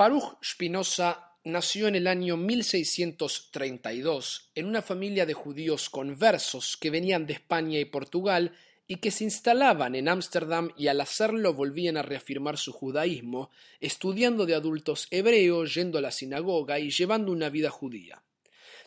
Baruch 0.00 0.40
Spinoza 0.42 1.36
nació 1.44 1.86
en 1.86 1.94
el 1.94 2.06
año 2.06 2.38
1632 2.38 4.50
en 4.54 4.64
una 4.64 4.80
familia 4.80 5.26
de 5.26 5.34
judíos 5.34 5.90
conversos 5.90 6.78
que 6.78 6.88
venían 6.88 7.26
de 7.26 7.34
España 7.34 7.78
y 7.78 7.84
Portugal 7.84 8.56
y 8.86 8.96
que 8.96 9.10
se 9.10 9.24
instalaban 9.24 9.94
en 9.94 10.08
Ámsterdam 10.08 10.70
y 10.78 10.86
al 10.86 11.02
hacerlo 11.02 11.52
volvían 11.52 11.98
a 11.98 12.02
reafirmar 12.02 12.56
su 12.56 12.72
judaísmo, 12.72 13.50
estudiando 13.78 14.46
de 14.46 14.54
adultos 14.54 15.06
hebreos, 15.10 15.74
yendo 15.74 15.98
a 15.98 16.00
la 16.00 16.12
sinagoga 16.12 16.78
y 16.78 16.88
llevando 16.88 17.30
una 17.30 17.50
vida 17.50 17.68
judía. 17.68 18.22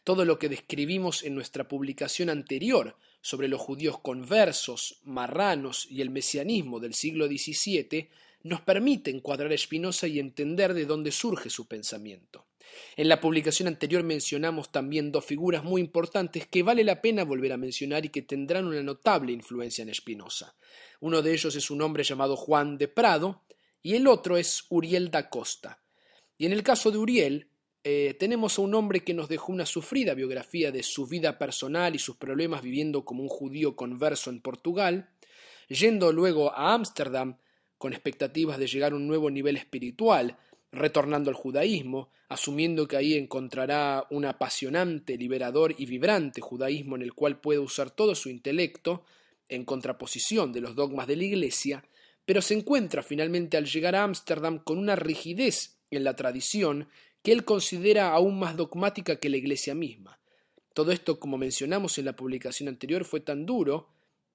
Todo 0.03 0.25
lo 0.25 0.39
que 0.39 0.49
describimos 0.49 1.21
en 1.21 1.35
nuestra 1.35 1.67
publicación 1.67 2.31
anterior 2.31 2.97
sobre 3.21 3.49
los 3.49 3.61
judíos 3.61 3.99
conversos, 3.99 4.99
marranos 5.03 5.85
y 5.91 6.01
el 6.01 6.09
mesianismo 6.09 6.79
del 6.79 6.95
siglo 6.95 7.27
XVII 7.27 8.09
nos 8.43 8.61
permite 8.61 9.09
encuadrar 9.09 9.51
a 9.51 9.57
Spinoza 9.57 10.07
y 10.07 10.19
entender 10.19 10.73
de 10.73 10.85
dónde 10.85 11.11
surge 11.11 11.49
su 11.49 11.67
pensamiento. 11.67 12.45
En 12.95 13.07
la 13.07 13.21
publicación 13.21 13.67
anterior 13.67 14.03
mencionamos 14.03 14.71
también 14.71 15.11
dos 15.11 15.25
figuras 15.25 15.63
muy 15.63 15.81
importantes 15.81 16.47
que 16.47 16.63
vale 16.63 16.83
la 16.83 17.01
pena 17.01 17.23
volver 17.23 17.53
a 17.53 17.57
mencionar 17.57 18.05
y 18.05 18.09
que 18.09 18.21
tendrán 18.21 18.65
una 18.65 18.81
notable 18.83 19.31
influencia 19.31 19.83
en 19.83 19.93
Spinoza. 19.93 20.55
Uno 20.99 21.21
de 21.21 21.33
ellos 21.33 21.55
es 21.55 21.69
un 21.71 21.81
hombre 21.81 22.03
llamado 22.03 22.35
Juan 22.35 22.77
de 22.77 22.87
Prado 22.87 23.43
y 23.81 23.95
el 23.95 24.07
otro 24.07 24.37
es 24.37 24.65
Uriel 24.69 25.11
da 25.11 25.29
Costa. 25.29 25.81
Y 26.37 26.45
en 26.45 26.53
el 26.53 26.63
caso 26.63 26.91
de 26.91 26.97
Uriel, 26.97 27.49
eh, 27.83 28.15
tenemos 28.17 28.57
a 28.57 28.61
un 28.61 28.73
hombre 28.75 29.03
que 29.03 29.13
nos 29.13 29.27
dejó 29.27 29.51
una 29.51 29.65
sufrida 29.65 30.13
biografía 30.13 30.71
de 30.71 30.83
su 30.83 31.05
vida 31.05 31.37
personal 31.37 31.95
y 31.95 31.99
sus 31.99 32.15
problemas 32.15 32.61
viviendo 32.61 33.03
como 33.03 33.23
un 33.23 33.29
judío 33.29 33.75
converso 33.75 34.29
en 34.29 34.41
Portugal, 34.41 35.09
yendo 35.67 36.11
luego 36.13 36.53
a 36.53 36.73
Ámsterdam 36.73 37.37
con 37.77 37.93
expectativas 37.93 38.57
de 38.57 38.67
llegar 38.67 38.93
a 38.93 38.95
un 38.95 39.07
nuevo 39.07 39.29
nivel 39.29 39.57
espiritual, 39.57 40.37
retornando 40.71 41.29
al 41.29 41.35
judaísmo, 41.35 42.09
asumiendo 42.29 42.87
que 42.87 42.97
ahí 42.97 43.13
encontrará 43.13 44.07
un 44.09 44.25
apasionante, 44.25 45.17
liberador 45.17 45.75
y 45.77 45.85
vibrante 45.85 46.41
judaísmo 46.41 46.95
en 46.95 47.03
el 47.03 47.13
cual 47.13 47.39
puede 47.39 47.59
usar 47.59 47.91
todo 47.91 48.15
su 48.15 48.29
intelecto, 48.29 49.03
en 49.49 49.65
contraposición 49.65 50.51
de 50.51 50.61
los 50.61 50.75
dogmas 50.75 51.07
de 51.07 51.15
la 51.15 51.25
Iglesia, 51.25 51.83
pero 52.25 52.41
se 52.41 52.53
encuentra 52.53 53.03
finalmente 53.03 53.57
al 53.57 53.65
llegar 53.65 53.95
a 53.95 54.03
Ámsterdam 54.03 54.59
con 54.59 54.77
una 54.77 54.95
rigidez 54.95 55.77
en 55.91 56.03
la 56.03 56.15
tradición 56.15 56.87
que 57.21 57.31
él 57.31 57.45
considera 57.45 58.11
aún 58.11 58.39
más 58.39 58.57
dogmática 58.57 59.17
que 59.17 59.29
la 59.29 59.37
Iglesia 59.37 59.75
misma. 59.75 60.19
Todo 60.73 60.91
esto, 60.91 61.19
como 61.19 61.37
mencionamos 61.37 61.97
en 61.97 62.05
la 62.05 62.15
publicación 62.15 62.67
anterior, 62.67 63.05
fue 63.05 63.19
tan 63.19 63.45
duro 63.45 63.89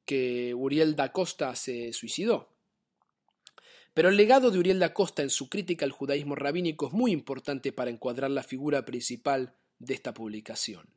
que 0.04 0.54
Uriel 0.54 0.94
da 0.94 1.12
Costa 1.12 1.54
se 1.56 1.92
suicidó. 1.92 2.48
Pero 3.94 4.08
el 4.08 4.16
legado 4.16 4.50
de 4.50 4.58
Uriel 4.58 4.78
da 4.78 4.94
Costa 4.94 5.22
en 5.22 5.30
su 5.30 5.48
crítica 5.48 5.84
al 5.84 5.92
judaísmo 5.92 6.34
rabínico 6.34 6.86
es 6.86 6.92
muy 6.92 7.12
importante 7.12 7.72
para 7.72 7.90
encuadrar 7.90 8.30
la 8.30 8.42
figura 8.42 8.84
principal 8.84 9.54
de 9.78 9.94
esta 9.94 10.14
publicación. 10.14 10.88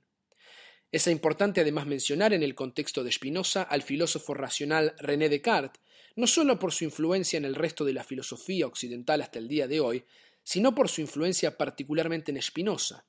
Es 0.91 1.07
importante 1.07 1.61
además 1.61 1.87
mencionar 1.87 2.33
en 2.33 2.43
el 2.43 2.53
contexto 2.53 3.03
de 3.03 3.11
Spinoza 3.11 3.63
al 3.63 3.81
filósofo 3.81 4.33
racional 4.33 4.93
René 4.99 5.29
Descartes, 5.29 5.81
no 6.15 6.27
solo 6.27 6.59
por 6.59 6.73
su 6.73 6.83
influencia 6.83 7.37
en 7.37 7.45
el 7.45 7.55
resto 7.55 7.85
de 7.85 7.93
la 7.93 8.03
filosofía 8.03 8.67
occidental 8.67 9.21
hasta 9.21 9.39
el 9.39 9.47
día 9.47 9.67
de 9.67 9.79
hoy, 9.79 10.03
sino 10.43 10.75
por 10.75 10.89
su 10.89 10.99
influencia 11.01 11.57
particularmente 11.57 12.31
en 12.31 12.41
Spinoza. 12.41 13.05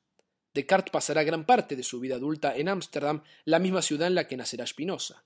Descartes 0.55 0.92
pasará 0.92 1.25
gran 1.25 1.44
parte 1.44 1.75
de 1.75 1.83
su 1.83 1.98
vida 1.98 2.16
adulta 2.16 2.56
en 2.56 2.69
Ámsterdam, 2.69 3.22
la 3.44 3.58
misma 3.58 3.83
ciudad 3.83 4.06
en 4.06 4.14
la 4.14 4.28
que 4.28 4.36
nacerá 4.36 4.66
Spinoza. 4.66 5.25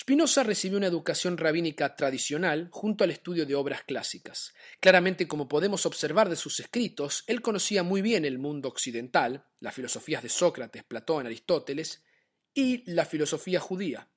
Spinoza 0.00 0.42
recibió 0.44 0.78
una 0.78 0.86
educación 0.86 1.36
rabínica 1.36 1.94
tradicional 1.94 2.68
junto 2.72 3.04
al 3.04 3.10
estudio 3.10 3.44
de 3.44 3.54
obras 3.54 3.84
clásicas. 3.84 4.54
Claramente, 4.80 5.28
como 5.28 5.46
podemos 5.46 5.84
observar 5.84 6.30
de 6.30 6.36
sus 6.36 6.58
escritos, 6.58 7.22
él 7.26 7.42
conocía 7.42 7.82
muy 7.82 8.00
bien 8.00 8.24
el 8.24 8.38
mundo 8.38 8.70
occidental, 8.70 9.44
las 9.58 9.74
filosofías 9.74 10.22
de 10.22 10.30
Sócrates, 10.30 10.84
Platón, 10.84 11.26
Aristóteles, 11.26 12.02
y 12.54 12.90
la 12.90 13.04
filosofía 13.04 13.60
judía. 13.60 14.08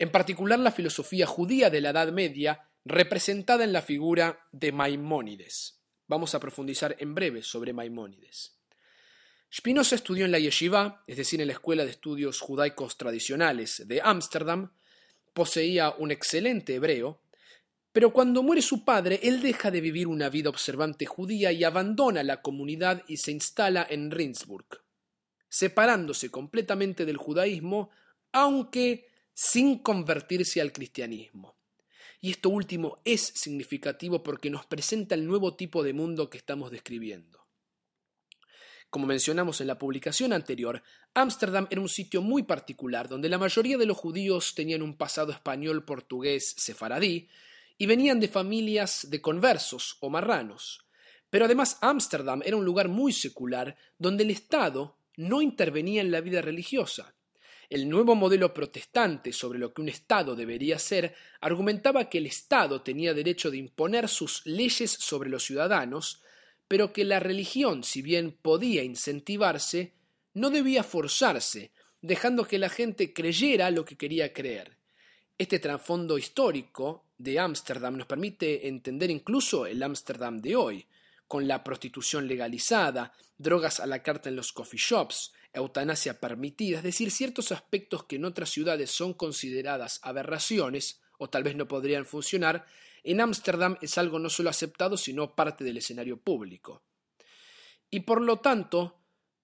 En 0.00 0.10
particular 0.10 0.58
la 0.58 0.72
filosofía 0.72 1.28
judía 1.28 1.70
de 1.70 1.80
la 1.80 1.90
Edad 1.90 2.10
Media, 2.10 2.68
representada 2.84 3.62
en 3.62 3.72
la 3.72 3.82
figura 3.82 4.48
de 4.50 4.72
Maimónides. 4.72 5.80
Vamos 6.08 6.34
a 6.34 6.40
profundizar 6.40 6.96
en 6.98 7.14
breve 7.14 7.44
sobre 7.44 7.72
Maimónides. 7.72 8.58
Spinoza 9.54 9.94
estudió 9.94 10.24
en 10.24 10.32
la 10.32 10.40
yeshiva, 10.40 11.04
es 11.06 11.18
decir, 11.18 11.40
en 11.40 11.46
la 11.46 11.52
Escuela 11.52 11.84
de 11.84 11.92
Estudios 11.92 12.40
Judaicos 12.40 12.96
Tradicionales 12.96 13.86
de 13.86 14.00
Ámsterdam, 14.02 14.72
poseía 15.34 15.90
un 15.98 16.10
excelente 16.10 16.76
hebreo, 16.76 17.20
pero 17.92 18.12
cuando 18.12 18.42
muere 18.42 18.62
su 18.62 18.84
padre, 18.84 19.20
él 19.22 19.40
deja 19.42 19.70
de 19.70 19.80
vivir 19.80 20.08
una 20.08 20.28
vida 20.28 20.48
observante 20.48 21.06
judía 21.06 21.52
y 21.52 21.62
abandona 21.62 22.22
la 22.22 22.42
comunidad 22.42 23.04
y 23.06 23.18
se 23.18 23.30
instala 23.30 23.86
en 23.88 24.10
Rindsburg, 24.10 24.82
separándose 25.48 26.30
completamente 26.30 27.04
del 27.04 27.18
judaísmo, 27.18 27.90
aunque 28.32 29.08
sin 29.32 29.78
convertirse 29.78 30.60
al 30.60 30.72
cristianismo. 30.72 31.56
Y 32.20 32.30
esto 32.30 32.48
último 32.48 32.98
es 33.04 33.20
significativo 33.20 34.22
porque 34.22 34.50
nos 34.50 34.66
presenta 34.66 35.14
el 35.14 35.26
nuevo 35.26 35.54
tipo 35.54 35.82
de 35.82 35.92
mundo 35.92 36.30
que 36.30 36.38
estamos 36.38 36.70
describiendo. 36.70 37.43
Como 38.94 39.08
mencionamos 39.08 39.60
en 39.60 39.66
la 39.66 39.76
publicación 39.76 40.32
anterior, 40.32 40.80
Ámsterdam 41.14 41.66
era 41.68 41.80
un 41.80 41.88
sitio 41.88 42.22
muy 42.22 42.44
particular 42.44 43.08
donde 43.08 43.28
la 43.28 43.38
mayoría 43.38 43.76
de 43.76 43.86
los 43.86 43.96
judíos 43.96 44.54
tenían 44.54 44.82
un 44.82 44.96
pasado 44.96 45.32
español, 45.32 45.84
portugués, 45.84 46.54
sefaradí 46.56 47.28
y 47.76 47.86
venían 47.86 48.20
de 48.20 48.28
familias 48.28 49.08
de 49.10 49.20
conversos 49.20 49.96
o 49.98 50.10
marranos. 50.10 50.86
Pero 51.28 51.46
además 51.46 51.76
Ámsterdam 51.80 52.42
era 52.44 52.56
un 52.56 52.64
lugar 52.64 52.86
muy 52.86 53.12
secular 53.12 53.76
donde 53.98 54.22
el 54.22 54.30
Estado 54.30 54.96
no 55.16 55.42
intervenía 55.42 56.00
en 56.00 56.12
la 56.12 56.20
vida 56.20 56.40
religiosa. 56.40 57.16
El 57.68 57.88
nuevo 57.88 58.14
modelo 58.14 58.54
protestante 58.54 59.32
sobre 59.32 59.58
lo 59.58 59.74
que 59.74 59.82
un 59.82 59.88
Estado 59.88 60.36
debería 60.36 60.78
ser 60.78 61.16
argumentaba 61.40 62.08
que 62.08 62.18
el 62.18 62.26
Estado 62.26 62.82
tenía 62.82 63.12
derecho 63.12 63.50
de 63.50 63.56
imponer 63.56 64.08
sus 64.08 64.46
leyes 64.46 64.92
sobre 64.92 65.30
los 65.30 65.42
ciudadanos, 65.42 66.22
pero 66.68 66.92
que 66.92 67.04
la 67.04 67.20
religión, 67.20 67.84
si 67.84 68.02
bien 68.02 68.36
podía 68.40 68.82
incentivarse, 68.82 69.94
no 70.32 70.50
debía 70.50 70.82
forzarse, 70.82 71.72
dejando 72.00 72.46
que 72.46 72.58
la 72.58 72.68
gente 72.68 73.12
creyera 73.12 73.70
lo 73.70 73.84
que 73.84 73.96
quería 73.96 74.32
creer. 74.32 74.76
Este 75.38 75.58
trasfondo 75.58 76.18
histórico 76.18 77.06
de 77.18 77.38
Ámsterdam 77.38 77.96
nos 77.96 78.06
permite 78.06 78.68
entender 78.68 79.10
incluso 79.10 79.66
el 79.66 79.82
Ámsterdam 79.82 80.40
de 80.40 80.56
hoy, 80.56 80.86
con 81.26 81.48
la 81.48 81.64
prostitución 81.64 82.28
legalizada, 82.28 83.12
drogas 83.38 83.80
a 83.80 83.86
la 83.86 84.02
carta 84.02 84.28
en 84.28 84.36
los 84.36 84.52
coffee 84.52 84.78
shops, 84.78 85.32
eutanasia 85.52 86.20
permitida, 86.20 86.78
es 86.78 86.84
decir, 86.84 87.10
ciertos 87.10 87.52
aspectos 87.52 88.04
que 88.04 88.16
en 88.16 88.24
otras 88.24 88.50
ciudades 88.50 88.90
son 88.90 89.14
consideradas 89.14 90.00
aberraciones, 90.02 91.00
o 91.18 91.30
tal 91.30 91.42
vez 91.42 91.56
no 91.56 91.68
podrían 91.68 92.06
funcionar, 92.06 92.66
en 93.04 93.20
Ámsterdam 93.20 93.76
es 93.80 93.98
algo 93.98 94.18
no 94.18 94.30
solo 94.30 94.50
aceptado, 94.50 94.96
sino 94.96 95.34
parte 95.34 95.62
del 95.62 95.76
escenario 95.76 96.16
público. 96.16 96.82
Y 97.90 98.00
por 98.00 98.20
lo 98.20 98.40
tanto, 98.40 98.98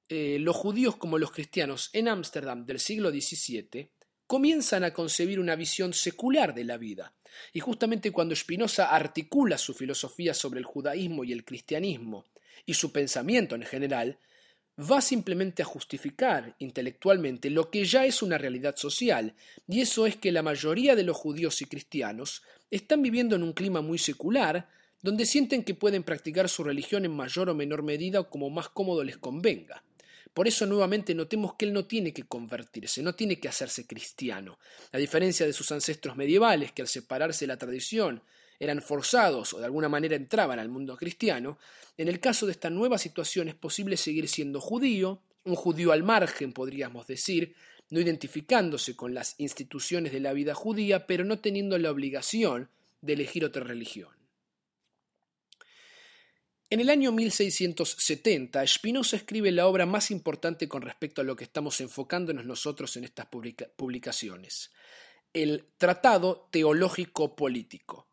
eh, 0.09 0.38
los 0.41 0.56
judíos 0.56 0.97
como 0.97 1.19
los 1.19 1.31
cristianos 1.31 1.91
en 1.93 2.09
Ámsterdam 2.09 2.66
del 2.66 2.81
siglo 2.81 3.10
XVII 3.10 3.91
comienzan 4.26 4.84
a 4.84 4.93
concebir 4.93 5.38
una 5.38 5.56
visión 5.56 5.93
secular 5.93 6.54
de 6.54 6.65
la 6.65 6.78
vida. 6.78 7.15
Y 7.53 7.60
justamente 7.60 8.10
cuando 8.10 8.34
Spinoza 8.34 8.94
articula 8.94 9.59
su 9.59 9.75
filosofía 9.75 10.34
sobre 10.34 10.59
el 10.59 10.66
judaísmo 10.66 11.22
y 11.25 11.32
el 11.32 11.44
cristianismo, 11.44 12.27
y 12.66 12.75
su 12.75 12.92
pensamiento 12.92 13.54
en 13.54 13.62
general, 13.62 14.19
va 14.80 15.00
simplemente 15.00 15.62
a 15.62 15.66
justificar 15.66 16.54
intelectualmente 16.58 17.50
lo 17.50 17.70
que 17.70 17.84
ya 17.84 18.06
es 18.06 18.22
una 18.22 18.38
realidad 18.38 18.76
social, 18.76 19.34
y 19.68 19.80
eso 19.80 20.06
es 20.06 20.16
que 20.16 20.32
la 20.32 20.42
mayoría 20.42 20.96
de 20.96 21.02
los 21.02 21.16
judíos 21.16 21.60
y 21.62 21.66
cristianos 21.66 22.42
están 22.70 23.02
viviendo 23.02 23.36
en 23.36 23.42
un 23.42 23.52
clima 23.52 23.80
muy 23.80 23.98
secular, 23.98 24.68
donde 25.02 25.26
sienten 25.26 25.64
que 25.64 25.74
pueden 25.74 26.03
practicar 26.03 26.48
su 26.48 26.62
religión 26.62 27.04
en 27.04 27.12
mayor 27.12 27.48
o 27.50 27.54
menor 27.54 27.82
medida 27.82 28.21
o 28.21 28.30
como 28.30 28.50
más 28.50 28.68
cómodo 28.68 29.03
les 29.03 29.18
convenga. 29.18 29.82
Por 30.34 30.47
eso 30.47 30.66
nuevamente 30.66 31.15
notemos 31.15 31.54
que 31.54 31.65
él 31.65 31.72
no 31.72 31.86
tiene 31.86 32.12
que 32.12 32.22
convertirse, 32.22 33.03
no 33.03 33.15
tiene 33.15 33.41
que 33.41 33.48
hacerse 33.48 33.86
cristiano, 33.86 34.59
a 34.92 34.98
diferencia 34.98 35.44
de 35.44 35.53
sus 35.53 35.72
ancestros 35.72 36.16
medievales 36.16 36.72
que 36.72 36.82
al 36.82 36.88
separarse 36.88 37.44
de 37.44 37.48
la 37.48 37.59
tradición 37.59 38.22
eran 38.60 38.83
forzados 38.83 39.54
o 39.54 39.59
de 39.59 39.65
alguna 39.65 39.89
manera 39.89 40.15
entraban 40.15 40.59
al 40.59 40.68
mundo 40.68 40.97
cristiano, 40.97 41.59
en 41.97 42.09
el 42.09 42.21
caso 42.21 42.47
de 42.47 42.53
esta 42.53 42.71
nueva 42.71 42.98
situación 42.98 43.48
es 43.48 43.54
posible 43.54 43.97
seguir 43.97 44.28
siendo 44.28 44.60
judío, 44.60 45.22
un 45.45 45.57
judío 45.57 45.92
al 45.92 46.03
margen, 46.03 46.53
podríamos 46.53 47.07
decir, 47.07 47.57
no 47.89 48.01
identificándose 48.01 48.95
con 48.95 49.15
las 49.15 49.34
instituciones 49.39 50.12
de 50.12 50.21
la 50.21 50.34
vida 50.34 50.54
judía, 50.54 51.07
pero 51.07 51.24
no 51.24 51.41
teniendo 51.41 51.78
la 51.78 51.91
obligación 51.91 52.71
de 53.01 53.15
elegir 53.15 53.45
otra 53.45 53.65
religión. 53.65 54.10
En 56.68 56.78
el 56.78 56.89
año 56.89 57.10
1670, 57.10 58.65
Spinoza 58.65 59.16
escribe 59.16 59.51
la 59.51 59.66
obra 59.66 59.86
más 59.86 60.13
importante 60.13 60.68
con 60.68 60.83
respecto 60.83 61.21
a 61.21 61.24
lo 61.24 61.34
que 61.34 61.42
estamos 61.42 61.80
enfocándonos 61.80 62.45
nosotros 62.45 62.97
en 62.97 63.03
estas 63.03 63.27
publicaciones, 63.77 64.71
el 65.33 65.66
Tratado 65.78 66.48
Teológico 66.53 67.34
Político. 67.34 68.09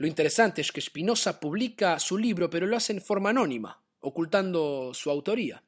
Lo 0.00 0.06
interesante 0.06 0.62
es 0.62 0.72
que 0.72 0.80
Spinoza 0.80 1.38
publica 1.38 1.98
su 1.98 2.16
libro, 2.16 2.48
pero 2.48 2.66
lo 2.66 2.74
hace 2.74 2.94
en 2.94 3.02
forma 3.02 3.28
anónima, 3.28 3.82
ocultando 4.00 4.92
su 4.94 5.10
autoría. 5.10 5.62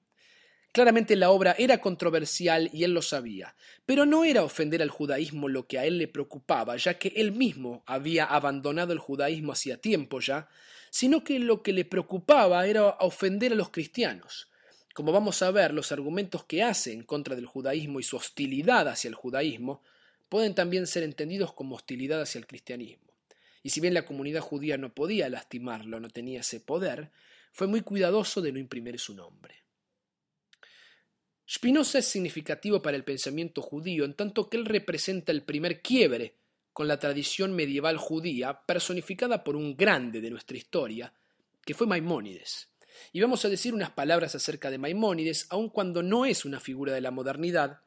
Claramente 0.72 1.16
la 1.16 1.28
obra 1.28 1.54
era 1.58 1.82
controversial 1.82 2.70
y 2.72 2.84
él 2.84 2.94
lo 2.94 3.02
sabía, 3.02 3.54
pero 3.84 4.06
no 4.06 4.24
era 4.24 4.42
ofender 4.42 4.80
al 4.80 4.88
judaísmo 4.88 5.50
lo 5.50 5.66
que 5.66 5.78
a 5.78 5.84
él 5.84 5.98
le 5.98 6.08
preocupaba, 6.08 6.78
ya 6.78 6.98
que 6.98 7.12
él 7.14 7.32
mismo 7.32 7.82
había 7.84 8.24
abandonado 8.24 8.94
el 8.94 9.00
judaísmo 9.00 9.52
hacía 9.52 9.76
tiempo 9.76 10.20
ya, 10.20 10.48
sino 10.88 11.24
que 11.24 11.38
lo 11.38 11.62
que 11.62 11.74
le 11.74 11.84
preocupaba 11.84 12.66
era 12.66 12.88
ofender 13.00 13.52
a 13.52 13.56
los 13.56 13.68
cristianos. 13.68 14.48
Como 14.94 15.12
vamos 15.12 15.42
a 15.42 15.50
ver, 15.50 15.74
los 15.74 15.92
argumentos 15.92 16.44
que 16.44 16.62
hace 16.62 16.94
en 16.94 17.02
contra 17.02 17.36
del 17.36 17.44
judaísmo 17.44 18.00
y 18.00 18.02
su 18.02 18.16
hostilidad 18.16 18.88
hacia 18.88 19.08
el 19.08 19.14
judaísmo 19.14 19.82
pueden 20.30 20.54
también 20.54 20.86
ser 20.86 21.02
entendidos 21.02 21.52
como 21.52 21.76
hostilidad 21.76 22.22
hacia 22.22 22.38
el 22.38 22.46
cristianismo. 22.46 23.11
Y 23.62 23.70
si 23.70 23.80
bien 23.80 23.94
la 23.94 24.04
comunidad 24.04 24.40
judía 24.40 24.76
no 24.76 24.94
podía 24.94 25.28
lastimarlo, 25.28 26.00
no 26.00 26.10
tenía 26.10 26.40
ese 26.40 26.60
poder, 26.60 27.10
fue 27.52 27.66
muy 27.66 27.82
cuidadoso 27.82 28.40
de 28.40 28.52
no 28.52 28.58
imprimir 28.58 28.98
su 28.98 29.14
nombre. 29.14 29.62
Spinoza 31.48 31.98
es 31.98 32.06
significativo 32.06 32.80
para 32.80 32.96
el 32.96 33.04
pensamiento 33.04 33.60
judío 33.60 34.04
en 34.04 34.14
tanto 34.14 34.48
que 34.48 34.56
él 34.56 34.64
representa 34.64 35.32
el 35.32 35.42
primer 35.42 35.82
quiebre 35.82 36.36
con 36.72 36.88
la 36.88 36.98
tradición 36.98 37.52
medieval 37.52 37.98
judía 37.98 38.62
personificada 38.64 39.44
por 39.44 39.56
un 39.56 39.76
grande 39.76 40.20
de 40.20 40.30
nuestra 40.30 40.56
historia, 40.56 41.12
que 41.64 41.74
fue 41.74 41.86
Maimónides. 41.86 42.68
Y 43.12 43.20
vamos 43.20 43.44
a 43.44 43.48
decir 43.48 43.74
unas 43.74 43.90
palabras 43.90 44.34
acerca 44.34 44.70
de 44.70 44.78
Maimónides, 44.78 45.46
aun 45.50 45.68
cuando 45.68 46.02
no 46.02 46.24
es 46.24 46.44
una 46.44 46.60
figura 46.60 46.94
de 46.94 47.00
la 47.00 47.10
modernidad, 47.10 47.80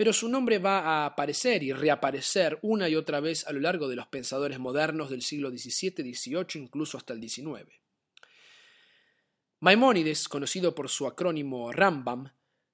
pero 0.00 0.14
su 0.14 0.30
nombre 0.30 0.56
va 0.56 0.78
a 0.78 1.04
aparecer 1.04 1.62
y 1.62 1.74
reaparecer 1.74 2.58
una 2.62 2.88
y 2.88 2.94
otra 2.94 3.20
vez 3.20 3.46
a 3.46 3.52
lo 3.52 3.60
largo 3.60 3.86
de 3.86 3.96
los 3.96 4.06
pensadores 4.06 4.58
modernos 4.58 5.10
del 5.10 5.20
siglo 5.20 5.50
XVII, 5.50 6.14
XVIII, 6.14 6.62
incluso 6.62 6.96
hasta 6.96 7.12
el 7.12 7.20
XIX. 7.20 7.68
Maimónides, 9.58 10.26
conocido 10.26 10.74
por 10.74 10.88
su 10.88 11.06
acrónimo 11.06 11.70
Rambam, 11.70 12.32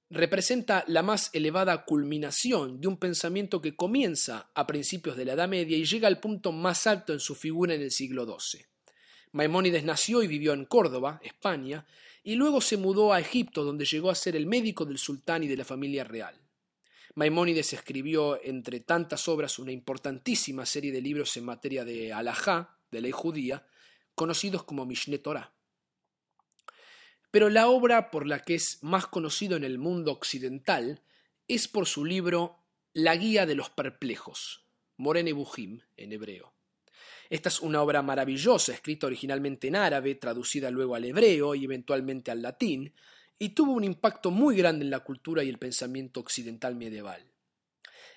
representa 0.08 0.84
la 0.86 1.02
más 1.02 1.30
elevada 1.32 1.84
culminación 1.84 2.80
de 2.80 2.86
un 2.86 2.96
pensamiento 2.96 3.60
que 3.60 3.74
comienza 3.74 4.52
a 4.54 4.64
principios 4.64 5.16
de 5.16 5.24
la 5.24 5.32
Edad 5.32 5.48
Media 5.48 5.76
y 5.76 5.84
llega 5.84 6.06
al 6.06 6.20
punto 6.20 6.52
más 6.52 6.86
alto 6.86 7.12
en 7.12 7.18
su 7.18 7.34
figura 7.34 7.74
en 7.74 7.82
el 7.82 7.90
siglo 7.90 8.24
XII. 8.24 8.66
Maimónides 9.32 9.82
nació 9.82 10.22
y 10.22 10.28
vivió 10.28 10.52
en 10.52 10.64
Córdoba, 10.64 11.20
España, 11.24 11.88
y 12.22 12.36
luego 12.36 12.60
se 12.60 12.76
mudó 12.76 13.12
a 13.12 13.18
Egipto, 13.18 13.64
donde 13.64 13.84
llegó 13.84 14.10
a 14.10 14.14
ser 14.14 14.36
el 14.36 14.46
médico 14.46 14.84
del 14.84 14.98
sultán 14.98 15.42
y 15.42 15.48
de 15.48 15.56
la 15.56 15.64
familia 15.64 16.04
real. 16.04 16.45
Maimónides 17.16 17.72
escribió, 17.72 18.38
entre 18.44 18.80
tantas 18.80 19.26
obras, 19.26 19.58
una 19.58 19.72
importantísima 19.72 20.66
serie 20.66 20.92
de 20.92 21.00
libros 21.00 21.34
en 21.38 21.46
materia 21.46 21.82
de 21.82 22.12
alajá, 22.12 22.78
de 22.90 23.00
ley 23.00 23.10
judía, 23.10 23.66
conocidos 24.14 24.64
como 24.64 24.84
Mishneh 24.84 25.16
Torah. 25.16 25.54
Pero 27.30 27.48
la 27.48 27.68
obra 27.68 28.10
por 28.10 28.26
la 28.26 28.40
que 28.40 28.54
es 28.54 28.82
más 28.82 29.06
conocido 29.06 29.56
en 29.56 29.64
el 29.64 29.78
mundo 29.78 30.12
occidental 30.12 31.02
es 31.48 31.68
por 31.68 31.86
su 31.86 32.04
libro 32.04 32.58
La 32.92 33.16
Guía 33.16 33.46
de 33.46 33.54
los 33.54 33.70
Perplejos, 33.70 34.66
Morene 34.98 35.32
Buhim 35.32 35.80
en 35.96 36.12
hebreo. 36.12 36.52
Esta 37.30 37.48
es 37.48 37.62
una 37.62 37.80
obra 37.80 38.02
maravillosa, 38.02 38.74
escrita 38.74 39.06
originalmente 39.06 39.68
en 39.68 39.76
árabe, 39.76 40.16
traducida 40.16 40.70
luego 40.70 40.94
al 40.94 41.06
hebreo 41.06 41.54
y 41.54 41.64
eventualmente 41.64 42.30
al 42.30 42.42
latín, 42.42 42.92
y 43.38 43.50
tuvo 43.50 43.72
un 43.72 43.84
impacto 43.84 44.30
muy 44.30 44.56
grande 44.56 44.84
en 44.84 44.90
la 44.90 45.00
cultura 45.00 45.44
y 45.44 45.48
el 45.48 45.58
pensamiento 45.58 46.20
occidental 46.20 46.74
medieval. 46.76 47.32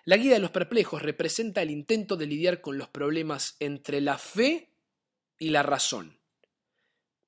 La 0.05 0.17
Guía 0.17 0.33
de 0.33 0.39
los 0.39 0.51
Perplejos 0.51 1.01
representa 1.01 1.61
el 1.61 1.71
intento 1.71 2.15
de 2.15 2.25
lidiar 2.25 2.61
con 2.61 2.77
los 2.77 2.89
problemas 2.89 3.55
entre 3.59 4.01
la 4.01 4.17
fe 4.17 4.73
y 5.37 5.49
la 5.49 5.63
razón 5.63 6.19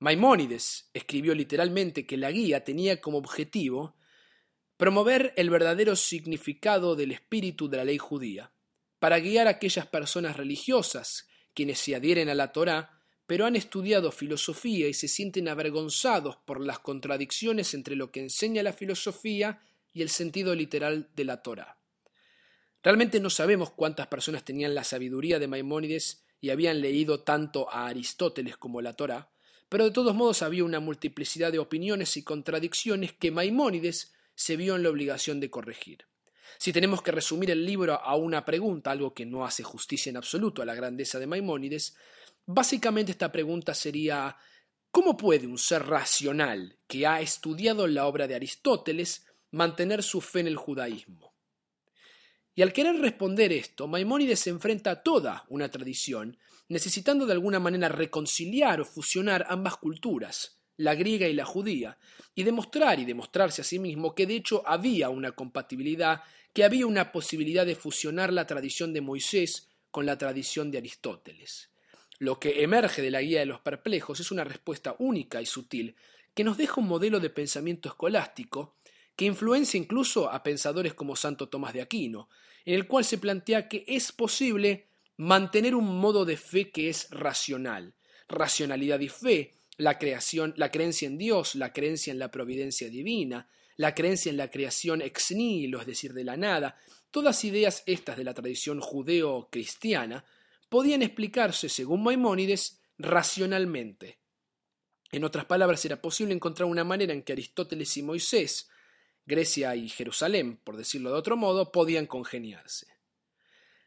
Maimónides 0.02 0.90
escribió 0.96 1.36
literalmente 1.36 2.08
que 2.08 2.18
la 2.18 2.32
guía 2.32 2.64
tenía 2.64 3.00
como 3.00 3.20
objetivo 3.20 3.96
promover 4.76 5.32
el 5.38 5.52
verdadero 5.52 5.96
significado 5.96 6.96
del 6.96 7.12
espíritu 7.12 7.70
de 7.70 7.78
la 7.78 7.84
ley 7.84 8.00
judía, 8.00 8.52
para 8.98 9.20
guiar 9.20 9.46
a 9.46 9.52
aquellas 9.52 9.86
personas 9.86 10.38
religiosas 10.38 11.28
quienes 11.54 11.78
se 11.78 11.96
adhieren 11.96 12.30
a 12.30 12.34
la 12.34 12.52
Torá, 12.52 13.01
pero 13.32 13.46
han 13.46 13.56
estudiado 13.56 14.12
filosofía 14.12 14.90
y 14.90 14.94
se 14.94 15.08
sienten 15.08 15.48
avergonzados 15.48 16.36
por 16.36 16.60
las 16.60 16.80
contradicciones 16.80 17.74
entre 17.74 17.96
lo 17.96 18.12
que 18.12 18.20
enseña 18.20 18.62
la 18.62 18.74
filosofía 18.74 19.62
y 19.94 20.02
el 20.02 20.10
sentido 20.10 20.54
literal 20.54 21.08
de 21.16 21.24
la 21.24 21.42
Torá. 21.42 21.78
Realmente 22.84 23.22
no 23.22 23.30
sabemos 23.30 23.72
cuántas 23.72 24.08
personas 24.08 24.44
tenían 24.44 24.76
la 24.76 24.84
sabiduría 24.84 25.40
de 25.40 25.48
Maimónides 25.48 26.26
y 26.42 26.50
habían 26.50 26.82
leído 26.82 27.22
tanto 27.22 27.72
a 27.72 27.88
Aristóteles 27.88 28.58
como 28.58 28.82
la 28.82 28.98
Torá, 28.98 29.32
pero 29.70 29.86
de 29.86 29.92
todos 29.92 30.14
modos 30.14 30.42
había 30.42 30.66
una 30.66 30.82
multiplicidad 30.82 31.54
de 31.54 31.60
opiniones 31.60 32.18
y 32.18 32.24
contradicciones 32.24 33.14
que 33.14 33.32
Maimónides 33.32 34.12
se 34.36 34.58
vio 34.58 34.76
en 34.76 34.84
la 34.84 34.90
obligación 34.90 35.40
de 35.40 35.50
corregir. 35.50 36.00
Si 36.58 36.74
tenemos 36.74 37.02
que 37.02 37.12
resumir 37.12 37.50
el 37.50 37.66
libro 37.66 37.94
a 37.94 38.14
una 38.18 38.44
pregunta, 38.44 38.92
algo 38.92 39.14
que 39.14 39.26
no 39.26 39.46
hace 39.46 39.64
justicia 39.64 40.10
en 40.10 40.18
absoluto 40.18 40.62
a 40.62 40.66
la 40.66 40.76
grandeza 40.76 41.18
de 41.18 41.28
Maimónides, 41.28 41.96
básicamente 42.54 43.12
esta 43.12 43.32
pregunta 43.32 43.74
sería 43.74 44.36
¿cómo 44.92 45.16
puede 45.16 45.48
un 45.48 45.58
ser 45.58 45.86
racional 45.86 46.78
que 46.88 47.08
ha 47.08 47.22
estudiado 47.22 47.88
la 47.88 48.06
obra 48.06 48.28
de 48.28 48.36
Aristóteles 48.36 49.26
mantener 49.52 50.04
su 50.04 50.22
fe 50.22 50.42
en 50.42 50.48
el 50.48 50.58
judaísmo? 50.58 51.34
Y 52.54 52.62
al 52.62 52.74
querer 52.74 52.98
responder 52.98 53.54
esto, 53.54 53.88
Maimónides 53.88 54.42
se 54.42 54.50
enfrenta 54.50 54.92
a 54.92 55.04
toda 55.04 55.46
una 55.50 55.72
tradición 55.72 56.38
necesitando 56.68 57.26
de 57.26 57.34
alguna 57.34 57.60
manera 57.60 57.90
reconciliar 57.90 58.82
o 58.82 58.86
fusionar 58.86 59.46
ambas 59.50 59.78
culturas, 59.78 60.62
la 60.78 60.96
griega 60.96 61.28
y 61.28 61.34
la 61.34 61.46
judía, 61.46 61.98
y 62.36 62.44
demostrar 62.44 63.00
y 63.00 63.06
demostrarse 63.06 63.62
a 63.62 63.66
sí 63.66 63.80
mismo 63.80 64.16
que 64.16 64.26
de 64.26 64.36
hecho 64.36 64.64
había 64.66 65.10
una 65.10 65.32
compatibilidad, 65.34 66.24
que 66.54 66.64
había 66.64 66.86
una 66.86 67.12
posibilidad 67.12 67.66
de 67.66 67.76
fusionar 67.76 68.32
la 68.32 68.48
tradición 68.48 68.94
de 68.94 69.02
Moisés 69.02 69.70
con 69.90 70.06
la 70.06 70.18
tradición 70.18 70.72
de 70.72 70.78
Aristóteles. 70.78 71.71
Lo 72.22 72.40
que 72.40 72.62
emerge 72.62 73.02
de 73.02 73.10
la 73.10 73.24
guía 73.24 73.40
de 73.40 73.48
los 73.48 73.62
perplejos 73.62 74.20
es 74.20 74.30
una 74.30 74.44
respuesta 74.44 74.96
única 75.00 75.42
y 75.42 75.48
sutil 75.48 75.96
que 76.36 76.44
nos 76.44 76.56
deja 76.56 76.80
un 76.80 76.88
modelo 76.88 77.20
de 77.20 77.32
pensamiento 77.32 77.90
escolástico 77.90 78.76
que 79.16 79.26
influencia 79.26 79.80
incluso 79.80 80.30
a 80.30 80.44
pensadores 80.44 80.94
como 80.94 81.16
Santo 81.16 81.50
Tomás 81.50 81.74
de 81.74 81.82
Aquino, 81.82 82.30
en 82.64 82.76
el 82.76 82.86
cual 82.86 83.06
se 83.06 83.18
plantea 83.18 83.68
que 83.68 83.86
es 83.88 84.12
posible 84.12 84.86
mantener 85.18 85.74
un 85.74 85.98
modo 85.98 86.24
de 86.24 86.38
fe 86.38 86.70
que 86.70 86.90
es 86.90 87.08
racional. 87.10 87.96
Racionalidad 88.30 89.00
y 89.00 89.10
fe, 89.10 89.56
la 89.78 89.98
creación, 89.98 90.54
la 90.58 90.70
creencia 90.70 91.08
en 91.08 91.18
Dios, 91.18 91.56
la 91.56 91.74
creencia 91.74 92.12
en 92.12 92.20
la 92.20 92.30
providencia 92.30 92.88
divina, 92.92 93.50
la 93.78 93.96
creencia 93.96 94.30
en 94.30 94.38
la 94.38 94.52
creación 94.52 95.02
ex 95.02 95.32
nihilo, 95.32 95.82
es 95.82 95.88
decir, 95.88 96.14
de 96.14 96.24
la 96.24 96.38
nada, 96.38 96.78
todas 97.10 97.44
ideas 97.46 97.82
estas 97.88 98.16
de 98.16 98.26
la 98.26 98.36
tradición 98.36 98.80
judeo-cristiana 98.80 100.24
podían 100.72 101.02
explicarse, 101.02 101.68
según 101.68 102.02
Maimónides, 102.02 102.80
racionalmente. 102.98 104.20
En 105.12 105.26
otras 105.26 105.44
palabras, 105.44 105.84
era 105.84 106.02
posible 106.02 106.34
encontrar 106.34 106.70
una 106.70 106.86
manera 106.86 107.12
en 107.12 107.24
que 107.24 107.34
Aristóteles 107.34 107.98
y 107.98 108.02
Moisés, 108.02 108.70
Grecia 109.26 109.76
y 109.76 109.90
Jerusalén, 109.90 110.56
por 110.56 110.78
decirlo 110.78 111.10
de 111.10 111.18
otro 111.18 111.36
modo, 111.36 111.74
podían 111.74 112.08
congeniarse. 112.08 112.88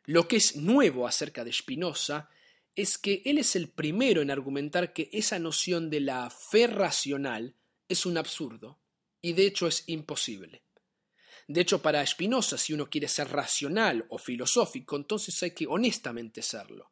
Lo 0.04 0.28
que 0.28 0.36
es 0.36 0.56
nuevo 0.56 1.08
acerca 1.08 1.42
de 1.42 1.54
Spinoza 1.54 2.28
es 2.76 2.98
que 2.98 3.22
él 3.24 3.38
es 3.38 3.56
el 3.56 3.70
primero 3.70 4.20
en 4.20 4.30
argumentar 4.30 4.92
que 4.92 5.08
esa 5.10 5.38
noción 5.38 5.88
de 5.88 6.00
la 6.00 6.28
fe 6.28 6.66
racional 6.66 7.54
es 7.88 8.04
un 8.04 8.18
absurdo 8.18 8.78
y 9.22 9.32
de 9.32 9.46
hecho 9.46 9.66
es 9.66 9.84
imposible. 9.86 10.63
De 11.46 11.60
hecho, 11.60 11.82
para 11.82 12.06
Spinoza, 12.06 12.56
si 12.56 12.72
uno 12.72 12.88
quiere 12.88 13.08
ser 13.08 13.28
racional 13.28 14.06
o 14.08 14.18
filosófico, 14.18 14.96
entonces 14.96 15.42
hay 15.42 15.50
que 15.50 15.66
honestamente 15.66 16.42
serlo. 16.42 16.90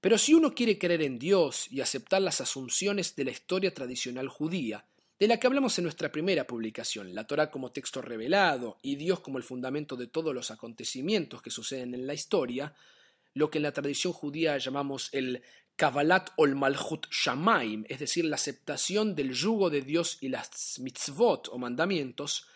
Pero 0.00 0.16
si 0.16 0.32
uno 0.32 0.54
quiere 0.54 0.78
creer 0.78 1.02
en 1.02 1.18
Dios 1.18 1.66
y 1.70 1.80
aceptar 1.80 2.22
las 2.22 2.40
asunciones 2.40 3.16
de 3.16 3.24
la 3.24 3.32
historia 3.32 3.74
tradicional 3.74 4.28
judía, 4.28 4.84
de 5.18 5.26
la 5.26 5.40
que 5.40 5.48
hablamos 5.48 5.76
en 5.78 5.84
nuestra 5.84 6.12
primera 6.12 6.46
publicación, 6.46 7.12
la 7.12 7.26
Torah 7.26 7.50
como 7.50 7.72
texto 7.72 8.00
revelado 8.00 8.78
y 8.82 8.94
Dios 8.94 9.18
como 9.18 9.38
el 9.38 9.44
fundamento 9.44 9.96
de 9.96 10.06
todos 10.06 10.32
los 10.32 10.52
acontecimientos 10.52 11.42
que 11.42 11.50
suceden 11.50 11.94
en 11.94 12.06
la 12.06 12.14
historia, 12.14 12.76
lo 13.34 13.50
que 13.50 13.58
en 13.58 13.64
la 13.64 13.72
tradición 13.72 14.12
judía 14.12 14.56
llamamos 14.58 15.08
el 15.12 15.42
Kabbalat 15.74 16.30
ol 16.36 16.54
Malchut 16.54 17.06
Shamaim, 17.10 17.84
es 17.88 17.98
decir, 17.98 18.24
la 18.24 18.36
aceptación 18.36 19.16
del 19.16 19.32
yugo 19.32 19.70
de 19.70 19.82
Dios 19.82 20.18
y 20.20 20.28
las 20.28 20.78
mitzvot 20.78 21.48
o 21.48 21.58
mandamientos, 21.58 22.46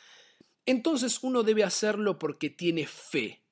entonces 0.67 1.19
uno 1.23 1.43
debe 1.43 1.65
hacerlo 1.65 2.19
porque 2.19 2.51
tiene 2.51 2.87
fe. 2.87 3.43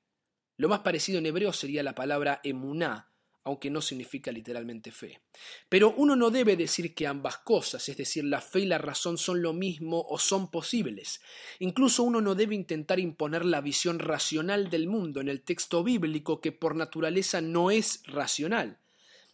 Lo 0.57 0.69
más 0.69 0.79
parecido 0.79 1.19
en 1.19 1.25
hebreo 1.25 1.53
sería 1.53 1.83
la 1.83 1.95
palabra 1.95 2.39
emuná, 2.43 3.11
aunque 3.43 3.71
no 3.71 3.81
significa 3.81 4.31
literalmente 4.31 4.91
fe. 4.91 5.21
Pero 5.67 5.93
uno 5.97 6.15
no 6.15 6.29
debe 6.29 6.55
decir 6.55 6.93
que 6.93 7.07
ambas 7.07 7.39
cosas, 7.39 7.89
es 7.89 7.97
decir, 7.97 8.23
la 8.23 8.41
fe 8.41 8.61
y 8.61 8.65
la 8.65 8.77
razón 8.77 9.17
son 9.17 9.41
lo 9.41 9.53
mismo 9.53 10.05
o 10.07 10.19
son 10.19 10.51
posibles. 10.51 11.21
Incluso 11.59 12.03
uno 12.03 12.21
no 12.21 12.35
debe 12.35 12.55
intentar 12.55 12.99
imponer 12.99 13.43
la 13.43 13.61
visión 13.61 13.99
racional 13.99 14.69
del 14.69 14.87
mundo 14.87 15.21
en 15.21 15.29
el 15.29 15.41
texto 15.41 15.83
bíblico 15.83 16.39
que 16.39 16.51
por 16.51 16.75
naturaleza 16.75 17.41
no 17.41 17.71
es 17.71 18.03
racional. 18.05 18.77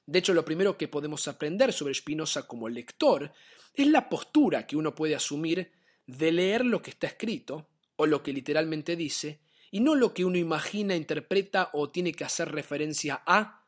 De 0.06 0.20
hecho, 0.20 0.34
lo 0.34 0.46
primero 0.46 0.78
que 0.78 0.88
podemos 0.88 1.28
aprender 1.28 1.74
sobre 1.74 1.94
Spinoza 1.94 2.48
como 2.48 2.70
lector 2.70 3.34
es 3.74 3.88
la 3.88 4.08
postura 4.08 4.66
que 4.66 4.78
uno 4.78 4.96
puede 4.96 5.16
asumir 5.16 5.72
de 6.08 6.32
leer 6.32 6.66
lo 6.66 6.82
que 6.82 6.90
está 6.90 7.08
escrito, 7.08 7.68
o 7.98 8.06
lo 8.06 8.24
que 8.24 8.34
literalmente 8.34 8.96
dice, 8.96 9.40
y 9.70 9.82
no 9.82 9.96
lo 9.96 10.14
que 10.14 10.26
uno 10.26 10.38
imagina, 10.38 10.96
interpreta 10.96 11.70
o 11.74 11.90
tiene 11.90 12.14
que 12.14 12.24
hacer 12.24 12.52
referencia 12.52 13.22
a 13.26 13.66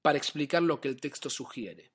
para 0.00 0.18
explicar 0.18 0.62
lo 0.62 0.80
que 0.80 0.88
el 0.88 1.00
texto 1.00 1.28
sugiere. 1.28 1.90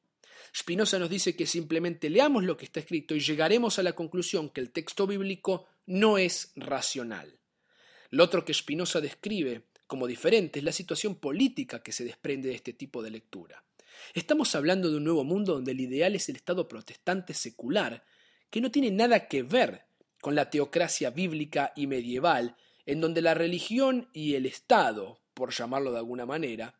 Spinoza 0.56 1.00
nos 1.00 1.10
dice 1.10 1.36
que 1.36 1.48
simplemente 1.48 2.10
leamos 2.10 2.44
lo 2.44 2.56
que 2.58 2.66
está 2.66 2.80
escrito 2.80 3.16
y 3.16 3.20
llegaremos 3.20 3.80
a 3.80 3.84
la 3.84 3.94
conclusión 3.94 4.50
que 4.50 4.62
el 4.62 4.72
texto 4.72 5.08
bíblico 5.08 5.68
no 5.86 6.18
es 6.18 6.52
racional. 6.56 7.40
Lo 8.10 8.24
otro 8.24 8.46
que 8.46 8.54
Spinoza 8.54 9.02
describe 9.02 9.64
como 9.88 10.08
diferente 10.08 10.60
es 10.60 10.66
la 10.66 10.72
situación 10.72 11.16
política 11.16 11.84
que 11.84 11.92
se 11.92 12.06
desprende 12.06 12.50
de 12.50 12.56
este 12.56 12.74
tipo 12.74 13.04
de 13.04 13.12
lectura. 13.12 13.64
Estamos 14.14 14.56
hablando 14.56 14.90
de 14.90 14.98
un 14.98 15.04
nuevo 15.04 15.24
mundo 15.24 15.54
donde 15.54 15.72
el 15.72 15.80
ideal 15.80 16.16
es 16.16 16.30
el 16.30 16.36
Estado 16.36 16.68
protestante 16.68 17.34
secular, 17.34 18.04
que 18.50 18.62
no 18.62 18.72
tiene 18.72 18.92
nada 18.92 19.28
que 19.28 19.44
ver 19.44 19.85
con 20.26 20.34
la 20.34 20.50
teocracia 20.50 21.12
bíblica 21.12 21.72
y 21.76 21.86
medieval, 21.86 22.58
en 22.88 23.00
donde 23.00 23.22
la 23.22 23.36
religión 23.36 24.10
y 24.12 24.34
el 24.34 24.48
Estado, 24.48 25.22
por 25.36 25.54
llamarlo 25.54 25.92
de 25.92 26.00
alguna 26.00 26.26
manera, 26.26 26.80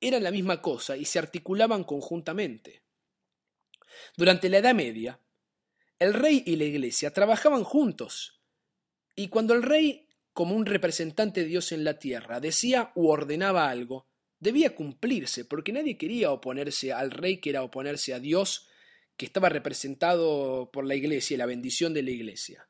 eran 0.00 0.24
la 0.24 0.32
misma 0.32 0.60
cosa 0.60 0.96
y 0.96 1.04
se 1.04 1.20
articulaban 1.20 1.84
conjuntamente. 1.84 2.82
Durante 4.16 4.48
la 4.48 4.58
Edad 4.58 4.74
Media, 4.74 5.20
el 6.00 6.14
rey 6.14 6.42
y 6.44 6.56
la 6.56 6.64
iglesia 6.64 7.12
trabajaban 7.12 7.62
juntos, 7.62 8.42
y 9.14 9.28
cuando 9.28 9.54
el 9.54 9.62
rey, 9.62 10.08
como 10.32 10.56
un 10.56 10.66
representante 10.66 11.42
de 11.42 11.46
Dios 11.46 11.70
en 11.70 11.84
la 11.84 11.96
tierra, 12.00 12.40
decía 12.40 12.90
u 12.96 13.06
ordenaba 13.06 13.70
algo, 13.70 14.08
debía 14.40 14.74
cumplirse, 14.74 15.44
porque 15.44 15.72
nadie 15.72 15.96
quería 15.96 16.32
oponerse 16.32 16.92
al 16.92 17.12
rey 17.12 17.36
que 17.36 17.50
era 17.50 17.62
oponerse 17.62 18.14
a 18.14 18.18
Dios, 18.18 18.66
que 19.16 19.26
estaba 19.26 19.48
representado 19.48 20.72
por 20.72 20.84
la 20.84 20.96
iglesia 20.96 21.36
y 21.36 21.38
la 21.38 21.46
bendición 21.46 21.94
de 21.94 22.02
la 22.02 22.10
iglesia. 22.10 22.66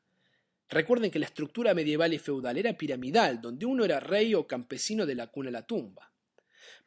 Recuerden 0.71 1.11
que 1.11 1.19
la 1.19 1.25
estructura 1.25 1.73
medieval 1.73 2.13
y 2.13 2.17
feudal 2.17 2.57
era 2.57 2.77
piramidal, 2.77 3.41
donde 3.41 3.65
uno 3.65 3.83
era 3.83 3.99
rey 3.99 4.33
o 4.33 4.47
campesino 4.47 5.05
de 5.05 5.15
la 5.15 5.27
cuna 5.27 5.49
a 5.49 5.51
la 5.51 5.67
tumba. 5.67 6.13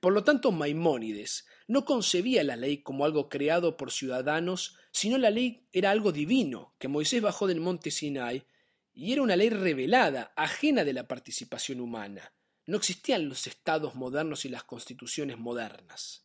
Por 0.00 0.14
lo 0.14 0.25
tanto, 0.25 0.53
Maimónides 0.53 1.47
no 1.69 1.85
concebía 1.85 2.43
la 2.45 2.57
ley 2.57 2.79
como 2.79 3.05
algo 3.05 3.29
creado 3.29 3.76
por 3.76 3.93
ciudadanos, 3.93 4.79
sino 4.91 5.19
la 5.19 5.29
ley 5.29 5.69
era 5.71 5.91
algo 5.91 6.12
divino, 6.12 6.75
que 6.79 6.88
Moisés 6.88 7.21
bajó 7.21 7.47
del 7.47 7.61
monte 7.61 7.91
Sinai, 7.91 8.47
y 8.95 9.12
era 9.12 9.21
una 9.21 9.37
ley 9.37 9.50
revelada, 9.50 10.33
ajena 10.35 10.83
de 10.83 10.95
la 10.95 11.07
participación 11.07 11.81
humana. 11.81 12.33
No 12.64 12.79
existían 12.79 13.29
los 13.29 13.47
estados 13.47 13.95
modernos 13.97 14.47
y 14.47 14.49
las 14.49 14.64
constituciones 14.64 15.37
modernas. 15.37 16.25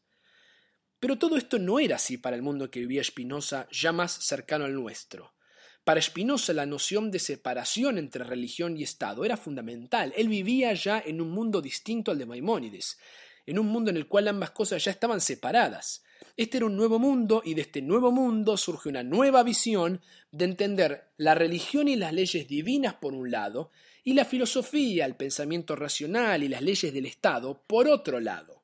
Pero 1.02 1.18
todo 1.18 1.36
esto 1.36 1.60
no 1.60 1.82
era 1.82 1.98
así 1.98 2.18
para 2.18 2.38
el 2.38 2.42
mundo 2.42 2.72
que 2.72 2.80
vivía 2.80 3.04
Spinoza, 3.04 3.68
ya 3.70 3.92
más 3.92 4.14
cercano 4.14 4.64
al 4.64 4.74
nuestro. 4.74 5.34
Para 5.84 6.02
Spinoza 6.02 6.54
la 6.54 6.66
noción 6.66 7.10
de 7.10 7.20
separación 7.20 7.98
entre 7.98 8.24
religión 8.24 8.78
y 8.78 8.84
Estado 8.84 9.26
era 9.26 9.38
fundamental. 9.38 10.14
Él 10.16 10.28
vivía 10.28 10.74
ya 10.74 11.02
en 11.04 11.22
un 11.22 11.32
mundo 11.32 11.62
distinto 11.62 12.12
al 12.12 12.20
de 12.20 12.26
Maimónides, 12.26 13.00
en 13.46 13.58
un 13.58 13.68
mundo 13.68 13.90
en 13.90 13.98
el 13.98 14.08
cual 14.08 14.28
ambas 14.28 14.52
cosas 14.52 14.84
ya 14.84 14.92
estaban 14.92 15.22
separadas. 15.22 16.04
Este 16.38 16.58
era 16.58 16.68
un 16.68 16.76
nuevo 16.76 17.00
mundo 17.00 17.42
y 17.44 17.54
de 17.54 17.62
este 17.62 17.82
nuevo 17.82 18.12
mundo 18.12 18.58
surge 18.58 18.90
una 18.90 19.04
nueva 19.04 19.44
visión 19.44 20.02
de 20.32 20.46
entender 20.46 21.10
la 21.18 21.34
religión 21.34 21.88
y 21.88 21.96
las 21.96 22.14
leyes 22.14 22.48
divinas 22.48 22.94
por 22.96 23.14
un 23.14 23.32
lado 23.32 23.72
y 24.04 24.14
la 24.14 24.26
filosofía, 24.26 25.06
el 25.06 25.16
pensamiento 25.16 25.76
racional 25.76 26.44
y 26.44 26.48
las 26.48 26.62
leyes 26.62 26.94
del 26.94 27.06
Estado 27.06 27.62
por 27.66 27.88
otro 27.88 28.20
lado. 28.20 28.62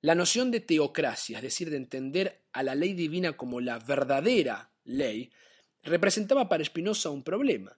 La 0.00 0.14
noción 0.14 0.50
de 0.50 0.60
teocracia, 0.60 1.38
es 1.38 1.42
decir, 1.42 1.70
de 1.70 1.76
entender 1.76 2.40
a 2.52 2.62
la 2.62 2.74
ley 2.74 2.94
divina 2.94 3.36
como 3.36 3.60
la 3.60 3.78
verdadera 3.78 4.70
ley, 4.84 5.30
representaba 5.82 6.48
para 6.48 6.64
Spinoza 6.64 7.10
un 7.10 7.22
problema. 7.22 7.76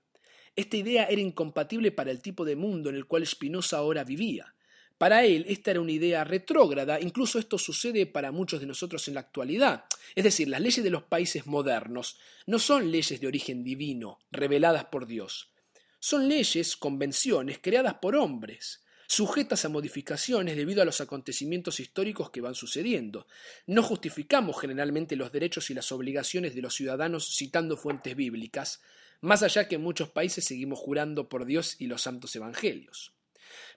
Esta 0.55 0.77
idea 0.77 1.05
era 1.05 1.21
incompatible 1.21 1.93
para 1.93 2.11
el 2.11 2.21
tipo 2.21 2.45
de 2.45 2.57
mundo 2.57 2.91
en 2.91 2.97
el 2.97 3.07
cual 3.07 3.27
Spinoza 3.27 3.79
ahora 3.79 4.05
vivía. 4.05 4.55
Para 4.99 5.25
él, 5.25 5.47
esta 5.49 5.73
era 5.73 5.81
una 5.81 5.93
idea 5.93 6.23
retrógrada, 6.23 7.01
incluso 7.01 7.39
esto 7.39 7.59
sucede 7.59 8.07
para 8.07 8.31
muchos 8.31 8.61
de 8.61 8.67
nosotros 8.67 9.09
en 9.09 9.15
la 9.15 9.21
actualidad. 9.21 9.85
Es 10.15 10.25
decir, 10.25 10.49
las 10.49 10.61
leyes 10.61 10.85
de 10.85 10.91
los 10.91 11.03
países 11.03 11.47
modernos 11.47 12.19
no 12.47 12.59
son 12.59 12.93
leyes 12.93 13.21
de 13.21 13.27
origen 13.27 13.65
divino, 13.65 14.19
reveladas 14.31 14.85
por 14.85 15.07
Dios. 15.07 15.51
Son 15.99 16.29
leyes, 16.29 16.77
convenciones, 16.77 17.59
creadas 17.61 17.95
por 17.95 18.15
hombres, 18.15 18.82
sujetas 19.13 19.67
a 19.67 19.69
modificaciones 19.69 20.57
debido 20.57 20.81
a 20.81 20.87
los 20.87 21.03
acontecimientos 21.03 21.81
históricos 21.81 22.31
que 22.31 22.41
van 22.41 22.55
sucediendo. 22.55 23.27
No 23.67 23.83
justificamos 23.83 24.59
generalmente 24.59 25.17
los 25.17 25.31
derechos 25.31 25.69
y 25.69 25.75
las 25.75 25.93
obligaciones 25.93 26.55
de 26.55 26.63
los 26.63 26.75
ciudadanos 26.75 27.37
citando 27.37 27.77
fuentes 27.77 28.17
bíblicas, 28.17 28.81
más 29.21 29.43
allá 29.43 29.69
que 29.69 29.75
en 29.75 29.83
muchos 29.83 30.09
países 30.09 30.47
seguimos 30.47 30.79
jurando 30.79 31.29
por 31.29 31.45
Dios 31.45 31.77
y 31.79 31.89
los 31.89 32.01
santos 32.01 32.35
evangelios. 32.37 33.13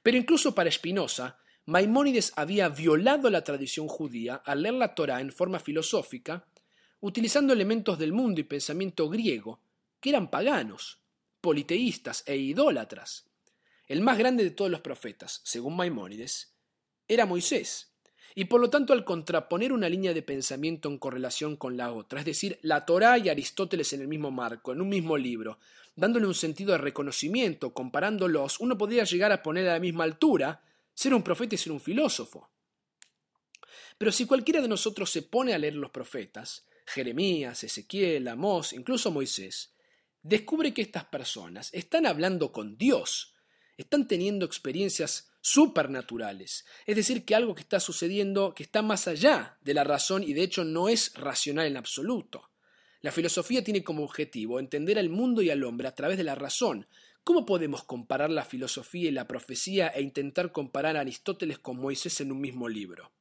Pero 0.02 0.16
incluso 0.16 0.56
para 0.56 0.72
Spinoza, 0.72 1.38
Maimónides 1.66 2.32
había 2.38 2.70
violado 2.70 3.30
la 3.30 3.44
tradición 3.44 3.90
judía 3.90 4.36
al 4.36 4.64
leer 4.64 4.76
la 4.76 4.96
Torá 4.96 5.20
en 5.20 5.34
forma 5.34 5.60
filosófica, 5.60 6.46
utilizando 7.02 7.52
elementos 7.52 8.00
del 8.00 8.14
mundo 8.14 8.40
y 8.40 8.46
pensamiento 8.46 9.10
griego, 9.10 9.60
que 10.00 10.12
eran 10.12 10.32
paganos, 10.32 11.00
politeístas 11.42 12.24
e 12.26 12.38
idólatras. 12.38 13.26
El 13.88 14.02
más 14.02 14.18
grande 14.18 14.44
de 14.44 14.52
todos 14.52 14.72
los 14.72 14.82
profetas, 14.82 15.42
según 15.44 15.76
Maimónides, 15.76 16.56
era 17.08 17.26
Moisés, 17.26 17.94
y 18.34 18.46
por 18.46 18.60
lo 18.60 18.70
tanto 18.70 18.94
al 18.94 19.06
contraponer 19.06 19.72
una 19.72 19.88
línea 19.88 20.14
de 20.14 20.24
pensamiento 20.24 20.90
en 20.90 20.98
correlación 20.98 21.56
con 21.56 21.78
la 21.78 21.94
otra, 21.94 22.20
es 22.20 22.26
decir, 22.26 22.60
la 22.64 22.86
Torá 22.86 23.18
y 23.18 23.30
Aristóteles 23.30 23.94
en 23.94 24.02
el 24.02 24.08
mismo 24.08 24.32
marco, 24.32 24.74
en 24.74 24.82
un 24.82 24.90
mismo 24.90 25.18
libro, 25.18 25.60
dándole 25.96 26.26
un 26.26 26.34
sentido 26.34 26.72
de 26.72 26.80
reconocimiento, 26.80 27.74
comparándolos, 27.74 28.60
uno 28.60 28.78
podría 28.78 29.04
llegar 29.04 29.32
a 29.32 29.44
poner 29.44 29.70
a 29.70 29.74
la 29.74 29.80
misma 29.80 30.04
altura 30.04 30.64
ser 30.94 31.14
un 31.14 31.24
profeta 31.24 31.56
y 31.56 31.58
ser 31.58 31.72
un 31.72 31.80
filósofo. 31.80 32.50
Pero 33.98 34.12
si 34.12 34.26
cualquiera 34.26 34.62
de 34.62 34.68
nosotros 34.68 35.10
se 35.12 35.22
pone 35.22 35.54
a 35.54 35.58
leer 35.58 35.76
los 35.76 35.92
profetas, 35.92 36.66
Jeremías, 36.86 37.64
Ezequiel, 37.64 38.28
Amós, 38.28 38.74
incluso 38.74 39.12
Moisés, 39.12 39.74
descubre 40.22 40.74
que 40.74 40.82
estas 40.82 41.06
personas 41.06 41.70
están 41.74 42.06
hablando 42.06 42.52
con 42.52 42.78
Dios, 42.78 43.35
están 43.78 44.08
teniendo 44.08 44.46
experiencias 44.46 45.32
supernaturales, 45.42 46.66
es 46.86 46.96
decir, 46.96 47.24
que 47.26 47.36
algo 47.36 47.54
que 47.54 47.62
está 47.62 47.80
sucediendo 47.80 48.54
que 48.56 48.64
está 48.64 48.82
más 48.82 49.08
allá 49.08 49.58
de 49.62 49.74
la 49.74 49.84
razón 49.84 50.24
y 50.24 50.34
de 50.34 50.44
hecho 50.44 50.64
no 50.64 50.90
es 50.90 51.14
racional 51.14 51.68
en 51.68 51.78
absoluto. 51.78 52.50
La 53.02 53.12
filosofía 53.12 53.64
tiene 53.64 53.84
como 53.84 54.04
objetivo 54.04 54.60
entender 54.60 54.98
al 54.98 55.10
mundo 55.10 55.44
y 55.44 55.52
al 55.52 55.64
hombre 55.64 55.88
a 55.88 55.94
través 55.94 56.18
de 56.18 56.24
la 56.24 56.34
razón. 56.34 56.88
¿Cómo 57.24 57.46
podemos 57.46 57.84
comparar 57.84 58.32
la 58.32 58.44
filosofía 58.46 59.10
y 59.10 59.12
la 59.12 59.28
profecía 59.28 59.90
e 59.90 60.02
intentar 60.02 60.52
comparar 60.52 60.98
a 60.98 61.02
Aristóteles 61.02 61.60
con 61.60 61.78
Moisés 61.78 62.20
en 62.22 62.32
un 62.32 62.42
mismo 62.42 62.68
libro? 62.68 63.12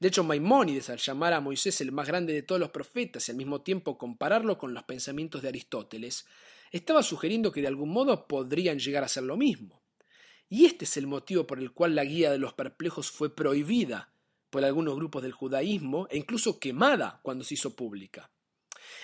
De 0.00 0.08
hecho, 0.08 0.24
Maimónides, 0.24 0.90
al 0.90 0.98
llamar 0.98 1.34
a 1.34 1.40
Moisés 1.40 1.80
el 1.80 1.92
más 1.92 2.06
grande 2.06 2.32
de 2.32 2.42
todos 2.42 2.60
los 2.60 2.70
profetas 2.70 3.28
y 3.28 3.32
al 3.32 3.36
mismo 3.36 3.60
tiempo 3.60 3.98
compararlo 3.98 4.56
con 4.56 4.72
los 4.72 4.84
pensamientos 4.84 5.42
de 5.42 5.48
Aristóteles, 5.48 6.24
estaba 6.70 7.02
sugiriendo 7.02 7.52
que 7.52 7.60
de 7.60 7.68
algún 7.68 7.90
modo 7.90 8.26
podrían 8.26 8.78
llegar 8.78 9.04
a 9.04 9.08
ser 9.08 9.24
lo 9.24 9.36
mismo. 9.36 9.77
Y 10.48 10.66
este 10.66 10.84
es 10.84 10.96
el 10.96 11.06
motivo 11.06 11.46
por 11.46 11.58
el 11.58 11.72
cual 11.72 11.94
la 11.94 12.04
guía 12.04 12.30
de 12.30 12.38
los 12.38 12.54
perplejos 12.54 13.10
fue 13.10 13.34
prohibida 13.34 14.12
por 14.50 14.64
algunos 14.64 14.96
grupos 14.96 15.22
del 15.22 15.32
judaísmo 15.32 16.08
e 16.10 16.18
incluso 16.18 16.58
quemada 16.58 17.20
cuando 17.22 17.44
se 17.44 17.54
hizo 17.54 17.76
pública. 17.76 18.30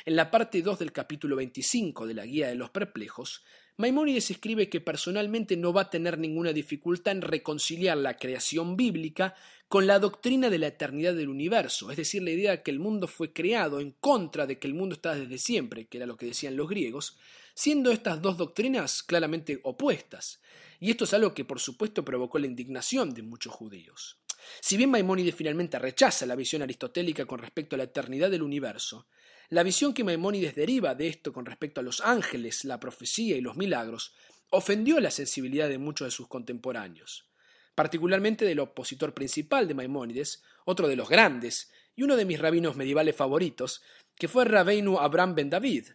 En 0.07 0.17
la 0.17 0.31
parte 0.31 0.63
2 0.63 0.79
del 0.79 0.93
capítulo 0.93 1.37
25 1.37 2.07
de 2.07 2.15
la 2.15 2.25
Guía 2.25 2.49
de 2.49 2.55
los 2.55 2.71
Perplejos, 2.71 3.45
Maimónides 3.77 4.31
escribe 4.31 4.69
que 4.69 4.81
personalmente 4.81 5.57
no 5.57 5.73
va 5.73 5.83
a 5.83 5.91
tener 5.91 6.19
ninguna 6.19 6.53
dificultad 6.53 7.13
en 7.13 7.23
reconciliar 7.23 7.99
la 7.99 8.17
creación 8.17 8.77
bíblica 8.77 9.35
con 9.69 9.87
la 9.87 9.99
doctrina 9.99 10.49
de 10.49 10.59
la 10.59 10.69
eternidad 10.69 11.15
del 11.15 11.29
universo, 11.29 11.91
es 11.91 11.97
decir, 11.97 12.23
la 12.23 12.31
idea 12.31 12.53
de 12.53 12.63
que 12.63 12.71
el 12.71 12.79
mundo 12.79 13.09
fue 13.09 13.33
creado 13.33 13.81
en 13.81 13.91
contra 13.93 14.47
de 14.47 14.59
que 14.59 14.69
el 14.69 14.75
mundo 14.75 14.95
está 14.95 15.15
desde 15.15 15.39
siempre, 15.39 15.87
que 15.87 15.99
era 15.99 16.07
lo 16.07 16.17
que 16.17 16.27
decían 16.27 16.57
los 16.57 16.69
griegos, 16.69 17.19
siendo 17.55 17.93
estas 17.93 18.21
dos 18.21 18.37
doctrinas 18.37 19.03
claramente 19.03 19.61
opuestas. 19.63 20.41
Y 20.81 20.91
esto 20.91 21.05
es 21.05 21.15
algo 21.15 21.33
que 21.33 21.45
por 21.45 21.61
supuesto 21.61 22.05
provocó 22.05 22.39
la 22.39 22.47
indignación 22.47 23.15
de 23.15 23.23
muchos 23.23 23.53
judíos. 23.53 24.19
Si 24.61 24.77
bien 24.77 24.91
Maimónides 24.91 25.35
finalmente 25.35 25.79
rechaza 25.79 26.27
la 26.27 26.37
visión 26.37 26.63
aristotélica 26.63 27.25
con 27.25 27.39
respecto 27.39 27.77
a 27.77 27.79
la 27.79 27.85
eternidad 27.85 28.31
del 28.31 28.43
universo, 28.43 29.07
la 29.49 29.63
visión 29.63 29.95
que 29.95 30.05
Maimónides 30.05 30.55
deriva 30.55 30.95
de 30.95 31.09
esto 31.09 31.33
con 31.33 31.47
respecto 31.47 31.81
a 31.81 31.85
los 31.85 32.01
ángeles, 32.01 32.65
la 32.65 32.81
profecía 32.81 33.37
y 33.37 33.41
los 33.41 33.57
milagros 33.57 34.15
ofendió 34.51 35.01
la 35.01 35.11
sensibilidad 35.11 35.69
de 35.69 35.79
muchos 35.79 36.07
de 36.07 36.11
sus 36.11 36.29
contemporáneos, 36.29 37.29
particularmente 37.75 38.45
del 38.45 38.61
opositor 38.61 39.15
principal 39.15 39.69
de 39.69 39.75
Maimónides, 39.75 40.43
otro 40.65 40.89
de 40.89 40.97
los 40.97 41.09
grandes 41.09 41.71
y 41.97 42.03
uno 42.03 42.17
de 42.17 42.25
mis 42.25 42.41
rabinos 42.41 42.77
medievales 42.77 43.17
favoritos, 43.17 43.83
que 44.17 44.29
fue 44.29 44.45
Rabeinu 44.45 44.99
Abraham 44.99 45.35
ben 45.35 45.51
David, 45.51 45.89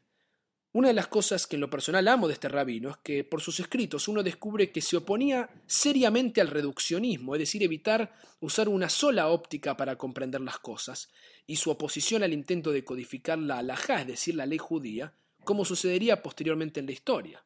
Una 0.71 0.89
de 0.89 0.93
las 0.93 1.07
cosas 1.07 1.47
que 1.47 1.55
en 1.55 1.61
lo 1.61 1.69
personal 1.69 2.07
amo 2.07 2.27
de 2.27 2.35
este 2.35 2.47
rabino 2.47 2.91
es 2.91 2.97
que 2.97 3.23
por 3.23 3.41
sus 3.41 3.59
escritos 3.59 4.07
uno 4.07 4.21
descubre 4.21 4.71
que 4.71 4.81
se 4.81 4.97
oponía 4.97 5.49
seriamente 5.65 6.41
al 6.41 6.47
reduccionismo, 6.47 7.33
es 7.33 7.39
decir, 7.39 7.63
evitar 7.63 8.13
usar 8.39 8.69
una 8.69 8.87
sola 8.87 9.29
óptica 9.29 9.75
para 9.75 9.97
comprender 9.97 10.41
las 10.41 10.59
cosas, 10.59 11.09
y 11.47 11.55
su 11.55 11.71
oposición 11.71 12.21
al 12.21 12.33
intento 12.33 12.71
de 12.71 12.83
codificar 12.83 13.39
la 13.39 13.57
halajá, 13.57 14.01
es 14.01 14.07
decir, 14.07 14.35
la 14.35 14.45
ley 14.45 14.59
judía, 14.59 15.11
como 15.43 15.65
sucedería 15.65 16.21
posteriormente 16.21 16.79
en 16.79 16.85
la 16.85 16.91
historia. 16.91 17.43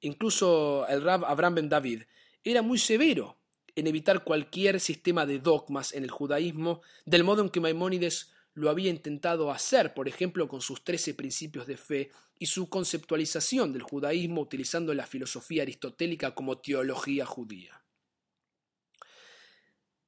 Incluso 0.00 0.86
el 0.86 1.02
rab 1.02 1.24
Abraham 1.24 1.54
Ben 1.54 1.68
David 1.70 2.02
era 2.44 2.60
muy 2.60 2.78
severo 2.78 3.38
en 3.74 3.86
evitar 3.86 4.22
cualquier 4.22 4.80
sistema 4.80 5.24
de 5.24 5.38
dogmas 5.38 5.94
en 5.94 6.04
el 6.04 6.10
judaísmo, 6.10 6.82
del 7.06 7.24
modo 7.24 7.40
en 7.40 7.48
que 7.48 7.60
Maimónides 7.60 8.32
lo 8.58 8.70
había 8.70 8.90
intentado 8.90 9.50
hacer, 9.50 9.94
por 9.94 10.08
ejemplo, 10.08 10.48
con 10.48 10.60
sus 10.60 10.82
trece 10.82 11.14
principios 11.14 11.66
de 11.66 11.76
fe 11.76 12.10
y 12.38 12.46
su 12.46 12.68
conceptualización 12.68 13.72
del 13.72 13.82
judaísmo 13.82 14.40
utilizando 14.40 14.92
la 14.94 15.06
filosofía 15.06 15.62
aristotélica 15.62 16.34
como 16.34 16.58
teología 16.58 17.24
judía. 17.24 17.82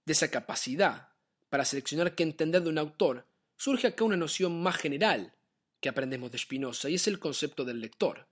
De 0.04 0.12
esa 0.12 0.30
capacidad 0.30 1.10
para 1.50 1.64
seleccionar 1.64 2.14
qué 2.14 2.22
entender 2.22 2.62
de 2.62 2.70
un 2.70 2.78
autor, 2.78 3.26
surge 3.56 3.88
acá 3.88 4.04
una 4.04 4.16
noción 4.16 4.62
más 4.62 4.76
general 4.76 5.34
que 5.80 5.88
aprendemos 5.88 6.30
de 6.30 6.38
Spinoza 6.38 6.88
y 6.88 6.94
es 6.94 7.08
el 7.08 7.18
concepto 7.18 7.64
del 7.64 7.80
lector. 7.80 8.28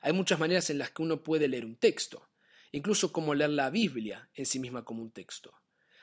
Hay 0.00 0.12
muchas 0.12 0.38
maneras 0.38 0.70
en 0.70 0.78
las 0.78 0.90
que 0.90 1.02
uno 1.02 1.22
puede 1.22 1.48
leer 1.48 1.64
un 1.64 1.76
texto, 1.76 2.28
incluso 2.72 3.12
como 3.12 3.34
leer 3.34 3.50
la 3.50 3.70
Biblia 3.70 4.30
en 4.34 4.46
sí 4.46 4.58
misma 4.58 4.84
como 4.84 5.02
un 5.02 5.10
texto. 5.10 5.52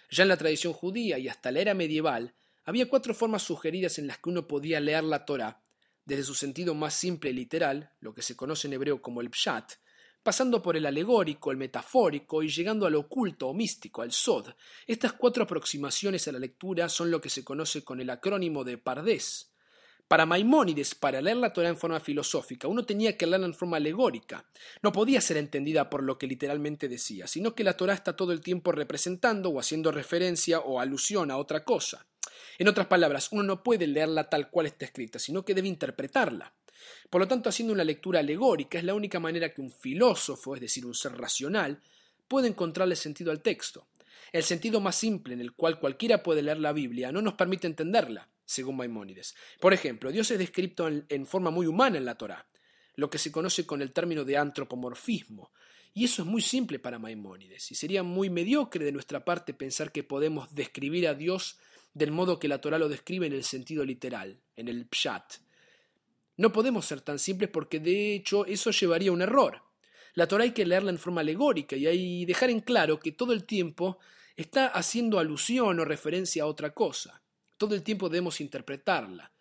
Ya 0.10 0.24
en 0.24 0.30
la 0.30 0.38
tradición 0.38 0.74
judía 0.74 1.18
y 1.18 1.30
hasta 1.30 1.52
la 1.52 1.62
era 1.62 1.74
medieval, 1.74 2.36
había 2.66 2.90
cuatro 2.90 3.14
formas 3.14 3.44
sugeridas 3.44 3.98
en 4.00 4.08
las 4.08 4.20
que 4.20 4.30
uno 4.30 4.48
podía 4.48 4.80
leer 4.80 5.04
la 5.04 5.26
Torá, 5.26 5.64
desde 6.06 6.24
su 6.24 6.36
sentido 6.36 6.74
más 6.74 6.94
simple 6.94 7.30
y 7.30 7.34
literal, 7.34 7.92
lo 8.00 8.14
que 8.14 8.22
se 8.22 8.36
conoce 8.36 8.68
en 8.68 8.74
hebreo 8.74 9.02
como 9.02 9.22
el 9.22 9.30
pshat, 9.30 9.74
pasando 10.24 10.62
por 10.62 10.78
el 10.78 10.86
alegórico, 10.86 11.52
el 11.52 11.58
metafórico 11.58 12.44
y 12.44 12.50
llegando 12.50 12.86
al 12.86 12.96
oculto 12.96 13.48
o 13.48 13.54
místico, 13.54 14.02
al 14.02 14.12
sod. 14.12 14.50
Estas 14.86 15.14
cuatro 15.14 15.44
aproximaciones 15.44 16.28
a 16.28 16.32
la 16.32 16.40
lectura 16.40 16.90
son 16.90 17.10
lo 17.10 17.22
que 17.22 17.30
se 17.30 17.44
conoce 17.44 17.84
con 17.84 18.00
el 18.00 18.10
acrónimo 18.10 18.64
de 18.64 18.78
Pardés. 18.78 19.48
Para 20.08 20.26
Maimónides, 20.26 20.94
para 20.94 21.22
leer 21.22 21.38
la 21.38 21.54
Torah 21.54 21.70
en 21.70 21.78
forma 21.78 22.02
filosófica, 22.02 22.68
uno 22.68 22.86
tenía 22.86 23.18
que 23.18 23.26
leerla 23.26 23.46
en 23.46 23.54
forma 23.54 23.78
alegórica. 23.78 24.46
No 24.84 24.92
podía 24.92 25.22
ser 25.22 25.38
entendida 25.38 25.90
por 25.90 26.04
lo 26.04 26.18
que 26.18 26.28
literalmente 26.28 26.90
decía, 26.90 27.28
sino 27.28 27.56
que 27.56 27.64
la 27.64 27.78
Torah 27.78 27.94
está 27.94 28.16
todo 28.16 28.34
el 28.34 28.42
tiempo 28.42 28.74
representando 28.74 29.50
o 29.50 29.60
haciendo 29.60 29.90
referencia 29.90 30.60
o 30.60 30.82
alusión 30.82 31.32
a 31.32 31.38
otra 31.38 31.64
cosa. 31.64 32.06
En 32.58 32.68
otras 32.68 32.88
palabras, 32.88 33.32
uno 33.32 33.44
no 33.44 33.64
puede 33.64 33.88
leerla 33.88 34.30
tal 34.30 34.50
cual 34.50 34.68
está 34.68 34.86
escrita, 34.86 35.20
sino 35.20 35.44
que 35.44 35.54
debe 35.54 35.68
interpretarla. 35.68 36.54
Por 37.10 37.22
lo 37.22 37.28
tanto, 37.28 37.50
haciendo 37.50 37.74
una 37.74 37.84
lectura 37.84 38.20
alegórica 38.20 38.78
es 38.78 38.84
la 38.84 38.94
única 38.94 39.20
manera 39.20 39.54
que 39.54 39.62
un 39.62 39.72
filósofo, 39.72 40.56
es 40.56 40.62
decir, 40.62 40.86
un 40.86 40.94
ser 40.94 41.18
racional, 41.18 41.82
puede 42.28 42.48
encontrarle 42.48 42.96
sentido 42.96 43.32
al 43.32 43.42
texto. 43.42 43.88
El 44.32 44.44
sentido 44.44 44.80
más 44.80 44.96
simple 44.96 45.34
en 45.34 45.42
el 45.42 45.54
cual 45.54 45.80
cualquiera 45.80 46.24
puede 46.24 46.42
leer 46.42 46.60
la 46.60 46.72
Biblia 46.72 47.12
no 47.12 47.22
nos 47.22 47.34
permite 47.34 47.68
entenderla, 47.68 48.30
según 48.46 48.78
Maimónides. 48.78 49.36
Por 49.60 49.74
ejemplo, 49.74 50.12
Dios 50.12 50.32
es 50.32 50.40
descrito 50.40 50.88
en, 50.88 51.06
en 51.10 51.26
forma 51.26 51.52
muy 51.52 51.68
humana 51.68 51.98
en 51.98 52.06
la 52.06 52.16
Torá, 52.16 52.48
lo 52.96 53.10
que 53.10 53.18
se 53.18 53.32
conoce 53.32 53.66
con 53.66 53.82
el 53.82 53.92
término 53.92 54.24
de 54.24 54.38
antropomorfismo, 54.38 55.52
y 55.94 56.06
eso 56.06 56.22
es 56.22 56.28
muy 56.28 56.42
simple 56.42 56.80
para 56.80 57.00
Maimónides, 57.00 57.72
y 57.72 57.76
sería 57.76 58.04
muy 58.04 58.30
mediocre 58.30 58.86
de 58.86 58.94
nuestra 58.94 59.26
parte 59.26 59.54
pensar 59.54 59.92
que 59.92 60.04
podemos 60.04 60.54
describir 60.56 61.08
a 61.08 61.14
Dios 61.14 61.60
del 61.94 62.12
modo 62.12 62.40
que 62.40 62.48
la 62.48 62.62
Torah 62.62 62.78
lo 62.78 62.90
describe 62.90 63.28
en 63.28 63.34
el 63.34 63.44
sentido 63.44 63.84
literal, 63.84 64.40
en 64.56 64.68
el 64.68 64.88
pshat. 64.88 65.36
No 66.38 66.52
podemos 66.52 66.86
ser 66.86 67.02
tan 67.02 67.20
simples 67.20 67.50
porque 67.50 67.80
de 67.80 68.16
hecho 68.16 68.46
eso 68.46 68.72
llevaría 68.72 69.10
a 69.10 69.14
un 69.14 69.22
error. 69.22 69.62
La 70.14 70.28
Torah 70.28 70.44
hay 70.44 70.52
que 70.52 70.66
leerla 70.66 70.92
en 70.92 70.98
forma 70.98 71.22
alegórica 71.22 71.76
y 71.76 71.88
hay 71.88 72.26
dejar 72.26 72.50
en 72.50 72.62
claro 72.62 73.00
que 73.00 73.12
todo 73.12 73.34
el 73.34 73.46
tiempo 73.46 74.00
está 74.36 74.68
haciendo 74.68 75.20
alusión 75.20 75.80
o 75.80 75.86
referencia 75.86 76.44
a 76.44 76.48
otra 76.48 76.74
cosa. 76.74 77.22
Todo 77.58 77.76
el 77.76 77.84
tiempo 77.84 78.10
debemos 78.10 78.42
interpretarla. 78.42 79.32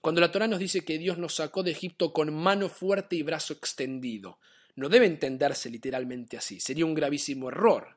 Cuando 0.00 0.20
la 0.20 0.32
Torah 0.32 0.46
nos 0.46 0.58
dice 0.58 0.84
que 0.84 0.98
Dios 0.98 1.18
nos 1.18 1.34
sacó 1.34 1.62
de 1.62 1.72
Egipto 1.72 2.12
con 2.12 2.34
mano 2.34 2.68
fuerte 2.68 3.16
y 3.16 3.22
brazo 3.22 3.52
extendido, 3.52 4.38
no 4.76 4.88
debe 4.88 5.06
entenderse 5.06 5.68
literalmente 5.68 6.36
así. 6.36 6.60
Sería 6.60 6.86
un 6.86 6.94
gravísimo 6.94 7.48
error 7.48 7.96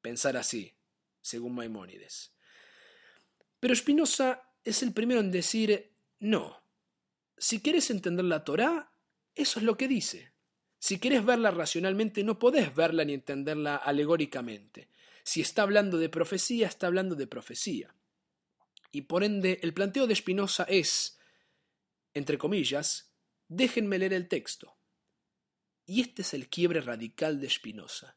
pensar 0.00 0.36
así, 0.36 0.74
según 1.20 1.54
Maimónides. 1.54 2.32
Pero 3.60 3.76
Spinoza 3.76 4.42
es 4.64 4.82
el 4.82 4.92
primero 4.92 5.20
en 5.20 5.30
decir, 5.30 5.92
no, 6.18 6.60
si 7.36 7.60
quieres 7.60 7.90
entender 7.90 8.24
la 8.24 8.44
Torá, 8.44 8.92
eso 9.34 9.60
es 9.60 9.64
lo 9.64 9.76
que 9.76 9.88
dice. 9.88 10.32
Si 10.78 10.98
quieres 10.98 11.24
verla 11.24 11.50
racionalmente, 11.50 12.24
no 12.24 12.38
podés 12.38 12.74
verla 12.74 13.04
ni 13.04 13.14
entenderla 13.14 13.76
alegóricamente. 13.76 14.88
Si 15.22 15.42
está 15.42 15.62
hablando 15.62 15.98
de 15.98 16.08
profecía, 16.08 16.66
está 16.66 16.86
hablando 16.86 17.14
de 17.14 17.26
profecía. 17.26 17.94
Y 18.90 19.02
por 19.02 19.22
ende, 19.22 19.60
el 19.62 19.74
planteo 19.74 20.06
de 20.06 20.16
Spinoza 20.16 20.64
es, 20.64 21.18
entre 22.14 22.38
comillas, 22.38 23.12
déjenme 23.46 23.98
leer 23.98 24.14
el 24.14 24.28
texto. 24.28 24.76
Y 25.86 26.00
este 26.00 26.22
es 26.22 26.34
el 26.34 26.48
quiebre 26.48 26.80
radical 26.80 27.40
de 27.40 27.50
Spinoza, 27.50 28.16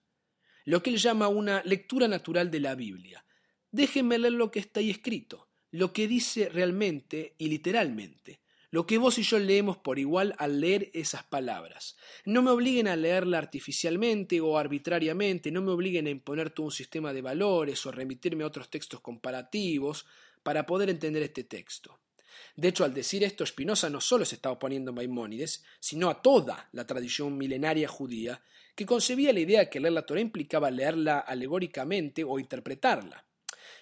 lo 0.66 0.82
que 0.82 0.90
él 0.90 0.98
llama 0.98 1.28
una 1.28 1.62
lectura 1.64 2.08
natural 2.08 2.50
de 2.50 2.60
la 2.60 2.76
Biblia, 2.76 3.26
Déjenme 3.74 4.20
leer 4.20 4.34
lo 4.34 4.52
que 4.52 4.60
está 4.60 4.82
ahí 4.82 4.92
escrito, 4.92 5.48
lo 5.72 5.94
que 5.94 6.08
dice 6.08 6.48
realmente 6.48 7.34
y 7.40 7.48
literalmente, 7.48 8.40
lo 8.70 8.86
que 8.86 9.00
vos 9.00 9.18
y 9.18 9.24
yo 9.24 9.40
leemos 9.40 9.78
por 9.78 9.98
igual 9.98 10.36
al 10.38 10.62
leer 10.62 10.92
esas 10.94 11.24
palabras. 11.24 11.98
No 12.24 12.44
me 12.44 12.52
obliguen 12.52 12.88
a 12.88 12.96
leerla 12.96 13.40
artificialmente 13.40 14.40
o 14.42 14.60
arbitrariamente, 14.60 15.50
no 15.50 15.64
me 15.64 15.72
obliguen 15.72 16.06
a 16.06 16.12
imponer 16.12 16.52
todo 16.52 16.68
un 16.68 16.72
sistema 16.72 17.14
de 17.14 17.24
valores 17.24 17.84
o 17.88 17.92
remitirme 17.92 18.44
a 18.44 18.48
otros 18.48 18.70
textos 18.70 19.00
comparativos 19.00 20.06
para 20.44 20.68
poder 20.68 20.92
entender 20.92 21.24
este 21.24 21.44
texto. 21.44 22.00
De 22.56 22.68
hecho, 22.68 22.84
al 22.84 22.94
decir 22.94 23.24
esto, 23.24 23.44
Spinoza 23.44 23.90
no 23.90 24.02
solo 24.02 24.24
se 24.24 24.36
está 24.36 24.52
oponiendo 24.52 24.92
a 24.92 24.94
Maimónides, 24.94 25.64
sino 25.80 26.12
a 26.12 26.22
toda 26.22 26.70
la 26.74 26.86
tradición 26.86 27.40
milenaria 27.40 27.88
judía 27.88 28.40
que 28.76 28.86
concebía 28.86 29.34
la 29.34 29.40
idea 29.40 29.68
que 29.72 29.80
leer 29.80 29.94
la 29.94 30.06
Torah 30.06 30.22
implicaba 30.22 30.70
leerla 30.70 31.18
alegóricamente 31.18 32.24
o 32.24 32.38
interpretarla. 32.38 33.26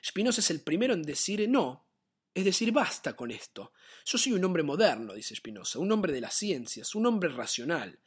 Spinoza 0.03 0.41
es 0.41 0.49
el 0.51 0.61
primero 0.61 0.93
en 0.93 1.03
decir 1.03 1.47
no, 1.49 1.87
es 2.33 2.45
decir, 2.45 2.71
basta 2.71 3.15
con 3.15 3.29
esto. 3.29 3.73
Yo 4.05 4.17
soy 4.17 4.33
un 4.33 4.43
hombre 4.45 4.63
moderno, 4.63 5.13
dice 5.13 5.35
Spinoza, 5.35 5.79
un 5.79 5.91
hombre 5.91 6.13
de 6.13 6.21
las 6.21 6.33
ciencias, 6.33 6.95
un 6.95 7.05
hombre 7.05 7.29
racional. 7.29 7.99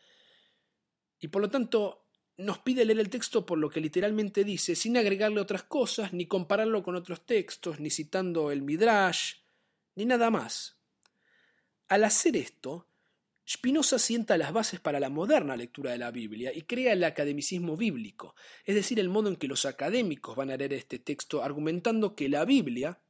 Y 1.21 1.29
por 1.29 1.43
lo 1.43 1.51
tanto 1.51 2.07
nos 2.39 2.59
pide 2.59 2.85
leer 2.85 3.01
el 3.01 3.11
texto 3.11 3.45
por 3.45 3.59
lo 3.59 3.69
que 3.69 3.81
literalmente 3.81 4.43
dice, 4.43 4.75
sin 4.75 4.97
agregarle 4.97 5.41
otras 5.41 5.65
cosas, 5.65 6.13
ni 6.13 6.27
compararlo 6.27 6.83
con 6.83 6.97
otros 6.97 7.25
textos, 7.27 7.81
ni 7.81 7.91
citando 7.91 8.51
el 8.51 8.63
Midrash, 8.63 9.35
ni 9.95 10.07
nada 10.07 10.31
más. 10.31 10.77
Al 11.89 12.05
hacer 12.05 12.37
esto, 12.37 12.89
Spinoza 13.47 13.99
sienta 13.99 14.39
las 14.39 14.53
bases 14.53 14.81
para 14.81 15.01
la 15.01 15.11
moderna 15.11 15.57
lectura 15.57 15.93
de 15.93 15.99
la 15.99 16.11
Biblia 16.11 16.51
y 16.55 16.63
crea 16.63 16.95
el 16.95 17.05
academicismo 17.05 17.77
bíblico, 17.77 18.35
es 18.65 18.75
decir, 18.75 18.99
el 18.99 19.11
modo 19.11 19.29
en 19.29 19.37
que 19.37 19.49
los 19.49 19.67
académicos 19.67 20.35
van 20.35 20.51
a 20.51 20.57
leer 20.57 20.73
este 20.73 20.99
texto 20.99 21.43
argumentando 21.43 22.15
que 22.15 22.31
la 22.31 22.45
Biblia 22.47 23.01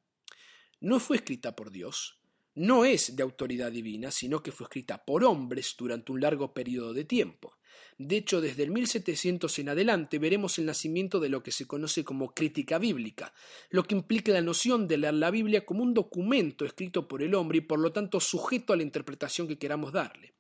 no 0.81 0.99
fue 0.99 1.17
escrita 1.17 1.55
por 1.55 1.71
Dios, 1.71 2.19
no 2.55 2.85
es 2.85 3.17
de 3.17 3.23
autoridad 3.23 3.73
divina, 3.73 4.11
sino 4.11 4.43
que 4.43 4.53
fue 4.53 4.65
escrita 4.65 5.05
por 5.05 5.25
hombres 5.25 5.75
durante 5.77 6.13
un 6.13 6.21
largo 6.21 6.55
periodo 6.55 6.93
de 6.93 7.05
tiempo. 7.05 7.57
De 7.99 8.17
hecho, 8.17 8.41
desde 8.41 8.65
el 8.65 8.71
1700 8.71 9.59
en 9.61 9.69
adelante 9.69 10.19
veremos 10.19 10.59
el 10.59 10.67
nacimiento 10.67 11.21
de 11.21 11.29
lo 11.29 11.43
que 11.43 11.53
se 11.53 11.67
conoce 11.67 12.05
como 12.05 12.35
crítica 12.35 12.79
bíblica, 12.79 13.33
lo 13.71 13.85
que 13.85 13.95
implica 13.95 14.33
la 14.33 14.41
noción 14.41 14.89
de 14.89 14.99
leer 14.99 15.15
la 15.15 15.31
Biblia 15.31 15.65
como 15.65 15.83
un 15.83 15.95
documento 15.95 16.65
escrito 16.65 17.07
por 17.07 17.23
el 17.23 17.35
hombre 17.35 17.59
y 17.59 17.63
por 17.63 17.79
lo 17.79 17.93
tanto 17.93 18.21
sujeto 18.21 18.73
a 18.73 18.77
la 18.77 18.83
interpretación 18.83 19.47
que 19.47 19.59
queramos 19.59 19.93
darle. 19.93 20.35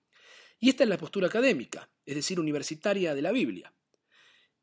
Y 0.58 0.70
esta 0.70 0.84
es 0.84 0.88
la 0.88 0.98
postura 0.98 1.26
académica, 1.26 1.90
es 2.06 2.14
decir, 2.14 2.40
universitaria 2.40 3.14
de 3.14 3.22
la 3.22 3.32
Biblia. 3.32 3.72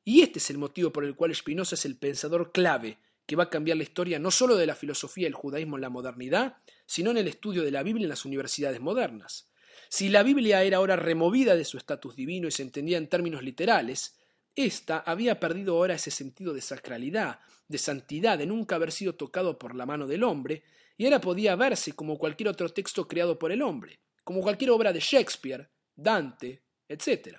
Y 0.03 0.21
este 0.21 0.39
es 0.39 0.49
el 0.49 0.57
motivo 0.57 0.91
por 0.91 1.05
el 1.05 1.15
cual 1.15 1.35
Spinoza 1.35 1.75
es 1.75 1.85
el 1.85 1.97
pensador 1.97 2.51
clave 2.51 2.97
que 3.25 3.35
va 3.35 3.43
a 3.43 3.49
cambiar 3.49 3.77
la 3.77 3.83
historia 3.83 4.19
no 4.19 4.31
solo 4.31 4.57
de 4.57 4.65
la 4.65 4.75
filosofía 4.75 5.23
y 5.23 5.27
el 5.27 5.35
judaísmo 5.35 5.77
en 5.77 5.81
la 5.81 5.89
modernidad, 5.89 6.57
sino 6.91 7.12
en 7.12 7.17
el 7.19 7.30
estudio 7.30 7.63
de 7.63 7.71
la 7.71 7.84
Biblia 7.84 8.04
en 8.04 8.10
las 8.10 8.25
universidades 8.25 8.82
modernas. 8.82 9.49
Si 9.88 10.10
la 10.10 10.23
Biblia 10.23 10.62
era 10.63 10.75
ahora 10.75 10.97
removida 10.97 11.56
de 11.56 11.63
su 11.63 11.77
estatus 11.77 12.17
divino 12.17 12.49
y 12.49 12.51
se 12.51 12.63
entendía 12.63 12.97
en 12.97 13.08
términos 13.08 13.43
literales, 13.43 14.19
ésta 14.56 14.97
había 14.97 15.39
perdido 15.39 15.77
ahora 15.77 15.93
ese 15.93 16.12
sentido 16.12 16.54
de 16.54 16.60
sacralidad, 16.60 17.39
de 17.69 17.77
santidad, 17.77 18.38
de 18.38 18.45
nunca 18.45 18.75
haber 18.75 18.91
sido 18.91 19.15
tocado 19.15 19.58
por 19.58 19.73
la 19.73 19.86
mano 19.86 20.06
del 20.06 20.21
hombre, 20.21 20.63
y 20.97 21.06
ahora 21.06 21.21
podía 21.21 21.56
verse 21.56 21.93
como 21.93 22.17
cualquier 22.17 22.49
otro 22.49 22.67
texto 22.67 23.08
creado 23.08 23.39
por 23.39 23.54
el 23.54 23.62
hombre, 23.62 24.01
como 24.25 24.41
cualquier 24.41 24.71
obra 24.71 24.91
de 24.91 24.99
Shakespeare, 24.99 25.69
Dante, 25.95 26.62
etc. 26.89 27.38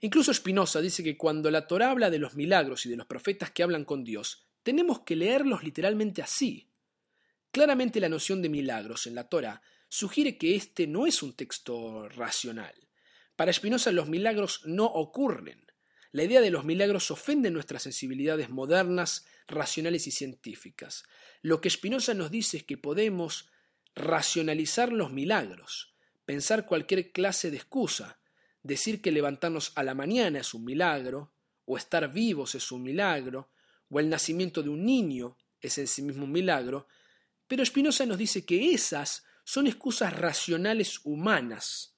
Incluso 0.00 0.34
Spinoza 0.34 0.80
dice 0.80 1.04
que 1.04 1.16
cuando 1.16 1.48
la 1.48 1.68
Torah 1.68 1.92
habla 1.92 2.10
de 2.10 2.18
los 2.18 2.34
milagros 2.34 2.86
y 2.86 2.90
de 2.90 2.96
los 2.96 3.06
profetas 3.06 3.52
que 3.52 3.62
hablan 3.62 3.84
con 3.84 4.02
Dios, 4.02 4.48
tenemos 4.64 5.02
que 5.02 5.14
leerlos 5.14 5.62
literalmente 5.62 6.22
así. 6.22 6.73
Claramente 7.54 8.00
la 8.00 8.08
noción 8.08 8.42
de 8.42 8.48
milagros 8.48 9.06
en 9.06 9.14
la 9.14 9.28
Torah 9.28 9.62
sugiere 9.88 10.36
que 10.36 10.56
este 10.56 10.88
no 10.88 11.06
es 11.06 11.22
un 11.22 11.34
texto 11.34 12.08
racional. 12.08 12.74
Para 13.36 13.52
Spinoza 13.52 13.92
los 13.92 14.08
milagros 14.08 14.62
no 14.64 14.86
ocurren. 14.86 15.64
La 16.10 16.24
idea 16.24 16.40
de 16.40 16.50
los 16.50 16.64
milagros 16.64 17.12
ofende 17.12 17.52
nuestras 17.52 17.84
sensibilidades 17.84 18.50
modernas, 18.50 19.24
racionales 19.46 20.08
y 20.08 20.10
científicas. 20.10 21.04
Lo 21.42 21.60
que 21.60 21.70
Spinoza 21.70 22.12
nos 22.12 22.32
dice 22.32 22.56
es 22.56 22.64
que 22.64 22.76
podemos 22.76 23.48
racionalizar 23.94 24.92
los 24.92 25.12
milagros, 25.12 25.94
pensar 26.24 26.66
cualquier 26.66 27.12
clase 27.12 27.52
de 27.52 27.58
excusa, 27.58 28.18
decir 28.64 29.00
que 29.00 29.12
levantarnos 29.12 29.70
a 29.76 29.84
la 29.84 29.94
mañana 29.94 30.40
es 30.40 30.54
un 30.54 30.64
milagro, 30.64 31.30
o 31.66 31.76
estar 31.76 32.12
vivos 32.12 32.56
es 32.56 32.72
un 32.72 32.82
milagro, 32.82 33.48
o 33.90 34.00
el 34.00 34.08
nacimiento 34.08 34.60
de 34.60 34.70
un 34.70 34.84
niño 34.84 35.36
es 35.60 35.78
en 35.78 35.86
sí 35.86 36.02
mismo 36.02 36.24
un 36.24 36.32
milagro, 36.32 36.88
pero 37.46 37.64
Spinoza 37.64 38.06
nos 38.06 38.18
dice 38.18 38.44
que 38.44 38.72
esas 38.72 39.24
son 39.44 39.66
excusas 39.66 40.12
racionales 40.12 41.00
humanas 41.04 41.96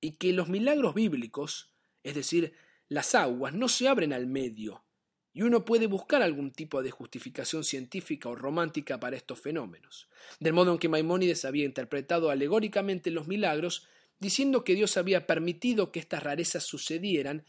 y 0.00 0.12
que 0.12 0.32
los 0.32 0.48
milagros 0.48 0.94
bíblicos, 0.94 1.74
es 2.02 2.14
decir, 2.14 2.54
las 2.88 3.14
aguas, 3.14 3.54
no 3.54 3.68
se 3.68 3.88
abren 3.88 4.12
al 4.12 4.26
medio, 4.26 4.84
y 5.32 5.42
uno 5.42 5.64
puede 5.64 5.86
buscar 5.86 6.22
algún 6.22 6.52
tipo 6.52 6.82
de 6.82 6.92
justificación 6.92 7.64
científica 7.64 8.28
o 8.28 8.36
romántica 8.36 9.00
para 9.00 9.16
estos 9.16 9.40
fenómenos, 9.40 10.08
del 10.38 10.52
modo 10.52 10.72
en 10.72 10.78
que 10.78 10.88
Maimónides 10.88 11.44
había 11.44 11.64
interpretado 11.64 12.30
alegóricamente 12.30 13.10
los 13.10 13.26
milagros, 13.26 13.88
diciendo 14.20 14.62
que 14.62 14.76
Dios 14.76 14.96
había 14.96 15.26
permitido 15.26 15.90
que 15.90 15.98
estas 15.98 16.22
rarezas 16.22 16.62
sucedieran, 16.62 17.44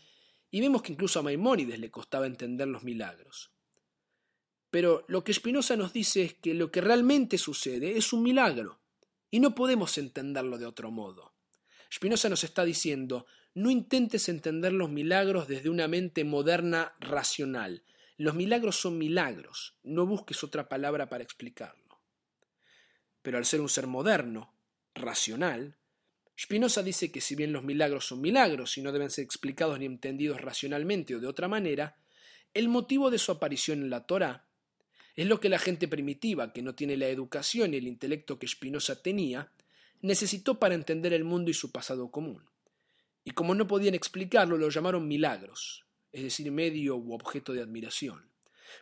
y 0.50 0.62
vemos 0.62 0.82
que 0.82 0.94
incluso 0.94 1.20
a 1.20 1.24
Maimónides 1.24 1.80
le 1.80 1.92
costaba 1.92 2.26
entender 2.26 2.68
los 2.68 2.84
milagros. 2.84 3.55
Pero 4.76 5.06
lo 5.08 5.24
que 5.24 5.34
Spinoza 5.34 5.78
nos 5.78 5.94
dice 5.94 6.22
es 6.22 6.34
que 6.34 6.54
lo 6.54 6.70
que 6.70 6.82
realmente 6.82 7.38
sucede 7.38 7.98
es 7.98 8.12
un 8.12 8.22
milagro, 8.22 8.82
y 9.32 9.40
no 9.40 9.56
podemos 9.56 9.98
entenderlo 9.98 10.58
de 10.58 10.66
otro 10.66 10.92
modo. 10.92 11.34
Spinoza 11.90 12.28
nos 12.28 12.44
está 12.44 12.66
diciendo, 12.66 13.26
no 13.54 13.72
intentes 13.72 14.28
entender 14.28 14.74
los 14.74 14.90
milagros 14.90 15.48
desde 15.48 15.70
una 15.70 15.88
mente 15.88 16.26
moderna 16.26 16.94
racional. 17.00 17.84
Los 18.18 18.36
milagros 18.36 18.76
son 18.76 18.98
milagros, 18.98 19.78
no 19.84 20.06
busques 20.06 20.44
otra 20.44 20.68
palabra 20.68 21.08
para 21.08 21.24
explicarlo. 21.24 22.02
Pero 23.22 23.38
al 23.38 23.46
ser 23.46 23.62
un 23.62 23.70
ser 23.70 23.88
moderno, 23.88 24.54
racional, 24.94 25.78
Spinoza 26.38 26.84
dice 26.84 27.14
que 27.14 27.22
si 27.22 27.36
bien 27.36 27.54
los 27.54 27.64
milagros 27.64 28.08
son 28.08 28.20
milagros 28.20 28.78
y 28.78 28.82
no 28.82 28.92
deben 28.92 29.10
ser 29.10 29.24
explicados 29.24 29.80
ni 29.80 29.86
entendidos 29.86 30.42
racionalmente 30.42 31.16
o 31.16 31.22
de 31.22 31.28
otra 31.28 31.48
manera, 31.48 31.96
el 32.54 32.68
motivo 32.68 33.10
de 33.10 33.20
su 33.20 33.32
aparición 33.32 33.82
en 33.82 33.90
la 33.90 34.06
Torá 34.06 34.45
es 35.16 35.28
lo 35.28 35.40
que 35.40 35.50
la 35.50 35.60
gente 35.60 35.88
primitiva, 35.88 36.52
que 36.52 36.62
no 36.62 36.76
tiene 36.76 36.98
la 36.98 37.08
educación 37.08 37.74
y 37.74 37.78
el 37.78 37.88
intelecto 37.88 38.38
que 38.38 38.48
Spinoza 38.48 39.02
tenía, 39.02 39.52
necesitó 40.02 40.60
para 40.60 40.76
entender 40.76 41.14
el 41.14 41.24
mundo 41.24 41.50
y 41.50 41.54
su 41.54 41.72
pasado 41.72 42.12
común. 42.12 42.44
Y 43.24 43.32
como 43.32 43.56
no 43.56 43.68
podían 43.68 43.96
explicarlo, 43.96 44.58
lo 44.58 44.70
llamaron 44.70 45.08
milagros, 45.08 45.86
es 46.12 46.24
decir, 46.24 46.52
medio 46.52 46.96
u 46.98 47.14
objeto 47.14 47.54
de 47.54 47.62
admiración. 47.62 48.30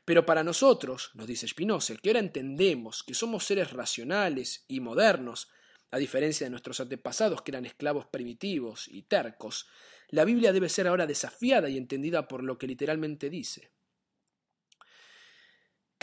Pero 0.06 0.26
para 0.26 0.44
nosotros, 0.44 1.12
nos 1.14 1.28
dice 1.28 1.48
Spinoza, 1.48 1.96
que 1.96 2.10
ahora 2.10 2.20
entendemos 2.20 3.04
que 3.04 3.14
somos 3.14 3.46
seres 3.46 3.72
racionales 3.72 4.66
y 4.68 4.80
modernos, 4.80 5.50
a 5.92 5.98
diferencia 5.98 6.46
de 6.46 6.52
nuestros 6.52 6.80
antepasados 6.80 7.44
que 7.44 7.52
eran 7.52 7.66
esclavos 7.66 8.08
primitivos 8.08 8.88
y 8.88 9.04
tercos, 9.04 9.68
la 10.10 10.26
Biblia 10.26 10.52
debe 10.52 10.68
ser 10.68 10.88
ahora 10.88 11.06
desafiada 11.06 11.70
y 11.70 11.78
entendida 11.78 12.28
por 12.28 12.44
lo 12.44 12.58
que 12.58 12.68
literalmente 12.68 13.30
dice. 13.30 13.72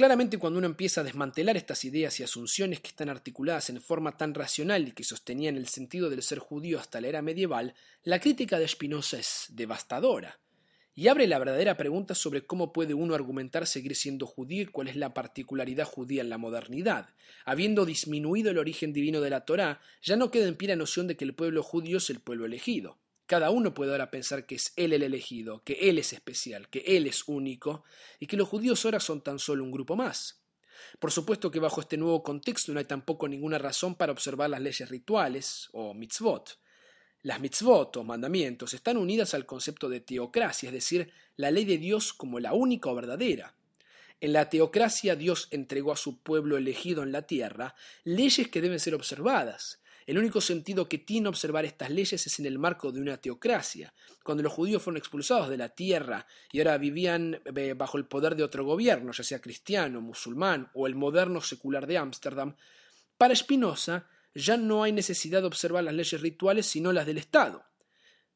Claramente 0.00 0.38
cuando 0.38 0.58
uno 0.58 0.66
empieza 0.66 1.02
a 1.02 1.04
desmantelar 1.04 1.58
estas 1.58 1.84
ideas 1.84 2.18
y 2.18 2.22
asunciones 2.22 2.80
que 2.80 2.88
están 2.88 3.10
articuladas 3.10 3.68
en 3.68 3.82
forma 3.82 4.16
tan 4.16 4.32
racional 4.32 4.88
y 4.88 4.92
que 4.92 5.04
sostenían 5.04 5.58
el 5.58 5.68
sentido 5.68 6.08
del 6.08 6.22
ser 6.22 6.38
judío 6.38 6.80
hasta 6.80 7.02
la 7.02 7.08
era 7.08 7.20
medieval, 7.20 7.74
la 8.02 8.18
crítica 8.18 8.58
de 8.58 8.66
Spinoza 8.66 9.18
es 9.18 9.48
devastadora 9.50 10.40
y 10.94 11.08
abre 11.08 11.26
la 11.26 11.38
verdadera 11.38 11.76
pregunta 11.76 12.14
sobre 12.14 12.46
cómo 12.46 12.72
puede 12.72 12.94
uno 12.94 13.14
argumentar 13.14 13.66
seguir 13.66 13.94
siendo 13.94 14.26
judío 14.26 14.62
y 14.62 14.66
cuál 14.68 14.88
es 14.88 14.96
la 14.96 15.12
particularidad 15.12 15.84
judía 15.84 16.22
en 16.22 16.30
la 16.30 16.38
modernidad. 16.38 17.10
Habiendo 17.44 17.84
disminuido 17.84 18.50
el 18.50 18.56
origen 18.56 18.94
divino 18.94 19.20
de 19.20 19.28
la 19.28 19.44
Torá, 19.44 19.82
ya 20.00 20.16
no 20.16 20.30
queda 20.30 20.48
en 20.48 20.56
pie 20.56 20.68
la 20.68 20.76
noción 20.76 21.08
de 21.08 21.18
que 21.18 21.26
el 21.26 21.34
pueblo 21.34 21.62
judío 21.62 21.98
es 21.98 22.08
el 22.08 22.20
pueblo 22.20 22.46
elegido. 22.46 22.96
Cada 23.30 23.50
uno 23.50 23.72
puede 23.72 23.92
ahora 23.92 24.10
pensar 24.10 24.44
que 24.44 24.56
es 24.56 24.72
Él 24.74 24.92
el 24.92 25.04
elegido, 25.04 25.62
que 25.62 25.74
Él 25.88 26.00
es 26.00 26.12
especial, 26.12 26.68
que 26.68 26.80
Él 26.80 27.06
es 27.06 27.28
único, 27.28 27.84
y 28.18 28.26
que 28.26 28.36
los 28.36 28.48
judíos 28.48 28.84
ahora 28.84 28.98
son 28.98 29.20
tan 29.20 29.38
solo 29.38 29.62
un 29.62 29.70
grupo 29.70 29.94
más. 29.94 30.42
Por 30.98 31.12
supuesto 31.12 31.48
que 31.48 31.60
bajo 31.60 31.80
este 31.80 31.96
nuevo 31.96 32.24
contexto 32.24 32.72
no 32.72 32.80
hay 32.80 32.86
tampoco 32.86 33.28
ninguna 33.28 33.56
razón 33.56 33.94
para 33.94 34.10
observar 34.10 34.50
las 34.50 34.60
leyes 34.60 34.88
rituales, 34.88 35.68
o 35.70 35.94
mitzvot. 35.94 36.58
Las 37.22 37.38
mitzvot, 37.38 37.98
o 37.98 38.02
mandamientos, 38.02 38.74
están 38.74 38.96
unidas 38.96 39.32
al 39.32 39.46
concepto 39.46 39.88
de 39.88 40.00
teocracia, 40.00 40.70
es 40.70 40.72
decir, 40.72 41.12
la 41.36 41.52
ley 41.52 41.64
de 41.64 41.78
Dios 41.78 42.12
como 42.12 42.40
la 42.40 42.52
única 42.52 42.90
o 42.90 42.96
verdadera. 42.96 43.54
En 44.20 44.32
la 44.32 44.50
teocracia 44.50 45.14
Dios 45.14 45.46
entregó 45.52 45.92
a 45.92 45.96
su 45.96 46.18
pueblo 46.18 46.56
elegido 46.56 47.04
en 47.04 47.12
la 47.12 47.22
tierra 47.22 47.76
leyes 48.02 48.48
que 48.48 48.60
deben 48.60 48.80
ser 48.80 48.96
observadas, 48.96 49.79
el 50.10 50.18
único 50.18 50.40
sentido 50.40 50.88
que 50.88 50.98
tiene 50.98 51.28
observar 51.28 51.64
estas 51.64 51.88
leyes 51.88 52.26
es 52.26 52.40
en 52.40 52.46
el 52.46 52.58
marco 52.58 52.90
de 52.90 53.00
una 53.00 53.18
teocracia. 53.18 53.94
Cuando 54.24 54.42
los 54.42 54.52
judíos 54.52 54.82
fueron 54.82 54.96
expulsados 54.96 55.48
de 55.48 55.56
la 55.56 55.68
tierra 55.68 56.26
y 56.50 56.58
ahora 56.58 56.78
vivían 56.78 57.40
eh, 57.44 57.74
bajo 57.74 57.96
el 57.96 58.06
poder 58.06 58.34
de 58.34 58.42
otro 58.42 58.64
gobierno, 58.64 59.12
ya 59.12 59.22
sea 59.22 59.40
cristiano, 59.40 60.00
musulmán 60.00 60.68
o 60.74 60.88
el 60.88 60.96
moderno 60.96 61.40
secular 61.40 61.86
de 61.86 61.98
Ámsterdam, 61.98 62.56
para 63.16 63.36
Spinoza 63.36 64.08
ya 64.34 64.56
no 64.56 64.82
hay 64.82 64.90
necesidad 64.90 65.42
de 65.42 65.46
observar 65.46 65.84
las 65.84 65.94
leyes 65.94 66.20
rituales 66.20 66.66
sino 66.66 66.92
las 66.92 67.06
del 67.06 67.18
Estado. 67.18 67.62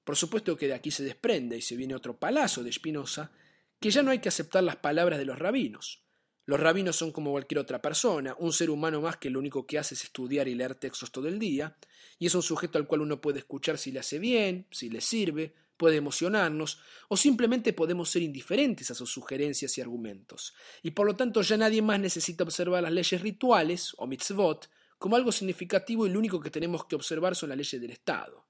Por 0.04 0.14
supuesto 0.14 0.56
que 0.56 0.68
de 0.68 0.74
aquí 0.74 0.92
se 0.92 1.02
desprende 1.02 1.56
y 1.56 1.60
se 1.60 1.74
viene 1.74 1.96
otro 1.96 2.16
palazo 2.20 2.62
de 2.62 2.70
Spinoza, 2.70 3.32
que 3.80 3.90
ya 3.90 4.04
no 4.04 4.12
hay 4.12 4.20
que 4.20 4.28
aceptar 4.28 4.62
las 4.62 4.76
palabras 4.76 5.18
de 5.18 5.24
los 5.24 5.40
rabinos. 5.40 6.04
Los 6.46 6.61
rabinos 6.61 6.96
son 6.96 7.11
como 7.11 7.30
cualquier 7.30 7.61
otra 7.61 7.80
persona, 7.80 8.37
un 8.38 8.52
ser 8.52 8.68
humano 8.68 9.00
más 9.00 9.16
que 9.16 9.30
lo 9.30 9.38
único 9.38 9.66
que 9.66 9.78
hace 9.78 9.94
es 9.94 10.04
estudiar 10.04 10.46
y 10.46 10.54
leer 10.54 10.74
textos 10.74 11.11
todo 11.11 11.26
el 11.26 11.38
día, 11.38 11.76
y 12.18 12.26
es 12.26 12.35
un 12.35 12.42
sujeto 12.42 12.76
al 12.78 12.87
cual 12.87 13.00
uno 13.00 13.20
puede 13.20 13.38
escuchar 13.38 13.78
si 13.78 13.92
le 13.92 14.00
hace 14.00 14.18
bien, 14.18 14.66
si 14.70 14.90
le 14.90 15.00
sirve, 15.00 15.54
puede 15.76 15.96
emocionarnos, 15.96 16.80
o 17.09 17.16
simplemente 17.16 17.72
podemos 17.72 18.11
ser 18.11 18.22
indiferentes 18.22 18.90
a 18.90 18.94
sus 18.94 19.11
sugerencias 19.11 19.76
y 19.78 19.80
argumentos. 19.80 20.54
Y 20.83 20.90
por 20.90 21.07
lo 21.07 21.16
tanto 21.16 21.40
ya 21.40 21.57
nadie 21.57 21.83
más 21.83 21.98
necesita 21.98 22.44
observar 22.44 22.83
las 22.83 22.92
leyes 22.92 23.20
rituales, 23.22 23.94
o 23.96 24.07
mitzvot, 24.07 24.68
como 24.98 25.16
algo 25.16 25.33
significativo 25.33 26.07
y 26.07 26.11
lo 26.11 26.18
único 26.18 26.40
que 26.40 26.50
tenemos 26.50 26.85
que 26.85 26.94
observar 26.94 27.35
son 27.35 27.48
las 27.48 27.59
leyes 27.59 27.80
del 27.80 27.90
Estado. 27.90 28.46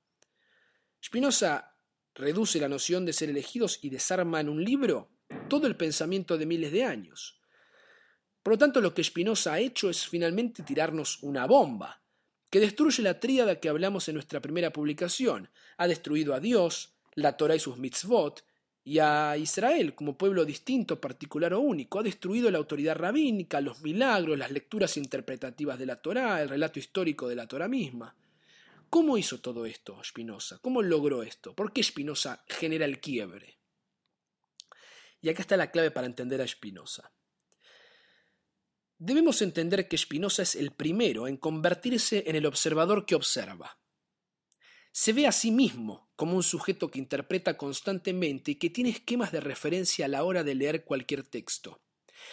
Spinoza 1.02 1.76
reduce 2.14 2.60
la 2.60 2.68
noción 2.68 3.04
de 3.04 3.12
ser 3.12 3.30
elegidos 3.30 3.78
y 3.82 3.90
desarma 3.90 4.40
en 4.40 4.48
un 4.48 4.64
libro 4.64 5.10
todo 5.48 5.66
el 5.66 5.76
pensamiento 5.76 6.38
de 6.38 6.46
miles 6.46 6.72
de 6.72 6.84
años. 6.84 7.40
Por 8.44 8.52
lo 8.52 8.58
tanto, 8.58 8.82
lo 8.82 8.92
que 8.92 9.02
Spinoza 9.02 9.54
ha 9.54 9.58
hecho 9.58 9.88
es 9.88 10.06
finalmente 10.06 10.62
tirarnos 10.62 11.22
una 11.22 11.46
bomba, 11.46 12.02
que 12.50 12.60
destruye 12.60 13.02
la 13.02 13.18
tríada 13.18 13.58
que 13.58 13.70
hablamos 13.70 14.06
en 14.06 14.16
nuestra 14.16 14.40
primera 14.40 14.70
publicación. 14.70 15.48
Ha 15.78 15.88
destruido 15.88 16.34
a 16.34 16.40
Dios, 16.40 16.92
la 17.14 17.38
Torah 17.38 17.56
y 17.56 17.58
sus 17.58 17.78
mitzvot, 17.78 18.44
y 18.84 18.98
a 18.98 19.38
Israel 19.38 19.94
como 19.94 20.18
pueblo 20.18 20.44
distinto, 20.44 21.00
particular 21.00 21.54
o 21.54 21.60
único. 21.60 21.98
Ha 21.98 22.02
destruido 22.02 22.50
la 22.50 22.58
autoridad 22.58 22.96
rabínica, 22.96 23.62
los 23.62 23.80
milagros, 23.80 24.36
las 24.36 24.50
lecturas 24.50 24.98
interpretativas 24.98 25.78
de 25.78 25.86
la 25.86 25.96
Torah, 25.96 26.42
el 26.42 26.50
relato 26.50 26.78
histórico 26.78 27.26
de 27.26 27.36
la 27.36 27.48
Torah 27.48 27.66
misma. 27.66 28.14
¿Cómo 28.90 29.16
hizo 29.16 29.40
todo 29.40 29.64
esto 29.64 30.04
Spinoza? 30.04 30.58
¿Cómo 30.60 30.82
logró 30.82 31.22
esto? 31.22 31.54
¿Por 31.54 31.72
qué 31.72 31.82
Spinoza 31.82 32.44
genera 32.46 32.84
el 32.84 33.00
quiebre? 33.00 33.56
Y 35.22 35.30
acá 35.30 35.40
está 35.40 35.56
la 35.56 35.70
clave 35.70 35.90
para 35.90 36.06
entender 36.06 36.42
a 36.42 36.46
Spinoza. 36.46 37.10
Debemos 39.06 39.42
entender 39.42 39.86
que 39.86 39.98
Spinoza 39.98 40.44
es 40.44 40.54
el 40.54 40.70
primero 40.70 41.28
en 41.28 41.36
convertirse 41.36 42.24
en 42.26 42.36
el 42.36 42.46
observador 42.46 43.04
que 43.04 43.14
observa. 43.14 43.78
Se 44.92 45.12
ve 45.12 45.26
a 45.26 45.32
sí 45.32 45.50
mismo 45.50 46.08
como 46.16 46.36
un 46.36 46.42
sujeto 46.42 46.90
que 46.90 47.00
interpreta 47.00 47.58
constantemente 47.58 48.52
y 48.52 48.54
que 48.54 48.70
tiene 48.70 48.88
esquemas 48.88 49.30
de 49.30 49.40
referencia 49.40 50.06
a 50.06 50.08
la 50.08 50.24
hora 50.24 50.42
de 50.42 50.54
leer 50.54 50.84
cualquier 50.84 51.22
texto. 51.22 51.82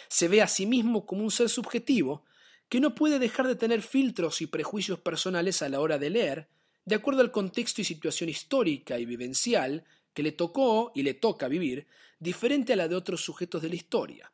Se 0.08 0.28
ve 0.28 0.40
a 0.40 0.48
sí 0.48 0.64
mismo 0.64 1.04
como 1.04 1.24
un 1.24 1.30
ser 1.30 1.50
subjetivo 1.50 2.24
que 2.70 2.80
no 2.80 2.94
puede 2.94 3.18
dejar 3.18 3.48
de 3.48 3.56
tener 3.56 3.82
filtros 3.82 4.40
y 4.40 4.46
prejuicios 4.46 4.98
personales 4.98 5.60
a 5.60 5.68
la 5.68 5.78
hora 5.78 5.98
de 5.98 6.08
leer, 6.08 6.48
de 6.86 6.94
acuerdo 6.94 7.20
al 7.20 7.32
contexto 7.32 7.82
y 7.82 7.84
situación 7.84 8.30
histórica 8.30 8.98
y 8.98 9.04
vivencial 9.04 9.84
que 10.14 10.22
le 10.22 10.32
tocó 10.32 10.90
y 10.94 11.02
le 11.02 11.12
toca 11.12 11.48
vivir, 11.48 11.86
diferente 12.18 12.72
a 12.72 12.76
la 12.76 12.88
de 12.88 12.94
otros 12.94 13.20
sujetos 13.20 13.60
de 13.60 13.68
la 13.68 13.74
historia 13.74 14.31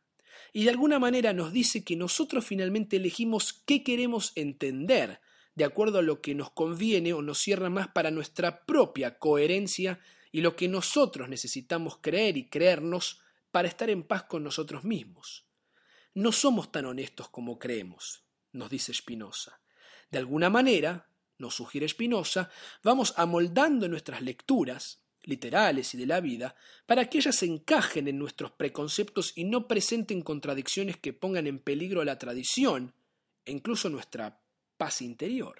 y 0.53 0.65
de 0.65 0.71
alguna 0.71 0.99
manera 0.99 1.33
nos 1.33 1.53
dice 1.53 1.85
que 1.85 1.97
nosotros 1.97 2.45
finalmente 2.45 2.97
elegimos 2.97 3.53
qué 3.53 3.83
queremos 3.83 4.33
entender, 4.35 5.21
de 5.55 5.65
acuerdo 5.65 5.99
a 5.99 6.03
lo 6.03 6.21
que 6.21 6.35
nos 6.35 6.51
conviene 6.51 7.13
o 7.13 7.23
nos 7.23 7.39
cierra 7.39 7.69
más 7.71 7.89
para 7.89 8.11
nuestra 8.11 8.65
propia 8.65 9.19
coherencia 9.19 10.01
y 10.31 10.41
lo 10.41 10.57
que 10.57 10.69
nosotros 10.69 11.29
necesitamos 11.29 11.99
creer 12.01 12.37
y 12.37 12.49
creernos 12.49 13.21
para 13.51 13.69
estar 13.69 13.91
en 13.91 14.03
paz 14.03 14.25
con 14.25 14.45
nosotros 14.45 14.85
mismos. 14.85 15.47
No 16.15 16.33
somos 16.33 16.71
tan 16.71 16.87
honestos 16.87 17.29
como 17.29 17.59
creemos. 17.59 18.25
nos 18.53 18.71
dice 18.71 18.95
Spinoza. 18.95 19.61
De 20.11 20.19
alguna 20.19 20.49
manera, 20.49 21.11
nos 21.39 21.55
sugiere 21.55 21.89
Spinoza, 21.89 22.51
vamos 22.83 23.15
amoldando 23.17 23.89
nuestras 23.89 24.23
lecturas, 24.23 25.05
literales 25.29 25.95
y 25.95 25.99
de 25.99 26.07
la 26.07 26.21
vida, 26.21 26.57
para 26.87 27.09
que 27.09 27.19
ellas 27.19 27.43
encajen 27.43 28.09
en 28.09 28.19
nuestros 28.19 28.51
preconceptos 28.53 29.33
y 29.37 29.45
no 29.45 29.69
presenten 29.69 30.23
contradicciones 30.23 30.97
que 30.97 31.13
pongan 31.13 31.47
en 31.47 31.59
peligro 31.59 32.03
la 32.03 32.19
tradición 32.19 32.95
e 33.45 33.53
incluso 33.53 33.91
nuestra 33.91 34.41
paz 34.77 35.03
interior. 35.03 35.57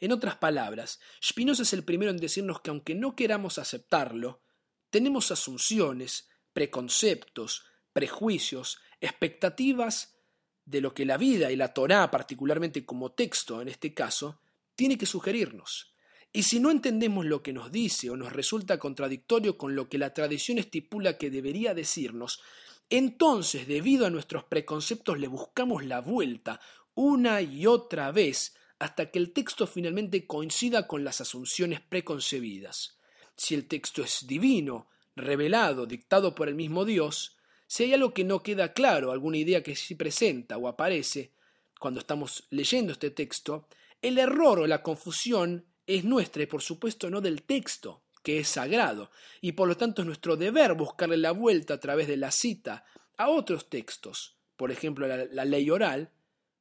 En 0.00 0.10
otras 0.12 0.36
palabras, 0.36 1.00
Spinoza 1.24 1.62
es 1.62 1.72
el 1.72 1.84
primero 1.84 2.10
en 2.10 2.16
decirnos 2.16 2.60
que 2.60 2.70
aunque 2.70 2.94
no 2.94 3.14
queramos 3.14 3.58
aceptarlo, 3.58 4.42
tenemos 4.90 5.30
asunciones, 5.30 6.28
preconceptos, 6.52 7.64
prejuicios, 7.92 8.80
expectativas 9.00 10.16
de 10.64 10.80
lo 10.80 10.92
que 10.92 11.04
la 11.04 11.16
vida 11.16 11.52
y 11.52 11.56
la 11.56 11.72
Torá, 11.72 12.10
particularmente 12.10 12.84
como 12.84 13.12
texto 13.12 13.62
en 13.62 13.68
este 13.68 13.94
caso, 13.94 14.40
tiene 14.74 14.98
que 14.98 15.06
sugerirnos. 15.06 15.94
Y 16.32 16.44
si 16.44 16.60
no 16.60 16.70
entendemos 16.70 17.26
lo 17.26 17.42
que 17.42 17.52
nos 17.52 17.72
dice 17.72 18.10
o 18.10 18.16
nos 18.16 18.32
resulta 18.32 18.78
contradictorio 18.78 19.58
con 19.58 19.74
lo 19.74 19.88
que 19.88 19.98
la 19.98 20.14
tradición 20.14 20.58
estipula 20.58 21.18
que 21.18 21.30
debería 21.30 21.74
decirnos, 21.74 22.40
entonces, 22.88 23.68
debido 23.68 24.06
a 24.06 24.10
nuestros 24.10 24.44
preconceptos, 24.44 25.18
le 25.18 25.28
buscamos 25.28 25.84
la 25.84 26.00
vuelta 26.00 26.60
una 26.94 27.40
y 27.40 27.66
otra 27.66 28.10
vez 28.10 28.56
hasta 28.80 29.10
que 29.10 29.18
el 29.18 29.32
texto 29.32 29.66
finalmente 29.66 30.26
coincida 30.26 30.86
con 30.88 31.04
las 31.04 31.20
asunciones 31.20 31.80
preconcebidas. 31.80 32.98
Si 33.36 33.54
el 33.54 33.68
texto 33.68 34.02
es 34.02 34.26
divino, 34.26 34.88
revelado, 35.14 35.86
dictado 35.86 36.34
por 36.34 36.48
el 36.48 36.54
mismo 36.54 36.84
Dios, 36.84 37.36
si 37.66 37.84
hay 37.84 37.94
algo 37.94 38.12
que 38.12 38.24
no 38.24 38.42
queda 38.42 38.72
claro, 38.72 39.12
alguna 39.12 39.36
idea 39.36 39.62
que 39.62 39.76
sí 39.76 39.94
presenta 39.94 40.56
o 40.56 40.66
aparece 40.66 41.32
cuando 41.78 42.00
estamos 42.00 42.46
leyendo 42.50 42.92
este 42.92 43.10
texto, 43.10 43.68
el 44.02 44.18
error 44.18 44.60
o 44.60 44.66
la 44.66 44.82
confusión 44.82 45.69
es 45.86 46.04
nuestra 46.04 46.42
y 46.42 46.46
por 46.46 46.62
supuesto 46.62 47.10
no 47.10 47.20
del 47.20 47.42
texto, 47.42 48.02
que 48.22 48.38
es 48.38 48.48
sagrado, 48.48 49.10
y 49.40 49.52
por 49.52 49.68
lo 49.68 49.76
tanto 49.76 50.02
es 50.02 50.06
nuestro 50.06 50.36
deber 50.36 50.74
buscarle 50.74 51.16
la 51.16 51.32
vuelta 51.32 51.74
a 51.74 51.80
través 51.80 52.06
de 52.06 52.16
la 52.16 52.30
cita 52.30 52.84
a 53.16 53.28
otros 53.28 53.68
textos, 53.68 54.36
por 54.56 54.70
ejemplo 54.70 55.06
la, 55.06 55.44
ley 55.44 55.70
oral, 55.70 56.10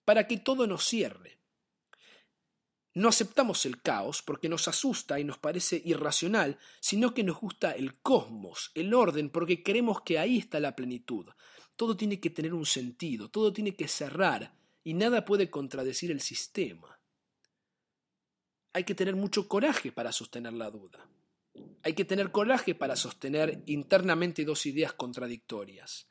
para 0.05 0.27
que 0.27 0.37
todo 0.37 0.67
nos 0.67 0.85
cierre. 0.85 1.37
No 2.95 3.09
aceptamos 3.09 3.65
el 3.65 3.81
caos 3.81 4.21
porque 4.21 4.49
nos 4.49 4.67
asusta 4.67 5.19
y 5.19 5.23
nos 5.23 5.37
parece 5.37 5.81
irracional, 5.85 6.57
sino 6.79 7.13
que 7.13 7.23
nos 7.23 7.39
gusta 7.39 7.71
el 7.71 7.99
cosmos, 7.99 8.71
el 8.73 8.93
orden, 8.93 9.29
porque 9.29 9.61
creemos 9.63 10.01
que 10.01 10.17
ahí 10.17 10.37
está 10.37 10.59
la 10.59 10.75
plenitud. 10.75 11.27
Todo 11.75 11.95
tiene 11.95 12.19
que 12.19 12.29
tener 12.29 12.53
un 12.53 12.65
sentido, 12.65 13.29
todo 13.29 13.53
tiene 13.53 13.75
que 13.75 13.87
cerrar, 13.87 14.53
y 14.83 14.95
nada 14.95 15.23
puede 15.23 15.49
contradecir 15.49 16.11
el 16.11 16.19
sistema. 16.19 16.98
Hay 18.73 18.83
que 18.83 18.95
tener 18.95 19.15
mucho 19.15 19.47
coraje 19.47 19.91
para 19.91 20.11
sostener 20.11 20.53
la 20.53 20.69
duda. 20.69 21.09
Hay 21.83 21.93
que 21.93 22.05
tener 22.05 22.31
coraje 22.31 22.75
para 22.75 22.95
sostener 22.95 23.63
internamente 23.65 24.45
dos 24.45 24.65
ideas 24.65 24.93
contradictorias. 24.93 26.07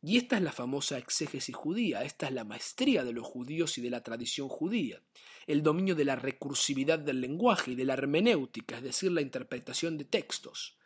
Y 0.00 0.16
esta 0.16 0.36
es 0.36 0.42
la 0.42 0.52
famosa 0.52 0.96
exégesis 0.96 1.56
judía, 1.56 2.04
esta 2.04 2.28
es 2.28 2.32
la 2.32 2.44
maestría 2.44 3.02
de 3.02 3.12
los 3.12 3.26
judíos 3.26 3.78
y 3.78 3.80
de 3.80 3.90
la 3.90 4.02
tradición 4.02 4.48
judía, 4.48 5.02
el 5.46 5.62
dominio 5.62 5.96
de 5.96 6.04
la 6.04 6.14
recursividad 6.14 7.00
del 7.00 7.20
lenguaje 7.20 7.72
y 7.72 7.74
de 7.74 7.84
la 7.84 7.94
hermenéutica, 7.94 8.76
es 8.76 8.82
decir, 8.84 9.10
la 9.10 9.22
interpretación 9.22 9.98
de 9.98 10.04
textos. 10.04 10.78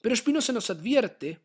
Pero 0.00 0.14
Spinoza 0.14 0.52
nos 0.52 0.70
advierte 0.70 1.40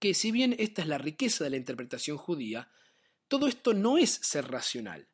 que 0.00 0.12
si 0.12 0.32
bien 0.32 0.56
esta 0.58 0.82
es 0.82 0.88
la 0.88 0.98
riqueza 0.98 1.44
de 1.44 1.50
la 1.50 1.56
interpretación 1.56 2.16
judía, 2.16 2.68
todo 3.28 3.46
esto 3.46 3.74
no 3.74 3.96
es 3.96 4.10
ser 4.10 4.50
racional, 4.50 5.08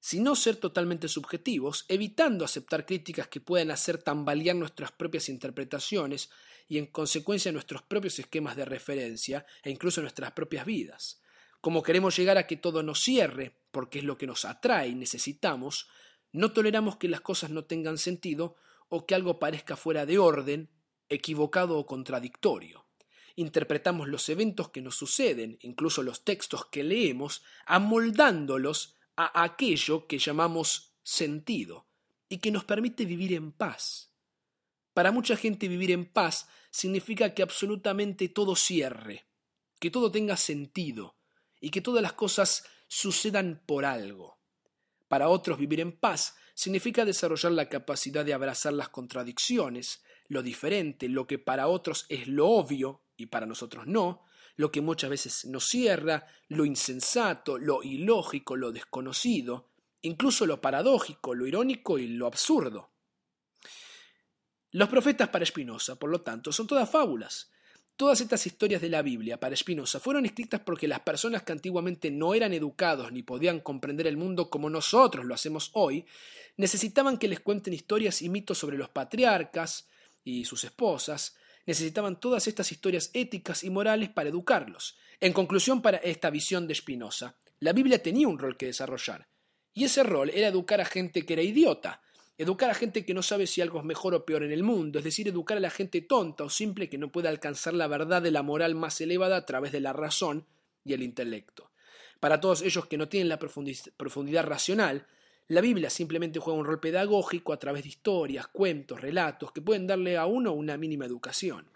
sino 0.00 0.36
ser 0.36 0.56
totalmente 0.56 1.08
subjetivos, 1.08 1.84
evitando 1.88 2.44
aceptar 2.44 2.86
críticas 2.86 3.28
que 3.28 3.40
puedan 3.40 3.70
hacer 3.70 3.98
tambalear 3.98 4.56
nuestras 4.56 4.92
propias 4.92 5.28
interpretaciones 5.28 6.30
y 6.68 6.78
en 6.78 6.86
consecuencia 6.86 7.52
nuestros 7.52 7.82
propios 7.82 8.18
esquemas 8.18 8.56
de 8.56 8.64
referencia 8.64 9.46
e 9.62 9.70
incluso 9.70 10.00
nuestras 10.00 10.32
propias 10.32 10.66
vidas. 10.66 11.20
Como 11.60 11.82
queremos 11.82 12.16
llegar 12.16 12.38
a 12.38 12.46
que 12.46 12.56
todo 12.56 12.82
nos 12.82 13.00
cierre, 13.00 13.56
porque 13.72 13.98
es 13.98 14.04
lo 14.04 14.16
que 14.16 14.26
nos 14.26 14.44
atrae 14.44 14.88
y 14.88 14.94
necesitamos, 14.94 15.88
no 16.30 16.52
toleramos 16.52 16.96
que 16.96 17.08
las 17.08 17.20
cosas 17.20 17.50
no 17.50 17.64
tengan 17.64 17.98
sentido 17.98 18.56
o 18.88 19.06
que 19.06 19.14
algo 19.14 19.38
parezca 19.38 19.76
fuera 19.76 20.06
de 20.06 20.18
orden, 20.18 20.70
equivocado 21.08 21.78
o 21.78 21.86
contradictorio. 21.86 22.86
Interpretamos 23.34 24.08
los 24.08 24.28
eventos 24.28 24.70
que 24.70 24.82
nos 24.82 24.96
suceden, 24.96 25.58
incluso 25.62 26.02
los 26.02 26.24
textos 26.24 26.66
que 26.66 26.84
leemos, 26.84 27.42
amoldándolos 27.66 28.97
a 29.18 29.42
aquello 29.42 30.06
que 30.06 30.18
llamamos 30.18 30.94
sentido 31.02 31.88
y 32.28 32.38
que 32.38 32.52
nos 32.52 32.64
permite 32.64 33.04
vivir 33.04 33.32
en 33.32 33.50
paz. 33.50 34.14
Para 34.94 35.10
mucha 35.10 35.36
gente 35.36 35.66
vivir 35.66 35.90
en 35.90 36.06
paz 36.06 36.48
significa 36.70 37.34
que 37.34 37.42
absolutamente 37.42 38.28
todo 38.28 38.54
cierre, 38.54 39.26
que 39.80 39.90
todo 39.90 40.12
tenga 40.12 40.36
sentido 40.36 41.16
y 41.60 41.70
que 41.70 41.80
todas 41.80 42.02
las 42.02 42.12
cosas 42.12 42.64
sucedan 42.86 43.62
por 43.66 43.84
algo. 43.84 44.38
Para 45.08 45.28
otros 45.28 45.58
vivir 45.58 45.80
en 45.80 45.98
paz 45.98 46.36
significa 46.54 47.04
desarrollar 47.04 47.52
la 47.52 47.68
capacidad 47.68 48.24
de 48.24 48.34
abrazar 48.34 48.72
las 48.72 48.88
contradicciones, 48.88 50.04
lo 50.28 50.42
diferente, 50.42 51.08
lo 51.08 51.26
que 51.26 51.38
para 51.38 51.66
otros 51.66 52.06
es 52.08 52.28
lo 52.28 52.48
obvio 52.48 53.02
y 53.16 53.26
para 53.26 53.46
nosotros 53.46 53.86
no, 53.86 54.22
lo 54.58 54.72
que 54.72 54.80
muchas 54.80 55.08
veces 55.08 55.44
nos 55.44 55.66
cierra, 55.66 56.26
lo 56.48 56.64
insensato, 56.64 57.58
lo 57.58 57.84
ilógico, 57.84 58.56
lo 58.56 58.72
desconocido, 58.72 59.70
incluso 60.02 60.46
lo 60.46 60.60
paradójico, 60.60 61.32
lo 61.32 61.46
irónico 61.46 61.96
y 61.96 62.08
lo 62.08 62.26
absurdo. 62.26 62.90
Los 64.72 64.88
profetas 64.88 65.28
para 65.28 65.46
Spinoza, 65.46 65.94
por 65.94 66.10
lo 66.10 66.22
tanto, 66.22 66.50
son 66.50 66.66
todas 66.66 66.90
fábulas. 66.90 67.52
Todas 67.96 68.20
estas 68.20 68.44
historias 68.48 68.82
de 68.82 68.88
la 68.88 69.00
Biblia 69.00 69.38
para 69.38 69.54
Spinoza 69.54 70.00
fueron 70.00 70.26
escritas 70.26 70.60
porque 70.60 70.88
las 70.88 71.00
personas 71.00 71.44
que 71.44 71.52
antiguamente 71.52 72.10
no 72.10 72.34
eran 72.34 72.52
educados 72.52 73.12
ni 73.12 73.22
podían 73.22 73.60
comprender 73.60 74.08
el 74.08 74.16
mundo 74.16 74.50
como 74.50 74.68
nosotros 74.68 75.24
lo 75.24 75.34
hacemos 75.34 75.70
hoy, 75.74 76.04
necesitaban 76.56 77.16
que 77.16 77.28
les 77.28 77.38
cuenten 77.38 77.74
historias 77.74 78.22
y 78.22 78.28
mitos 78.28 78.58
sobre 78.58 78.76
los 78.76 78.88
patriarcas 78.88 79.88
y 80.24 80.44
sus 80.46 80.64
esposas, 80.64 81.36
necesitaban 81.68 82.18
todas 82.18 82.48
estas 82.48 82.72
historias 82.72 83.10
éticas 83.12 83.62
y 83.62 83.68
morales 83.68 84.08
para 84.08 84.30
educarlos. 84.30 84.96
En 85.20 85.34
conclusión, 85.34 85.82
para 85.82 85.98
esta 85.98 86.30
visión 86.30 86.66
de 86.66 86.74
Spinoza, 86.74 87.36
la 87.60 87.74
Biblia 87.74 88.02
tenía 88.02 88.26
un 88.26 88.38
rol 88.38 88.56
que 88.56 88.66
desarrollar, 88.66 89.28
y 89.74 89.84
ese 89.84 90.02
rol 90.02 90.30
era 90.30 90.48
educar 90.48 90.80
a 90.80 90.86
gente 90.86 91.26
que 91.26 91.34
era 91.34 91.42
idiota, 91.42 92.00
Educar 92.40 92.70
a 92.70 92.74
gente 92.74 93.04
que 93.04 93.14
no 93.14 93.22
sabe 93.24 93.48
si 93.48 93.60
algo 93.60 93.80
es 93.80 93.84
mejor 93.84 94.14
o 94.14 94.24
peor 94.24 94.44
en 94.44 94.52
el 94.52 94.62
mundo, 94.62 95.00
es 95.00 95.04
decir, 95.04 95.26
educar 95.26 95.56
a 95.56 95.60
la 95.60 95.70
gente 95.70 96.02
tonta 96.02 96.44
o 96.44 96.48
simple 96.48 96.88
que 96.88 96.96
no 96.96 97.10
puede 97.10 97.26
alcanzar 97.26 97.74
la 97.74 97.88
verdad 97.88 98.22
de 98.22 98.30
la 98.30 98.44
moral 98.44 98.76
más 98.76 99.00
elevada 99.00 99.36
a 99.36 99.44
través 99.44 99.72
de 99.72 99.80
la 99.80 99.92
razón 99.92 100.46
y 100.84 100.92
el 100.92 101.02
intelecto. 101.02 101.72
Para 102.20 102.40
todos 102.40 102.62
ellos 102.62 102.86
que 102.86 102.96
no 102.96 103.08
tienen 103.08 103.28
la 103.28 103.40
profundidad 103.40 104.46
racional, 104.46 105.08
la 105.48 105.62
Biblia 105.62 105.88
simplemente 105.88 106.38
juega 106.38 106.58
un 106.58 106.66
rol 106.66 106.78
pedagógico 106.78 107.52
a 107.52 107.58
través 107.58 107.82
de 107.82 107.88
historias, 107.88 108.48
cuentos, 108.48 109.00
relatos 109.00 109.50
que 109.52 109.62
pueden 109.62 109.86
darle 109.86 110.18
a 110.18 110.26
uno 110.26 110.52
una 110.52 110.76
mínima 110.76 111.06
educación. 111.06 111.66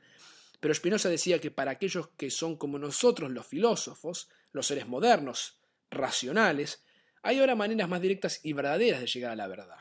Pero 0.60 0.74
Spinoza 0.74 1.08
decía 1.08 1.40
que 1.40 1.50
para 1.50 1.72
aquellos 1.72 2.08
que 2.16 2.30
son 2.30 2.56
como 2.56 2.78
nosotros 2.78 3.30
los 3.30 3.46
filósofos, 3.46 4.28
los 4.52 4.66
seres 4.66 4.86
modernos, 4.86 5.56
racionales, 5.90 6.84
hay 7.22 7.40
ahora 7.40 7.54
maneras 7.54 7.88
más 7.88 8.02
directas 8.02 8.40
y 8.42 8.52
verdaderas 8.52 9.00
de 9.00 9.06
llegar 9.06 9.32
a 9.32 9.36
la 9.36 9.48
verdad. 9.48 9.78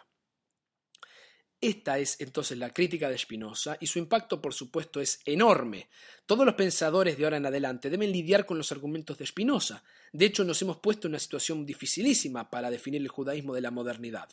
Esta 1.63 1.99
es 1.99 2.19
entonces 2.19 2.57
la 2.57 2.73
crítica 2.73 3.07
de 3.07 3.19
Spinoza 3.19 3.77
y 3.79 3.85
su 3.85 3.99
impacto 3.99 4.41
por 4.41 4.51
supuesto 4.51 4.99
es 4.99 5.21
enorme. 5.25 5.89
Todos 6.25 6.43
los 6.43 6.55
pensadores 6.55 7.19
de 7.19 7.23
ahora 7.23 7.37
en 7.37 7.45
adelante 7.45 7.91
deben 7.91 8.11
lidiar 8.11 8.47
con 8.47 8.57
los 8.57 8.71
argumentos 8.71 9.19
de 9.19 9.27
Spinoza. 9.27 9.83
De 10.11 10.25
hecho, 10.25 10.43
nos 10.43 10.59
hemos 10.63 10.77
puesto 10.77 11.07
en 11.07 11.11
una 11.11 11.19
situación 11.19 11.63
dificilísima 11.63 12.49
para 12.49 12.71
definir 12.71 13.01
el 13.01 13.09
judaísmo 13.09 13.53
de 13.53 13.61
la 13.61 13.69
modernidad. 13.69 14.27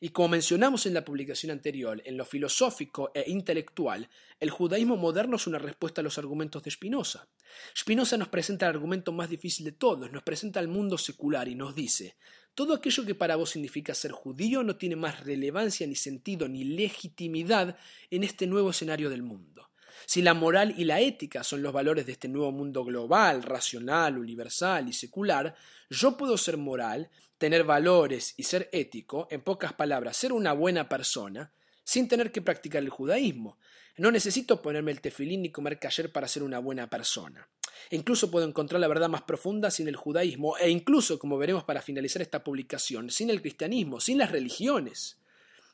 Y 0.00 0.08
como 0.08 0.30
mencionamos 0.30 0.84
en 0.86 0.94
la 0.94 1.04
publicación 1.04 1.52
anterior, 1.52 2.02
en 2.04 2.16
lo 2.16 2.24
filosófico 2.24 3.12
e 3.14 3.30
intelectual, 3.30 4.08
el 4.40 4.50
judaísmo 4.50 4.96
moderno 4.96 5.36
es 5.36 5.46
una 5.46 5.60
respuesta 5.60 6.00
a 6.00 6.04
los 6.04 6.18
argumentos 6.18 6.64
de 6.64 6.72
Spinoza. 6.72 7.28
Spinoza 7.76 8.16
nos 8.16 8.28
presenta 8.28 8.66
el 8.66 8.74
argumento 8.74 9.12
más 9.12 9.30
difícil 9.30 9.64
de 9.64 9.72
todos, 9.72 10.10
nos 10.10 10.24
presenta 10.24 10.58
el 10.58 10.68
mundo 10.68 10.98
secular 10.98 11.46
y 11.46 11.54
nos 11.54 11.76
dice, 11.76 12.16
todo 12.54 12.74
aquello 12.74 13.06
que 13.06 13.14
para 13.14 13.36
vos 13.36 13.50
significa 13.50 13.94
ser 13.94 14.12
judío 14.12 14.62
no 14.62 14.76
tiene 14.76 14.96
más 14.96 15.20
relevancia 15.20 15.86
ni 15.86 15.94
sentido 15.94 16.48
ni 16.48 16.64
legitimidad 16.64 17.76
en 18.10 18.24
este 18.24 18.46
nuevo 18.46 18.70
escenario 18.70 19.08
del 19.08 19.22
mundo. 19.22 19.70
Si 20.06 20.20
la 20.20 20.34
moral 20.34 20.74
y 20.76 20.84
la 20.84 21.00
ética 21.00 21.44
son 21.44 21.62
los 21.62 21.72
valores 21.72 22.06
de 22.06 22.12
este 22.12 22.28
nuevo 22.28 22.52
mundo 22.52 22.84
global, 22.84 23.42
racional, 23.42 24.18
universal 24.18 24.88
y 24.88 24.92
secular, 24.92 25.54
yo 25.88 26.16
puedo 26.16 26.36
ser 26.36 26.56
moral, 26.56 27.10
tener 27.38 27.64
valores 27.64 28.34
y 28.36 28.42
ser 28.42 28.68
ético, 28.72 29.28
en 29.30 29.40
pocas 29.42 29.72
palabras, 29.72 30.16
ser 30.16 30.32
una 30.32 30.52
buena 30.52 30.88
persona, 30.88 31.52
sin 31.84 32.08
tener 32.08 32.32
que 32.32 32.42
practicar 32.42 32.82
el 32.82 32.90
judaísmo. 32.90 33.58
No 33.96 34.10
necesito 34.10 34.62
ponerme 34.62 34.90
el 34.92 35.00
tefilín 35.00 35.42
ni 35.42 35.50
comer 35.50 35.78
kasher 35.78 36.12
para 36.12 36.28
ser 36.28 36.42
una 36.42 36.58
buena 36.58 36.88
persona. 36.88 37.48
Incluso 37.90 38.30
puedo 38.30 38.46
encontrar 38.46 38.80
la 38.80 38.88
verdad 38.88 39.08
más 39.08 39.22
profunda 39.22 39.70
sin 39.70 39.88
el 39.88 39.96
judaísmo 39.96 40.56
e 40.56 40.70
incluso, 40.70 41.18
como 41.18 41.38
veremos 41.38 41.64
para 41.64 41.82
finalizar 41.82 42.22
esta 42.22 42.42
publicación, 42.44 43.10
sin 43.10 43.30
el 43.30 43.40
cristianismo, 43.42 44.00
sin 44.00 44.18
las 44.18 44.30
religiones. 44.30 45.18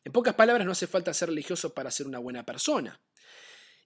En 0.04 0.12
pocas 0.12 0.34
palabras, 0.34 0.64
no 0.64 0.72
hace 0.72 0.86
falta 0.86 1.14
ser 1.14 1.28
religioso 1.28 1.74
para 1.74 1.90
ser 1.90 2.06
una 2.06 2.18
buena 2.18 2.44
persona. 2.44 3.00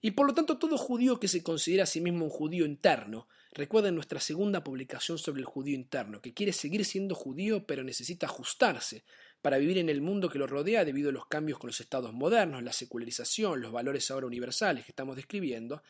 Y 0.01 0.11
por 0.11 0.27
lo 0.27 0.33
tanto, 0.33 0.57
todo 0.57 0.77
judío 0.77 1.19
que 1.19 1.27
se 1.27 1.43
considera 1.43 1.83
a 1.83 1.87
sí 1.87 2.01
mismo 2.01 2.25
un 2.25 2.31
judío 2.31 2.65
interno, 2.65 3.27
recuerden 3.53 3.95
nuestra 3.95 4.19
segunda 4.19 4.63
publicación 4.63 5.17
sobre 5.17 5.39
el 5.39 5.45
judío 5.45 5.75
interno, 5.75 6.21
que 6.21 6.33
quiere 6.33 6.53
seguir 6.53 6.83
siendo 6.85 7.15
judío 7.15 7.65
pero 7.65 7.83
necesita 7.83 8.25
ajustarse 8.25 9.03
para 9.43 9.57
vivir 9.57 9.77
en 9.77 9.89
el 9.89 10.01
mundo 10.01 10.29
que 10.29 10.39
lo 10.39 10.47
rodea 10.47 10.85
debido 10.85 11.09
a 11.09 11.11
los 11.11 11.25
cambios 11.25 11.59
con 11.59 11.67
los 11.67 11.81
estados 11.81 12.13
modernos, 12.13 12.63
la 12.63 12.71
secularización, 12.71 13.59
los 13.59 13.73
valores 13.73 14.09
ahora 14.09 14.25
universales 14.25 14.85
que 14.85 14.93
estamos 14.93 15.17
describiendo, 15.17 15.83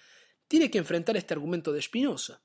tiene 0.48 0.72
que 0.72 0.80
enfrentar 0.80 1.16
este 1.18 1.36
argumento 1.36 1.72
de 1.72 1.84
Spinoza. 1.84 2.42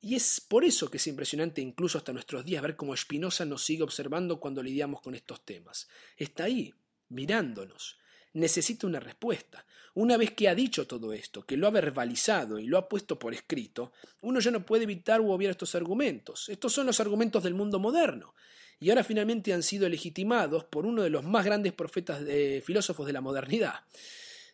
Y 0.00 0.16
es 0.16 0.40
por 0.40 0.64
eso 0.64 0.90
que 0.90 0.96
es 0.96 1.06
impresionante 1.06 1.60
incluso 1.60 1.98
hasta 1.98 2.12
nuestros 2.12 2.44
días 2.44 2.62
ver 2.62 2.74
cómo 2.74 2.96
Spinoza 2.96 3.44
nos 3.44 3.64
sigue 3.64 3.84
observando 3.84 4.40
cuando 4.40 4.60
lidiamos 4.60 5.00
con 5.02 5.14
estos 5.14 5.44
temas. 5.44 5.88
Está 6.16 6.44
ahí, 6.44 6.74
mirándonos. 7.10 7.96
Necesita 8.32 8.88
una 8.88 8.98
respuesta. 8.98 9.64
Una 9.94 10.16
vez 10.16 10.32
que 10.32 10.48
ha 10.48 10.54
dicho 10.56 10.88
todo 10.88 11.12
esto, 11.12 11.46
que 11.46 11.56
lo 11.56 11.68
ha 11.68 11.70
verbalizado 11.70 12.58
y 12.58 12.66
lo 12.66 12.76
ha 12.76 12.88
puesto 12.88 13.20
por 13.20 13.34
escrito, 13.34 13.92
uno 14.22 14.40
ya 14.40 14.50
no 14.50 14.66
puede 14.66 14.82
evitar 14.82 15.20
u 15.20 15.30
obviar 15.30 15.52
estos 15.52 15.76
argumentos. 15.76 16.48
Estos 16.48 16.72
son 16.72 16.86
los 16.86 16.98
argumentos 16.98 17.44
del 17.44 17.54
mundo 17.54 17.78
moderno 17.78 18.34
y 18.80 18.90
ahora 18.90 19.04
finalmente 19.04 19.52
han 19.52 19.62
sido 19.62 19.88
legitimados 19.88 20.64
por 20.64 20.86
uno 20.86 21.02
de 21.02 21.10
los 21.10 21.24
más 21.24 21.44
grandes 21.44 21.72
profetas 21.72 22.24
de 22.24 22.62
filósofos 22.64 23.06
de 23.06 23.12
la 23.12 23.20
modernidad. 23.20 23.80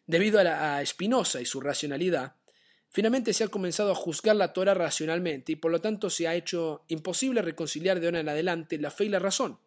Debido 0.07 0.41
a, 0.41 0.79
a 0.79 0.87
Spinoza 0.87 1.41
y 1.41 1.47
su 1.47 1.61
racionalidad, 1.61 2.37
finalmente 2.89 3.33
se 3.33 3.45
ha 3.45 3.49
comenzado 3.49 3.93
a 3.93 3.95
juzgar 3.95 4.37
la 4.37 4.53
Torah 4.53 4.75
racionalmente 4.75 5.53
y 5.53 5.57
por 5.57 5.71
lo 5.71 5.81
tanto 5.81 6.11
se 6.11 6.29
ha 6.29 6.35
hecho 6.35 6.85
imposible 6.89 7.43
reconciliar 7.43 8.01
de 8.01 8.07
ahora 8.07 8.21
en 8.21 8.29
adelante 8.29 8.79
la 8.79 8.91
fe 8.91 9.07
y 9.07 9.09
la 9.09 9.19
razón. 9.19 9.59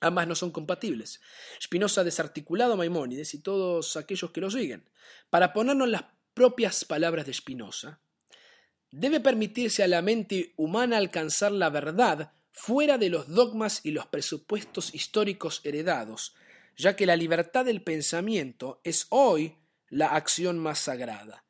Ambas 0.00 0.26
no 0.26 0.34
son 0.34 0.50
compatibles. 0.50 1.20
Spinoza 1.62 2.00
ha 2.00 2.04
desarticulado 2.04 2.72
a 2.72 2.76
Maimónides 2.76 3.34
y 3.34 3.38
todos 3.38 3.96
aquellos 3.96 4.32
que 4.32 4.40
lo 4.40 4.50
siguen. 4.50 4.84
Para 5.30 5.52
ponernos 5.52 5.88
las 5.88 6.04
propias 6.34 6.84
palabras 6.84 7.24
de 7.24 7.32
Spinoza, 7.32 8.00
debe 8.90 9.20
permitirse 9.20 9.84
a 9.84 9.88
la 9.88 10.02
mente 10.02 10.54
humana 10.56 10.96
alcanzar 10.96 11.52
la 11.52 11.70
verdad 11.70 12.32
fuera 12.52 12.98
de 12.98 13.08
los 13.08 13.28
dogmas 13.28 13.80
y 13.82 13.90
los 13.90 14.06
presupuestos 14.06 14.94
históricos 14.94 15.60
heredados, 15.64 16.34
ya 16.76 16.94
que 16.94 17.06
la 17.06 17.16
libertad 17.16 17.64
del 17.64 17.82
pensamiento 17.82 18.80
es 18.84 19.06
hoy 19.10 19.56
la 19.88 20.08
acción 20.08 20.58
más 20.58 20.78
sagrada. 20.78 21.44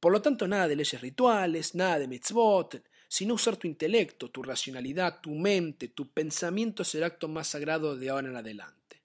Por 0.00 0.12
lo 0.12 0.22
tanto, 0.22 0.48
nada 0.48 0.68
de 0.68 0.76
leyes 0.76 1.00
rituales, 1.00 1.74
nada 1.74 1.98
de 1.98 2.08
mitzvot, 2.08 2.82
sino 3.08 3.34
usar 3.34 3.56
tu 3.56 3.66
intelecto, 3.66 4.30
tu 4.30 4.42
racionalidad, 4.42 5.20
tu 5.20 5.30
mente, 5.30 5.88
tu 5.88 6.10
pensamiento 6.12 6.82
es 6.82 6.94
el 6.94 7.04
acto 7.04 7.28
más 7.28 7.48
sagrado 7.48 7.96
de 7.96 8.10
ahora 8.10 8.28
en 8.28 8.36
adelante. 8.36 9.02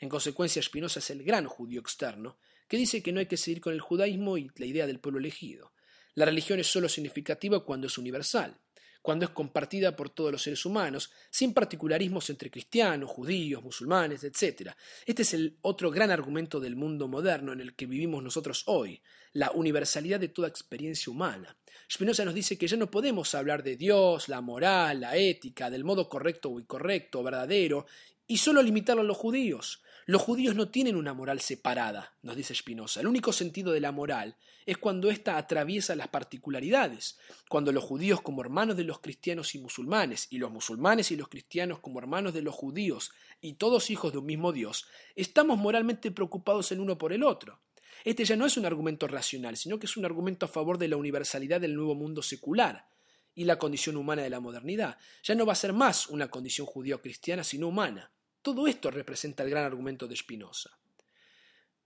En 0.00 0.08
consecuencia, 0.08 0.62
Spinoza 0.62 0.98
es 0.98 1.10
el 1.10 1.22
gran 1.22 1.46
judío 1.46 1.80
externo, 1.80 2.38
que 2.66 2.76
dice 2.76 3.02
que 3.02 3.12
no 3.12 3.20
hay 3.20 3.26
que 3.26 3.36
seguir 3.36 3.60
con 3.60 3.72
el 3.72 3.80
judaísmo 3.80 4.36
y 4.36 4.50
la 4.56 4.66
idea 4.66 4.86
del 4.86 4.98
pueblo 4.98 5.20
elegido. 5.20 5.72
La 6.14 6.24
religión 6.24 6.58
es 6.58 6.66
sólo 6.66 6.88
significativa 6.88 7.64
cuando 7.64 7.86
es 7.86 7.98
universal 7.98 8.58
cuando 9.02 9.24
es 9.24 9.32
compartida 9.32 9.94
por 9.94 10.10
todos 10.10 10.32
los 10.32 10.42
seres 10.42 10.64
humanos, 10.64 11.10
sin 11.28 11.52
particularismos 11.52 12.30
entre 12.30 12.50
cristianos, 12.50 13.10
judíos, 13.10 13.62
musulmanes, 13.62 14.24
etc. 14.24 14.70
Este 15.04 15.22
es 15.22 15.34
el 15.34 15.58
otro 15.62 15.90
gran 15.90 16.10
argumento 16.10 16.60
del 16.60 16.76
mundo 16.76 17.08
moderno 17.08 17.52
en 17.52 17.60
el 17.60 17.74
que 17.74 17.86
vivimos 17.86 18.22
nosotros 18.22 18.62
hoy, 18.66 19.02
la 19.32 19.50
universalidad 19.50 20.20
de 20.20 20.28
toda 20.28 20.48
experiencia 20.48 21.12
humana. 21.12 21.56
Spinoza 21.90 22.24
nos 22.24 22.34
dice 22.34 22.56
que 22.56 22.68
ya 22.68 22.76
no 22.76 22.90
podemos 22.90 23.34
hablar 23.34 23.62
de 23.62 23.76
Dios, 23.76 24.28
la 24.28 24.40
moral, 24.40 25.00
la 25.00 25.16
ética, 25.16 25.68
del 25.68 25.84
modo 25.84 26.08
correcto 26.08 26.50
o 26.50 26.60
incorrecto, 26.60 27.22
verdadero, 27.22 27.86
y 28.26 28.38
solo 28.38 28.62
limitarlo 28.62 29.02
a 29.02 29.04
los 29.04 29.16
judíos. 29.16 29.82
Los 30.04 30.22
judíos 30.22 30.56
no 30.56 30.68
tienen 30.68 30.96
una 30.96 31.14
moral 31.14 31.40
separada, 31.40 32.14
nos 32.22 32.34
dice 32.34 32.54
Spinoza. 32.54 33.00
El 33.00 33.06
único 33.06 33.32
sentido 33.32 33.72
de 33.72 33.80
la 33.80 33.92
moral 33.92 34.36
es 34.66 34.76
cuando 34.76 35.10
ésta 35.10 35.38
atraviesa 35.38 35.94
las 35.94 36.08
particularidades, 36.08 37.18
cuando 37.48 37.70
los 37.70 37.84
judíos 37.84 38.20
como 38.20 38.42
hermanos 38.42 38.76
de 38.76 38.82
los 38.82 38.98
cristianos 38.98 39.54
y 39.54 39.60
musulmanes, 39.60 40.26
y 40.30 40.38
los 40.38 40.50
musulmanes 40.50 41.12
y 41.12 41.16
los 41.16 41.28
cristianos 41.28 41.78
como 41.78 42.00
hermanos 42.00 42.34
de 42.34 42.42
los 42.42 42.54
judíos, 42.54 43.12
y 43.40 43.54
todos 43.54 43.90
hijos 43.90 44.10
de 44.12 44.18
un 44.18 44.26
mismo 44.26 44.52
Dios, 44.52 44.86
estamos 45.14 45.56
moralmente 45.56 46.10
preocupados 46.10 46.72
el 46.72 46.80
uno 46.80 46.98
por 46.98 47.12
el 47.12 47.22
otro. 47.22 47.60
Este 48.04 48.24
ya 48.24 48.34
no 48.34 48.46
es 48.46 48.56
un 48.56 48.66
argumento 48.66 49.06
racional, 49.06 49.56
sino 49.56 49.78
que 49.78 49.86
es 49.86 49.96
un 49.96 50.04
argumento 50.04 50.46
a 50.46 50.48
favor 50.48 50.78
de 50.78 50.88
la 50.88 50.96
universalidad 50.96 51.60
del 51.60 51.76
nuevo 51.76 51.94
mundo 51.94 52.22
secular 52.22 52.88
y 53.36 53.44
la 53.44 53.58
condición 53.58 53.96
humana 53.96 54.22
de 54.22 54.30
la 54.30 54.40
modernidad. 54.40 54.98
Ya 55.22 55.36
no 55.36 55.46
va 55.46 55.52
a 55.52 55.56
ser 55.56 55.72
más 55.72 56.08
una 56.08 56.28
condición 56.28 56.66
judío-cristiana, 56.66 57.44
sino 57.44 57.68
humana. 57.68 58.10
Todo 58.42 58.66
esto 58.66 58.90
representa 58.90 59.44
el 59.44 59.50
gran 59.50 59.64
argumento 59.64 60.08
de 60.08 60.16
Spinoza. 60.16 60.76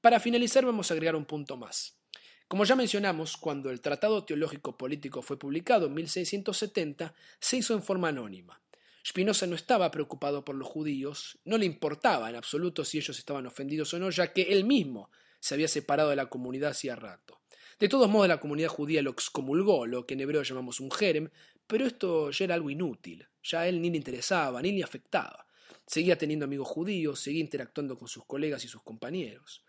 Para 0.01 0.21
finalizar 0.21 0.64
vamos 0.64 0.90
a 0.90 0.95
agregar 0.95 1.14
un 1.14 1.27
punto 1.27 1.59
más. 1.59 1.99
Como 2.49 2.64
ya 2.64 2.75
mencionamos, 2.75 3.37
cuando 3.37 3.71
el 3.71 3.83
Tratado 3.83 4.25
Teológico 4.25 4.79
Político 4.79 5.21
fue 5.21 5.38
publicado 5.38 5.87
en 5.87 5.95
1670, 5.95 7.14
se 7.38 7.59
hizo 7.59 7.75
en 7.75 7.83
forma 7.83 8.09
anónima. 8.09 8.62
Spinoza 9.07 9.47
no 9.47 9.55
estaba 9.55 9.90
preocupado 9.90 10.47
por 10.47 10.55
los 10.55 10.66
judíos, 10.66 11.38
no 11.45 11.59
le 11.59 11.66
importaba 11.66 12.31
en 12.31 12.37
absoluto 12.37 12.87
si 12.87 12.99
ellos 12.99 13.19
estaban 13.19 13.47
ofendidos 13.47 13.92
o 13.92 13.99
no, 13.99 14.09
ya 14.09 14.33
que 14.33 14.42
él 14.42 14.64
mismo 14.64 15.11
se 15.40 15.55
había 15.55 15.69
separado 15.69 16.11
de 16.11 16.16
la 16.16 16.31
comunidad 16.31 16.71
hacía 16.71 16.97
rato. 16.97 17.40
De 17.79 17.88
todos 17.88 18.09
modos, 18.09 18.29
la 18.29 18.40
comunidad 18.40 18.71
judía 18.71 19.03
lo 19.03 19.11
excomulgó, 19.11 19.87
lo 19.87 20.07
que 20.07 20.14
en 20.14 20.21
hebreo 20.21 20.42
llamamos 20.42 20.81
un 20.81 20.90
jerem, 20.90 21.29
pero 21.66 21.85
esto 21.87 22.31
ya 22.31 22.47
era 22.47 22.55
algo 22.55 22.71
inútil, 22.71 23.29
ya 23.42 23.61
a 23.61 23.69
él 23.69 23.83
ni 23.83 23.90
le 23.90 23.99
interesaba, 23.99 24.62
ni 24.62 24.73
le 24.73 24.83
afectaba. 24.83 25.46
Seguía 25.87 26.18
teniendo 26.18 26.44
amigos 26.44 26.68
judíos, 26.68 27.20
seguía 27.20 27.40
interactuando 27.40 27.99
con 27.99 28.09
sus 28.09 28.25
colegas 28.25 28.64
y 28.64 28.68
sus 28.68 28.83
compañeros. 28.83 29.64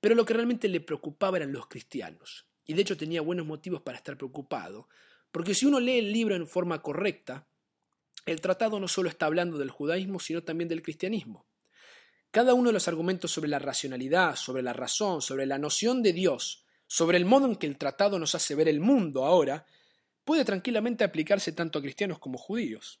Pero 0.00 0.14
lo 0.14 0.24
que 0.24 0.34
realmente 0.34 0.68
le 0.68 0.80
preocupaba 0.80 1.36
eran 1.36 1.52
los 1.52 1.68
cristianos. 1.68 2.46
Y 2.66 2.74
de 2.74 2.82
hecho 2.82 2.96
tenía 2.96 3.20
buenos 3.20 3.46
motivos 3.46 3.82
para 3.82 3.98
estar 3.98 4.16
preocupado, 4.16 4.88
porque 5.30 5.54
si 5.54 5.66
uno 5.66 5.80
lee 5.80 5.98
el 5.98 6.12
libro 6.12 6.34
en 6.34 6.46
forma 6.46 6.82
correcta, 6.82 7.46
el 8.26 8.40
tratado 8.40 8.80
no 8.80 8.88
solo 8.88 9.08
está 9.08 9.26
hablando 9.26 9.58
del 9.58 9.70
judaísmo, 9.70 10.18
sino 10.18 10.42
también 10.42 10.68
del 10.68 10.82
cristianismo. 10.82 11.46
Cada 12.30 12.54
uno 12.54 12.70
de 12.70 12.72
los 12.72 12.88
argumentos 12.88 13.30
sobre 13.30 13.48
la 13.48 13.58
racionalidad, 13.58 14.34
sobre 14.36 14.62
la 14.62 14.72
razón, 14.72 15.22
sobre 15.22 15.46
la 15.46 15.58
noción 15.58 16.02
de 16.02 16.12
Dios, 16.12 16.64
sobre 16.86 17.18
el 17.18 17.26
modo 17.26 17.46
en 17.46 17.56
que 17.56 17.66
el 17.66 17.78
tratado 17.78 18.18
nos 18.18 18.34
hace 18.34 18.54
ver 18.54 18.68
el 18.68 18.80
mundo 18.80 19.24
ahora, 19.24 19.66
puede 20.24 20.44
tranquilamente 20.44 21.04
aplicarse 21.04 21.52
tanto 21.52 21.78
a 21.78 21.82
cristianos 21.82 22.18
como 22.18 22.38
judíos. 22.38 23.00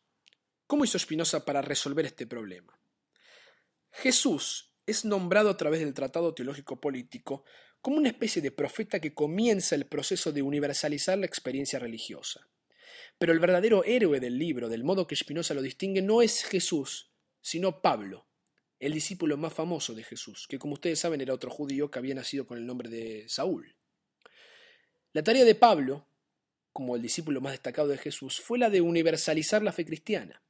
¿Cómo 0.66 0.84
hizo 0.84 0.98
Spinoza 0.98 1.44
para 1.44 1.60
resolver 1.60 2.06
este 2.06 2.26
problema? 2.26 2.78
Jesús 3.90 4.72
es 4.86 5.04
nombrado 5.04 5.50
a 5.50 5.56
través 5.56 5.80
del 5.80 5.92
Tratado 5.92 6.34
Teológico 6.34 6.80
Político 6.80 7.44
como 7.82 7.98
una 7.98 8.08
especie 8.08 8.40
de 8.40 8.50
profeta 8.50 8.98
que 8.98 9.12
comienza 9.12 9.74
el 9.74 9.86
proceso 9.86 10.32
de 10.32 10.40
universalizar 10.40 11.18
la 11.18 11.26
experiencia 11.26 11.78
religiosa. 11.78 12.48
Pero 13.18 13.32
el 13.32 13.40
verdadero 13.40 13.84
héroe 13.84 14.20
del 14.20 14.38
libro, 14.38 14.70
del 14.70 14.84
modo 14.84 15.06
que 15.06 15.16
Spinoza 15.16 15.52
lo 15.52 15.60
distingue, 15.60 16.00
no 16.00 16.22
es 16.22 16.44
Jesús, 16.44 17.10
sino 17.42 17.82
Pablo, 17.82 18.26
el 18.80 18.94
discípulo 18.94 19.36
más 19.36 19.52
famoso 19.52 19.94
de 19.94 20.02
Jesús, 20.02 20.46
que 20.48 20.58
como 20.58 20.74
ustedes 20.74 20.98
saben 20.98 21.20
era 21.20 21.34
otro 21.34 21.50
judío 21.50 21.90
que 21.90 21.98
había 21.98 22.14
nacido 22.14 22.46
con 22.46 22.56
el 22.56 22.66
nombre 22.66 22.88
de 22.88 23.28
Saúl. 23.28 23.76
La 25.12 25.22
tarea 25.22 25.44
de 25.44 25.54
Pablo, 25.54 26.06
como 26.72 26.96
el 26.96 27.02
discípulo 27.02 27.42
más 27.42 27.52
destacado 27.52 27.88
de 27.88 27.98
Jesús, 27.98 28.40
fue 28.40 28.58
la 28.58 28.70
de 28.70 28.80
universalizar 28.80 29.62
la 29.62 29.72
fe 29.72 29.84
cristiana. 29.84 30.42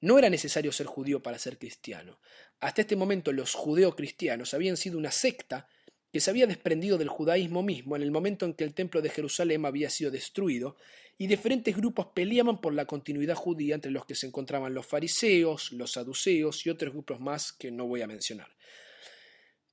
No 0.00 0.18
era 0.18 0.30
necesario 0.30 0.72
ser 0.72 0.86
judío 0.86 1.22
para 1.22 1.38
ser 1.38 1.58
cristiano. 1.58 2.20
Hasta 2.60 2.82
este 2.82 2.96
momento 2.96 3.32
los 3.32 3.54
judeocristianos 3.54 4.54
habían 4.54 4.76
sido 4.76 4.98
una 4.98 5.10
secta 5.10 5.68
que 6.12 6.20
se 6.20 6.30
había 6.30 6.46
desprendido 6.46 6.98
del 6.98 7.08
judaísmo 7.08 7.62
mismo 7.62 7.96
en 7.96 8.02
el 8.02 8.10
momento 8.10 8.46
en 8.46 8.54
que 8.54 8.64
el 8.64 8.74
templo 8.74 9.02
de 9.02 9.10
Jerusalén 9.10 9.64
había 9.66 9.90
sido 9.90 10.10
destruido, 10.10 10.76
y 11.18 11.26
diferentes 11.26 11.76
grupos 11.76 12.06
peleaban 12.14 12.60
por 12.60 12.72
la 12.72 12.86
continuidad 12.86 13.34
judía 13.34 13.74
entre 13.74 13.90
los 13.90 14.06
que 14.06 14.14
se 14.14 14.26
encontraban 14.26 14.72
los 14.72 14.86
fariseos, 14.86 15.72
los 15.72 15.92
saduceos 15.92 16.64
y 16.64 16.70
otros 16.70 16.92
grupos 16.92 17.18
más 17.18 17.52
que 17.52 17.72
no 17.72 17.86
voy 17.86 18.02
a 18.02 18.06
mencionar. 18.06 18.48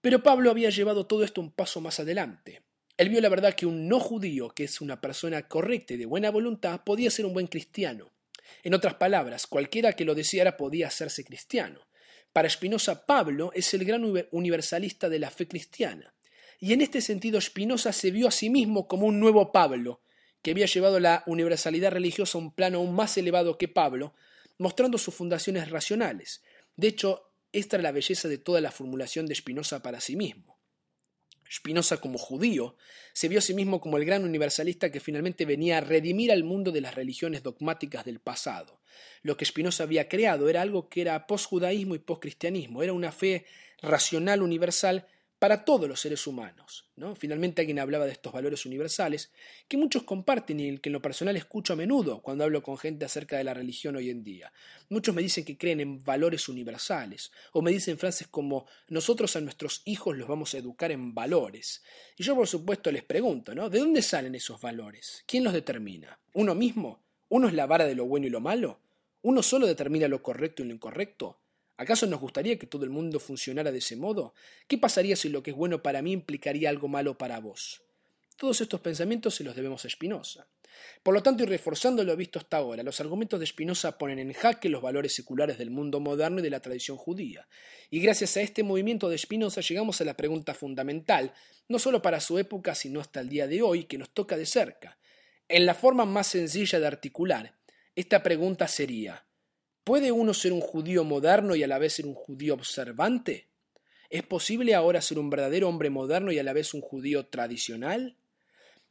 Pero 0.02 0.24
Pablo 0.24 0.50
había 0.50 0.72
llevado 0.72 1.06
todo 1.06 1.24
esto 1.24 1.42
un 1.42 1.52
paso 1.52 1.82
más 1.82 2.00
adelante. 2.00 2.64
Él 2.98 3.10
vio 3.10 3.22
la 3.22 3.30
verdad 3.30 3.54
que 3.54 3.68
un 3.68 3.88
no 3.88 4.00
judío, 4.00 4.50
que 4.50 4.64
es 4.64 4.82
una 4.82 5.02
persona 5.02 5.48
correcta 5.48 5.94
y 5.94 5.98
de 5.98 6.06
buena 6.06 6.32
voluntad, 6.32 6.82
podía 6.84 7.12
ser 7.12 7.26
un 7.26 7.34
buen 7.34 7.48
cristiano. 7.48 8.12
En 8.64 8.74
otras 8.74 8.96
palabras, 8.96 9.48
cualquiera 9.48 9.94
que 9.94 10.06
lo 10.06 10.16
deseara 10.16 10.58
podía 10.58 10.88
hacerse 10.88 11.24
cristiano. 11.24 11.82
Para 12.34 12.50
Spinoza, 12.50 13.06
Pablo 13.06 13.52
es 13.54 13.74
el 13.74 13.86
gran 13.86 14.04
universalista 14.32 15.08
de 15.10 15.20
la 15.20 15.30
fe 15.30 15.48
cristiana. 15.48 16.14
Y 16.60 16.74
en 16.74 16.82
este 16.82 17.02
sentido, 17.02 17.40
Spinoza 17.40 17.94
se 17.94 18.12
vio 18.12 18.28
a 18.28 18.32
sí 18.32 18.50
mismo 18.50 18.88
como 18.88 19.08
un 19.08 19.20
nuevo 19.20 19.52
Pablo, 19.52 20.02
que 20.42 20.52
había 20.52 20.66
llevado 20.66 21.00
la 21.00 21.24
universalidad 21.26 21.92
religiosa 21.92 22.38
a 22.38 22.42
un 22.42 22.52
plano 22.52 22.78
aún 22.78 22.94
más 22.94 23.18
elevado 23.18 23.58
que 23.58 23.68
Pablo, 23.68 24.14
mostrando 24.58 24.98
sus 24.98 25.16
fundaciones 25.16 25.70
racionales. 25.70 26.44
De 26.76 26.88
hecho, 26.88 27.32
esta 27.52 27.78
era 27.78 27.84
la 27.84 27.92
belleza 27.92 28.28
de 28.28 28.38
toda 28.38 28.62
la 28.62 28.72
formulación 28.72 29.26
de 29.26 29.36
Spinoza 29.36 29.82
para 29.82 30.02
sí 30.02 30.16
mismo. 30.16 30.55
Spinoza 31.56 32.02
como 32.02 32.18
judío 32.18 32.76
se 33.14 33.30
vio 33.30 33.40
a 33.40 33.42
sí 33.42 33.54
mismo 33.54 33.80
como 33.80 33.96
el 33.96 34.04
gran 34.04 34.26
universalista 34.26 34.92
que 34.92 35.00
finalmente 35.00 35.46
venía 35.46 35.78
a 35.78 35.82
redimir 35.82 36.34
al 36.34 36.44
mundo 36.44 36.74
de 36.74 36.82
las 36.82 36.96
religiones 36.96 37.44
dogmáticas 37.44 38.04
del 38.04 38.20
pasado. 38.20 38.82
Lo 39.22 39.38
que 39.38 39.46
Spinoza 39.46 39.84
había 39.84 40.10
creado 40.10 40.50
era 40.50 40.62
algo 40.62 40.90
que 40.90 41.00
era 41.00 41.28
post-judaísmo 41.28 41.96
y 41.96 42.00
post-cristianismo, 42.00 42.84
era 42.84 42.92
una 42.92 43.14
fe 43.14 43.46
racional 43.82 44.42
universal 44.42 45.08
para 45.40 45.66
todos 45.66 45.88
los 45.88 46.00
seres 46.00 46.28
humanos. 46.28 46.90
¿no? 46.96 47.16
Finalmente 47.16 47.62
alguien 47.62 47.80
hablaba 47.80 48.06
de 48.06 48.14
estos 48.14 48.32
valores 48.32 48.66
universales 48.66 49.32
que 49.68 49.78
muchos 49.78 50.04
comparten 50.04 50.60
y 50.60 50.78
que 50.78 50.90
en 50.90 50.94
lo 50.94 51.02
personal 51.02 51.36
escucho 51.36 51.74
a 51.74 51.76
menudo 51.76 52.22
cuando 52.22 52.44
hablo 52.44 52.64
con 52.64 52.78
gente 52.78 53.06
acerca 53.06 53.38
de 53.38 53.44
la 53.44 53.54
religión 53.54 53.96
hoy 53.96 54.10
en 54.10 54.24
día. 54.24 54.52
Muchos 54.90 55.14
me 55.14 55.22
dicen 55.22 55.44
que 55.44 55.58
creen 55.58 55.80
en 55.82 56.04
valores 56.04 56.48
universales 56.48 57.32
o 57.52 57.62
me 57.62 57.72
dicen 57.72 57.98
frases 57.98 58.28
como 58.28 58.66
nosotros 58.88 59.36
a 59.36 59.42
nuestros 59.42 59.82
hijos 59.86 60.18
los 60.18 60.28
vamos 60.28 60.54
a 60.54 60.58
educar 60.58 60.92
en 60.92 61.14
valores. 61.14 61.84
Y 62.18 62.24
yo 62.24 62.36
por 62.36 62.48
supuesto 62.48 62.92
les 62.92 63.04
pregunto, 63.04 63.54
¿no? 63.54 63.70
¿De 63.70 63.80
dónde 63.80 64.02
salen 64.02 64.36
esos 64.36 64.62
valores? 64.62 65.24
¿Quién 65.28 65.44
los 65.44 65.54
determina? 65.54 66.20
¿Uno 66.34 66.56
mismo? 66.56 67.04
¿Uno 67.28 67.48
es 67.48 67.54
la 67.54 67.66
vara 67.66 67.86
de 67.86 67.96
lo 67.96 68.06
bueno 68.06 68.28
y 68.28 68.30
lo 68.30 68.40
malo? 68.40 68.80
¿Uno 69.22 69.42
solo 69.42 69.66
determina 69.66 70.08
lo 70.08 70.22
correcto 70.22 70.62
y 70.62 70.68
lo 70.68 70.74
incorrecto? 70.74 71.40
¿Acaso 71.78 72.08
nos 72.08 72.22
gustaría 72.22 72.58
que 72.58 72.68
todo 72.68 72.86
el 72.86 72.90
mundo 72.90 73.20
funcionara 73.20 73.72
de 73.72 73.80
ese 73.80 73.96
modo? 73.96 74.34
¿Qué 74.68 74.78
pasaría 74.78 75.16
si 75.16 75.30
lo 75.30 75.44
que 75.44 75.52
es 75.52 75.58
bueno 75.58 75.84
para 75.84 76.02
mí 76.02 76.14
implicaría 76.14 76.70
algo 76.70 76.88
malo 76.88 77.18
para 77.18 77.40
vos? 77.40 77.82
Todos 78.38 78.62
estos 78.62 78.82
pensamientos 78.82 79.36
se 79.36 79.44
los 79.44 79.56
debemos 79.56 79.84
a 79.86 79.90
Spinoza. 79.90 80.48
Por 81.04 81.14
lo 81.14 81.24
tanto, 81.24 81.44
y 81.44 81.46
reforzando 81.46 82.04
lo 82.04 82.16
visto 82.16 82.40
hasta 82.40 82.58
ahora, 82.58 82.84
los 82.84 83.00
argumentos 83.00 83.40
de 83.40 83.46
Spinoza 83.46 83.98
ponen 83.98 84.20
en 84.20 84.34
jaque 84.34 84.70
los 84.70 84.82
valores 84.82 85.14
seculares 85.14 85.58
del 85.58 85.70
mundo 85.70 86.00
moderno 86.00 86.40
y 86.40 86.44
de 86.44 86.50
la 86.50 86.60
tradición 86.60 86.98
judía. 86.98 87.48
Y 87.90 88.00
gracias 88.00 88.36
a 88.38 88.42
este 88.42 88.64
movimiento 88.64 89.10
de 89.10 89.18
Spinoza 89.18 89.62
llegamos 89.62 90.02
a 90.02 90.06
la 90.06 90.18
pregunta 90.18 90.54
fundamental, 90.54 91.34
no 91.68 91.80
solo 91.80 92.02
para 92.02 92.20
su 92.20 92.38
época, 92.38 92.76
sino 92.76 93.00
hasta 93.00 93.20
el 93.20 93.30
día 93.30 93.48
de 93.48 93.62
hoy, 93.62 93.86
que 93.86 93.98
nos 93.98 94.10
toca 94.10 94.38
de 94.38 94.46
cerca. 94.46 94.98
En 95.48 95.66
la 95.66 95.76
forma 95.76 96.06
más 96.06 96.28
sencilla 96.28 96.80
de 96.80 96.88
articular, 96.88 97.56
esta 97.96 98.24
pregunta 98.24 98.68
sería, 98.68 99.26
¿Puede 99.86 100.12
uno 100.12 100.34
ser 100.34 100.52
un 100.52 100.62
judío 100.62 101.04
moderno 101.04 101.56
y 101.56 101.62
a 101.62 101.68
la 101.68 101.78
vez 101.78 101.94
ser 101.94 102.08
un 102.08 102.16
judío 102.16 102.56
observante? 102.56 103.50
¿Es 104.10 104.24
posible 104.24 104.74
ahora 104.74 105.00
ser 105.00 105.20
un 105.20 105.30
verdadero 105.30 105.70
hombre 105.70 105.92
moderno 105.92 106.32
y 106.32 106.40
a 106.40 106.44
la 106.44 106.54
vez 106.54 106.74
un 106.74 106.82
judío 106.82 107.28
tradicional? 107.28 108.18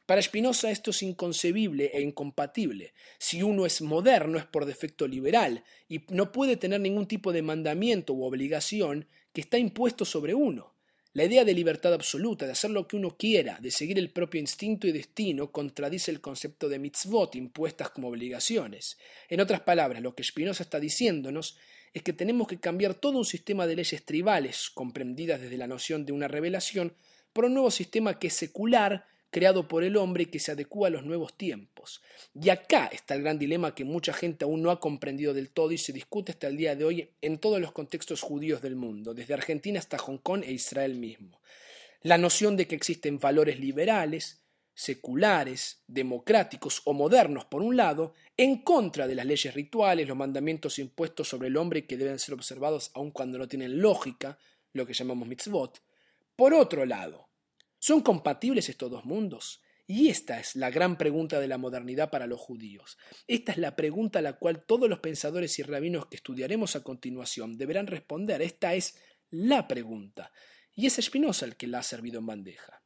Para 0.07 0.23
Spinoza 0.23 0.71
esto 0.71 0.93
es 0.93 1.03
inconcebible 1.03 1.91
e 1.93 2.01
incompatible. 2.01 2.95
Si 3.19 3.43
uno 3.43 3.67
es 3.67 3.83
moderno 3.83 4.39
es 4.39 4.45
por 4.45 4.67
defecto 4.67 5.09
liberal 5.09 5.65
y 5.89 6.03
no 6.11 6.31
puede 6.31 6.57
tener 6.57 6.81
ningún 6.81 7.09
tipo 7.09 7.33
de 7.33 7.43
mandamiento 7.43 8.13
u 8.15 8.23
obligación 8.23 9.09
que 9.33 9.41
está 9.41 9.59
impuesto 9.59 10.05
sobre 10.05 10.35
uno. 10.35 10.74
La 11.17 11.23
idea 11.23 11.45
de 11.45 11.55
libertad 11.55 11.95
absoluta, 11.95 12.45
de 12.45 12.51
hacer 12.51 12.73
lo 12.73 12.89
que 12.89 12.97
uno 12.97 13.17
quiera, 13.17 13.57
de 13.61 13.71
seguir 13.71 14.01
el 14.01 14.11
propio 14.11 14.41
instinto 14.41 14.89
y 14.89 14.93
destino, 14.93 15.53
contradice 15.53 16.11
el 16.11 16.21
concepto 16.21 16.69
de 16.69 16.81
mitzvot 16.81 17.37
impuestas 17.37 17.91
como 17.91 18.09
obligaciones. 18.09 18.99
En 19.29 19.41
otras 19.41 19.61
palabras, 19.61 20.03
lo 20.03 20.17
que 20.17 20.25
Spinoza 20.25 20.65
está 20.65 20.81
diciéndonos 20.81 21.57
es 21.93 22.03
que 22.03 22.13
tenemos 22.13 22.49
que 22.49 22.59
cambiar 22.59 22.95
todo 22.95 23.17
un 23.17 23.25
sistema 23.25 23.69
de 23.69 23.77
leyes 23.77 24.05
tribales, 24.05 24.71
comprendidas 24.71 25.41
desde 25.41 25.57
la 25.57 25.69
noción 25.69 26.05
de 26.05 26.11
una 26.11 26.27
revelación, 26.27 26.97
por 27.33 27.45
un 27.45 27.55
nuevo 27.55 27.71
sistema 27.71 28.19
que 28.19 28.27
es 28.27 28.35
secular, 28.35 29.07
creado 29.35 29.67
por 29.67 29.83
el 29.83 29.97
hombre 29.97 30.27
que 30.27 30.39
se 30.39 30.53
adecua 30.53 30.87
a 30.87 30.91
los 30.93 31.03
nuevos 31.03 31.37
tiempos. 31.37 32.01
Y 32.41 32.51
acá 32.51 32.87
está 32.93 33.15
el 33.15 33.23
gran 33.23 33.37
dilema 33.37 33.75
que 33.75 33.85
mucha 33.85 34.13
gente 34.13 34.45
aún 34.45 34.63
no 34.63 34.71
ha 34.71 34.79
comprendido 34.79 35.35
del 35.35 35.51
todo 35.51 35.73
y 35.73 35.79
se 35.79 35.93
discute 35.93 36.31
hasta 36.31 36.47
el 36.47 36.57
día 36.57 36.77
de 36.77 36.85
hoy 36.85 37.11
en 37.21 37.39
todos 37.39 37.61
los 37.61 37.73
contextos 37.73 38.23
judíos 38.23 38.63
del 38.63 38.77
mundo, 38.77 39.13
desde 39.13 39.35
Argentina 39.35 39.81
hasta 39.81 39.99
Hong 39.99 40.19
Kong 40.19 40.45
e 40.47 40.53
Israel 40.53 40.95
mismo. 40.95 41.41
La 42.03 42.17
noción 42.17 42.57
de 42.57 42.69
que 42.69 42.77
existen 42.77 43.19
valores 43.19 43.59
liberales, 43.59 44.45
seculares, 44.73 45.83
democráticos 45.89 46.83
o 46.85 46.93
modernos 46.93 47.45
por 47.45 47.61
un 47.61 47.77
lado, 47.77 48.15
en 48.37 48.63
contra 48.63 49.09
de 49.09 49.17
las 49.17 49.27
leyes 49.27 49.53
rituales, 49.53 50.07
los 50.07 50.17
mandamientos 50.17 50.79
impuestos 50.79 51.29
sobre 51.29 51.49
el 51.49 51.57
hombre 51.57 51.87
que 51.87 51.97
deben 51.97 52.21
ser 52.21 52.35
observados 52.35 52.93
aun 52.95 53.11
cuando 53.11 53.39
no 53.39 53.49
tienen 53.49 53.81
lógica, 53.81 54.39
lo 54.73 54.87
que 54.87 54.95
llamamos 54.95 55.27
mitzvot. 55.27 55.83
Por 56.37 56.55
otro 56.55 56.87
lado, 56.87 57.34
¿Son 57.87 58.01
compatibles 58.01 58.71
estos 58.71 58.91
dos 58.91 59.05
mundos? 59.05 59.61
Y 59.87 60.09
esta 60.09 60.41
es 60.41 60.57
la 60.57 60.71
gran 60.71 60.97
pregunta 60.97 61.39
de 61.39 61.49
la 61.49 61.59
modernidad 61.59 62.09
para 62.09 62.27
los 62.27 62.41
judíos. 62.41 62.97
Esta 63.27 63.53
es 63.53 63.59
la 63.59 63.77
pregunta 63.77 64.21
a 64.21 64.23
la 64.23 64.39
cual 64.39 64.65
todos 64.65 64.89
los 64.89 65.01
pensadores 65.01 65.59
y 65.59 65.65
rabinos 65.65 66.07
que 66.07 66.17
estudiaremos 66.17 66.77
a 66.77 66.83
continuación 66.83 67.59
deberán 67.59 67.87
responder. 67.87 68.41
Esta 68.41 68.73
es 68.73 68.99
la 69.29 69.69
pregunta. 69.69 70.33
Y 70.75 70.87
es 70.87 70.95
Spinoza 70.95 71.45
el 71.45 71.57
que 71.57 71.67
la 71.67 71.81
ha 71.81 71.83
servido 71.83 72.21
en 72.21 72.27
bandeja. 72.27 72.84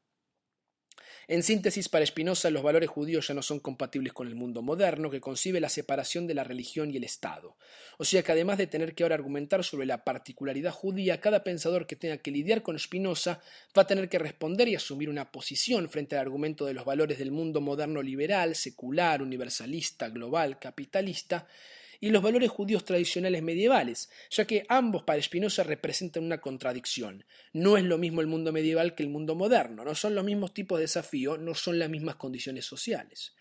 En 1.30 1.42
síntesis, 1.42 1.90
para 1.90 2.06
Spinoza, 2.06 2.48
los 2.48 2.62
valores 2.62 2.88
judíos 2.88 3.28
ya 3.28 3.34
no 3.34 3.42
son 3.42 3.60
compatibles 3.60 4.14
con 4.14 4.28
el 4.28 4.34
mundo 4.34 4.62
moderno, 4.62 5.10
que 5.10 5.20
concibe 5.20 5.60
la 5.60 5.68
separación 5.68 6.26
de 6.26 6.32
la 6.32 6.42
religión 6.42 6.90
y 6.90 6.96
el 6.96 7.04
Estado. 7.04 7.54
O 7.98 8.06
sea 8.06 8.22
que 8.22 8.32
además 8.32 8.56
de 8.56 8.66
tener 8.66 8.94
que 8.94 9.02
ahora 9.02 9.16
argumentar 9.16 9.62
sobre 9.62 9.84
la 9.84 10.04
particularidad 10.04 10.72
judía, 10.72 11.20
cada 11.20 11.44
pensador 11.44 11.86
que 11.86 11.96
tenga 11.96 12.16
que 12.16 12.30
lidiar 12.30 12.62
con 12.62 12.78
Spinoza 12.78 13.42
va 13.76 13.82
a 13.82 13.86
tener 13.86 14.08
que 14.08 14.18
responder 14.18 14.68
y 14.68 14.76
asumir 14.76 15.10
una 15.10 15.30
posición 15.30 15.90
frente 15.90 16.16
al 16.16 16.22
argumento 16.22 16.64
de 16.64 16.72
los 16.72 16.86
valores 16.86 17.18
del 17.18 17.30
mundo 17.30 17.60
moderno 17.60 18.00
liberal, 18.00 18.54
secular, 18.54 19.20
universalista, 19.20 20.08
global, 20.08 20.58
capitalista, 20.58 21.46
y 22.00 22.10
los 22.10 22.22
valores 22.22 22.50
judíos 22.50 22.84
tradicionales 22.84 23.42
medievales, 23.42 24.10
ya 24.30 24.46
que 24.46 24.64
ambos 24.68 25.02
para 25.02 25.22
Spinoza 25.22 25.62
representan 25.62 26.24
una 26.24 26.40
contradicción. 26.40 27.24
No 27.52 27.76
es 27.76 27.84
lo 27.84 27.98
mismo 27.98 28.20
el 28.20 28.26
mundo 28.26 28.52
medieval 28.52 28.94
que 28.94 29.02
el 29.02 29.08
mundo 29.08 29.34
moderno, 29.34 29.84
no 29.84 29.94
son 29.94 30.14
los 30.14 30.24
mismos 30.24 30.54
tipos 30.54 30.78
de 30.78 30.84
desafío, 30.84 31.36
no 31.36 31.54
son 31.54 31.78
las 31.78 31.90
mismas 31.90 32.16
condiciones 32.16 32.64
sociales. 32.64 33.34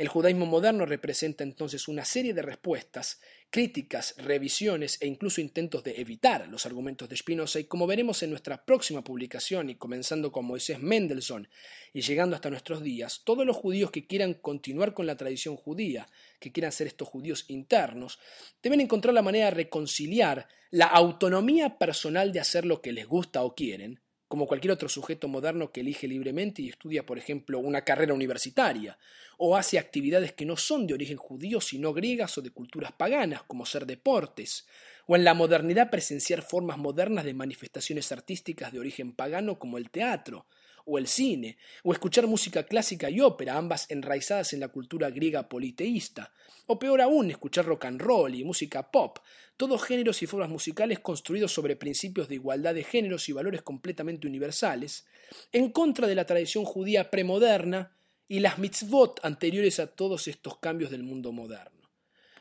El 0.00 0.08
judaísmo 0.08 0.46
moderno 0.46 0.86
representa 0.86 1.44
entonces 1.44 1.86
una 1.86 2.06
serie 2.06 2.32
de 2.32 2.40
respuestas, 2.40 3.20
críticas, 3.50 4.14
revisiones 4.16 4.96
e 5.02 5.06
incluso 5.06 5.42
intentos 5.42 5.84
de 5.84 6.00
evitar 6.00 6.48
los 6.48 6.64
argumentos 6.64 7.06
de 7.06 7.18
Spinoza 7.18 7.60
y 7.60 7.64
como 7.64 7.86
veremos 7.86 8.22
en 8.22 8.30
nuestra 8.30 8.64
próxima 8.64 9.04
publicación 9.04 9.68
y 9.68 9.74
comenzando 9.74 10.32
con 10.32 10.46
Moisés 10.46 10.80
Mendelssohn 10.80 11.50
y 11.92 12.00
llegando 12.00 12.34
hasta 12.34 12.48
nuestros 12.48 12.82
días, 12.82 13.20
todos 13.24 13.44
los 13.44 13.58
judíos 13.58 13.90
que 13.90 14.06
quieran 14.06 14.32
continuar 14.32 14.94
con 14.94 15.06
la 15.06 15.18
tradición 15.18 15.56
judía, 15.56 16.08
que 16.40 16.50
quieran 16.50 16.72
ser 16.72 16.88
estos 16.88 17.06
judíos 17.06 17.44
internos, 17.48 18.18
deben 18.62 18.80
encontrar 18.80 19.14
la 19.14 19.22
manera 19.22 19.46
de 19.46 19.52
reconciliar 19.52 20.48
la 20.70 20.86
autonomía 20.86 21.78
personal 21.78 22.32
de 22.32 22.40
hacer 22.40 22.64
lo 22.64 22.82
que 22.82 22.92
les 22.92 23.06
gusta 23.06 23.42
o 23.42 23.54
quieren 23.54 24.00
como 24.30 24.46
cualquier 24.46 24.70
otro 24.70 24.88
sujeto 24.88 25.26
moderno 25.26 25.72
que 25.72 25.80
elige 25.80 26.06
libremente 26.06 26.62
y 26.62 26.68
estudia, 26.68 27.04
por 27.04 27.18
ejemplo, 27.18 27.58
una 27.58 27.82
carrera 27.82 28.14
universitaria, 28.14 28.96
o 29.38 29.56
hace 29.56 29.76
actividades 29.76 30.32
que 30.34 30.46
no 30.46 30.56
son 30.56 30.86
de 30.86 30.94
origen 30.94 31.16
judío, 31.16 31.60
sino 31.60 31.92
griegas 31.92 32.38
o 32.38 32.40
de 32.40 32.52
culturas 32.52 32.92
paganas, 32.92 33.42
como 33.42 33.66
ser 33.66 33.86
deportes, 33.86 34.68
o 35.08 35.16
en 35.16 35.24
la 35.24 35.34
modernidad 35.34 35.90
presenciar 35.90 36.42
formas 36.42 36.78
modernas 36.78 37.24
de 37.24 37.34
manifestaciones 37.34 38.12
artísticas 38.12 38.70
de 38.70 38.78
origen 38.78 39.16
pagano 39.16 39.58
como 39.58 39.78
el 39.78 39.90
teatro, 39.90 40.46
o 40.84 40.98
el 40.98 41.06
cine, 41.06 41.58
o 41.82 41.92
escuchar 41.92 42.26
música 42.26 42.64
clásica 42.64 43.10
y 43.10 43.20
ópera, 43.20 43.56
ambas 43.56 43.90
enraizadas 43.90 44.52
en 44.52 44.60
la 44.60 44.68
cultura 44.68 45.10
griega 45.10 45.48
politeísta, 45.48 46.32
o 46.66 46.78
peor 46.78 47.00
aún, 47.00 47.30
escuchar 47.30 47.64
rock 47.64 47.86
and 47.86 48.00
roll 48.00 48.34
y 48.34 48.44
música 48.44 48.90
pop, 48.90 49.18
todos 49.56 49.82
géneros 49.82 50.22
y 50.22 50.26
formas 50.26 50.48
musicales 50.48 51.00
construidos 51.00 51.52
sobre 51.52 51.76
principios 51.76 52.28
de 52.28 52.36
igualdad 52.36 52.74
de 52.74 52.84
géneros 52.84 53.28
y 53.28 53.32
valores 53.32 53.62
completamente 53.62 54.26
universales, 54.26 55.06
en 55.52 55.70
contra 55.70 56.06
de 56.06 56.14
la 56.14 56.24
tradición 56.24 56.64
judía 56.64 57.10
premoderna 57.10 57.96
y 58.28 58.38
las 58.40 58.58
mitzvot 58.58 59.20
anteriores 59.24 59.80
a 59.80 59.88
todos 59.88 60.28
estos 60.28 60.58
cambios 60.58 60.90
del 60.90 61.02
mundo 61.02 61.32
moderno. 61.32 61.90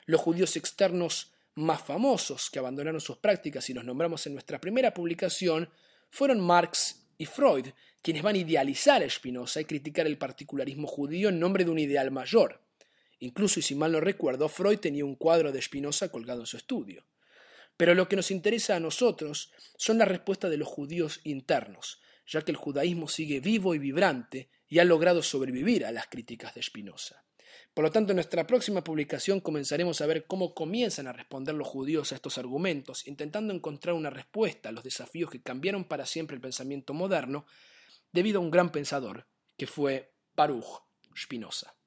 Los 0.05 0.21
judíos 0.21 0.55
externos 0.55 1.33
más 1.55 1.81
famosos 1.81 2.49
que 2.49 2.59
abandonaron 2.59 3.01
sus 3.01 3.17
prácticas 3.17 3.69
y 3.69 3.73
los 3.73 3.83
nombramos 3.83 4.25
en 4.25 4.33
nuestra 4.33 4.61
primera 4.61 4.93
publicación 4.93 5.69
fueron 6.09 6.39
Marx 6.39 6.98
y 7.19 7.25
Freud, 7.25 7.67
quienes 8.01 8.23
van 8.23 8.35
a 8.35 8.39
idealizar 8.39 9.03
a 9.03 9.09
Spinoza 9.09 9.59
y 9.59 9.65
criticar 9.65 10.07
el 10.07 10.17
particularismo 10.17 10.87
judío 10.87 11.27
en 11.27 11.37
nombre 11.37 11.65
de 11.65 11.69
un 11.69 11.77
ideal 11.77 12.11
mayor. 12.11 12.63
Incluso, 13.19 13.59
y 13.59 13.63
si 13.63 13.75
mal 13.75 13.91
no 13.91 13.99
recuerdo, 13.99 14.47
Freud 14.47 14.79
tenía 14.79 15.03
un 15.03 15.15
cuadro 15.15 15.51
de 15.51 15.61
Spinoza 15.61 16.09
colgado 16.09 16.39
en 16.39 16.45
su 16.47 16.55
estudio. 16.55 17.05
Pero 17.75 17.93
lo 17.93 18.07
que 18.07 18.15
nos 18.15 18.31
interesa 18.31 18.77
a 18.77 18.79
nosotros 18.79 19.51
son 19.75 19.97
las 19.97 20.07
respuestas 20.07 20.49
de 20.49 20.55
los 20.55 20.69
judíos 20.69 21.19
internos, 21.25 22.01
ya 22.25 22.41
que 22.41 22.51
el 22.51 22.57
judaísmo 22.57 23.09
sigue 23.09 23.41
vivo 23.41 23.75
y 23.75 23.79
vibrante 23.79 24.49
y 24.69 24.79
ha 24.79 24.85
logrado 24.85 25.21
sobrevivir 25.21 25.85
a 25.85 25.91
las 25.91 26.07
críticas 26.07 26.55
de 26.55 26.63
Spinoza. 26.63 27.25
Por 27.73 27.83
lo 27.83 27.91
tanto, 27.91 28.11
en 28.11 28.17
nuestra 28.17 28.45
próxima 28.45 28.83
publicación 28.83 29.39
comenzaremos 29.39 30.01
a 30.01 30.05
ver 30.05 30.25
cómo 30.25 30.53
comienzan 30.53 31.07
a 31.07 31.13
responder 31.13 31.55
los 31.55 31.67
judíos 31.67 32.11
a 32.11 32.15
estos 32.15 32.37
argumentos, 32.37 33.07
intentando 33.07 33.53
encontrar 33.53 33.95
una 33.95 34.09
respuesta 34.09 34.69
a 34.69 34.71
los 34.71 34.83
desafíos 34.83 35.29
que 35.29 35.41
cambiaron 35.41 35.85
para 35.85 36.05
siempre 36.05 36.35
el 36.35 36.41
pensamiento 36.41 36.93
moderno 36.93 37.45
debido 38.11 38.39
a 38.39 38.43
un 38.43 38.51
gran 38.51 38.71
pensador, 38.71 39.27
que 39.57 39.67
fue 39.67 40.13
Baruch 40.35 40.83
Spinoza. 41.15 41.78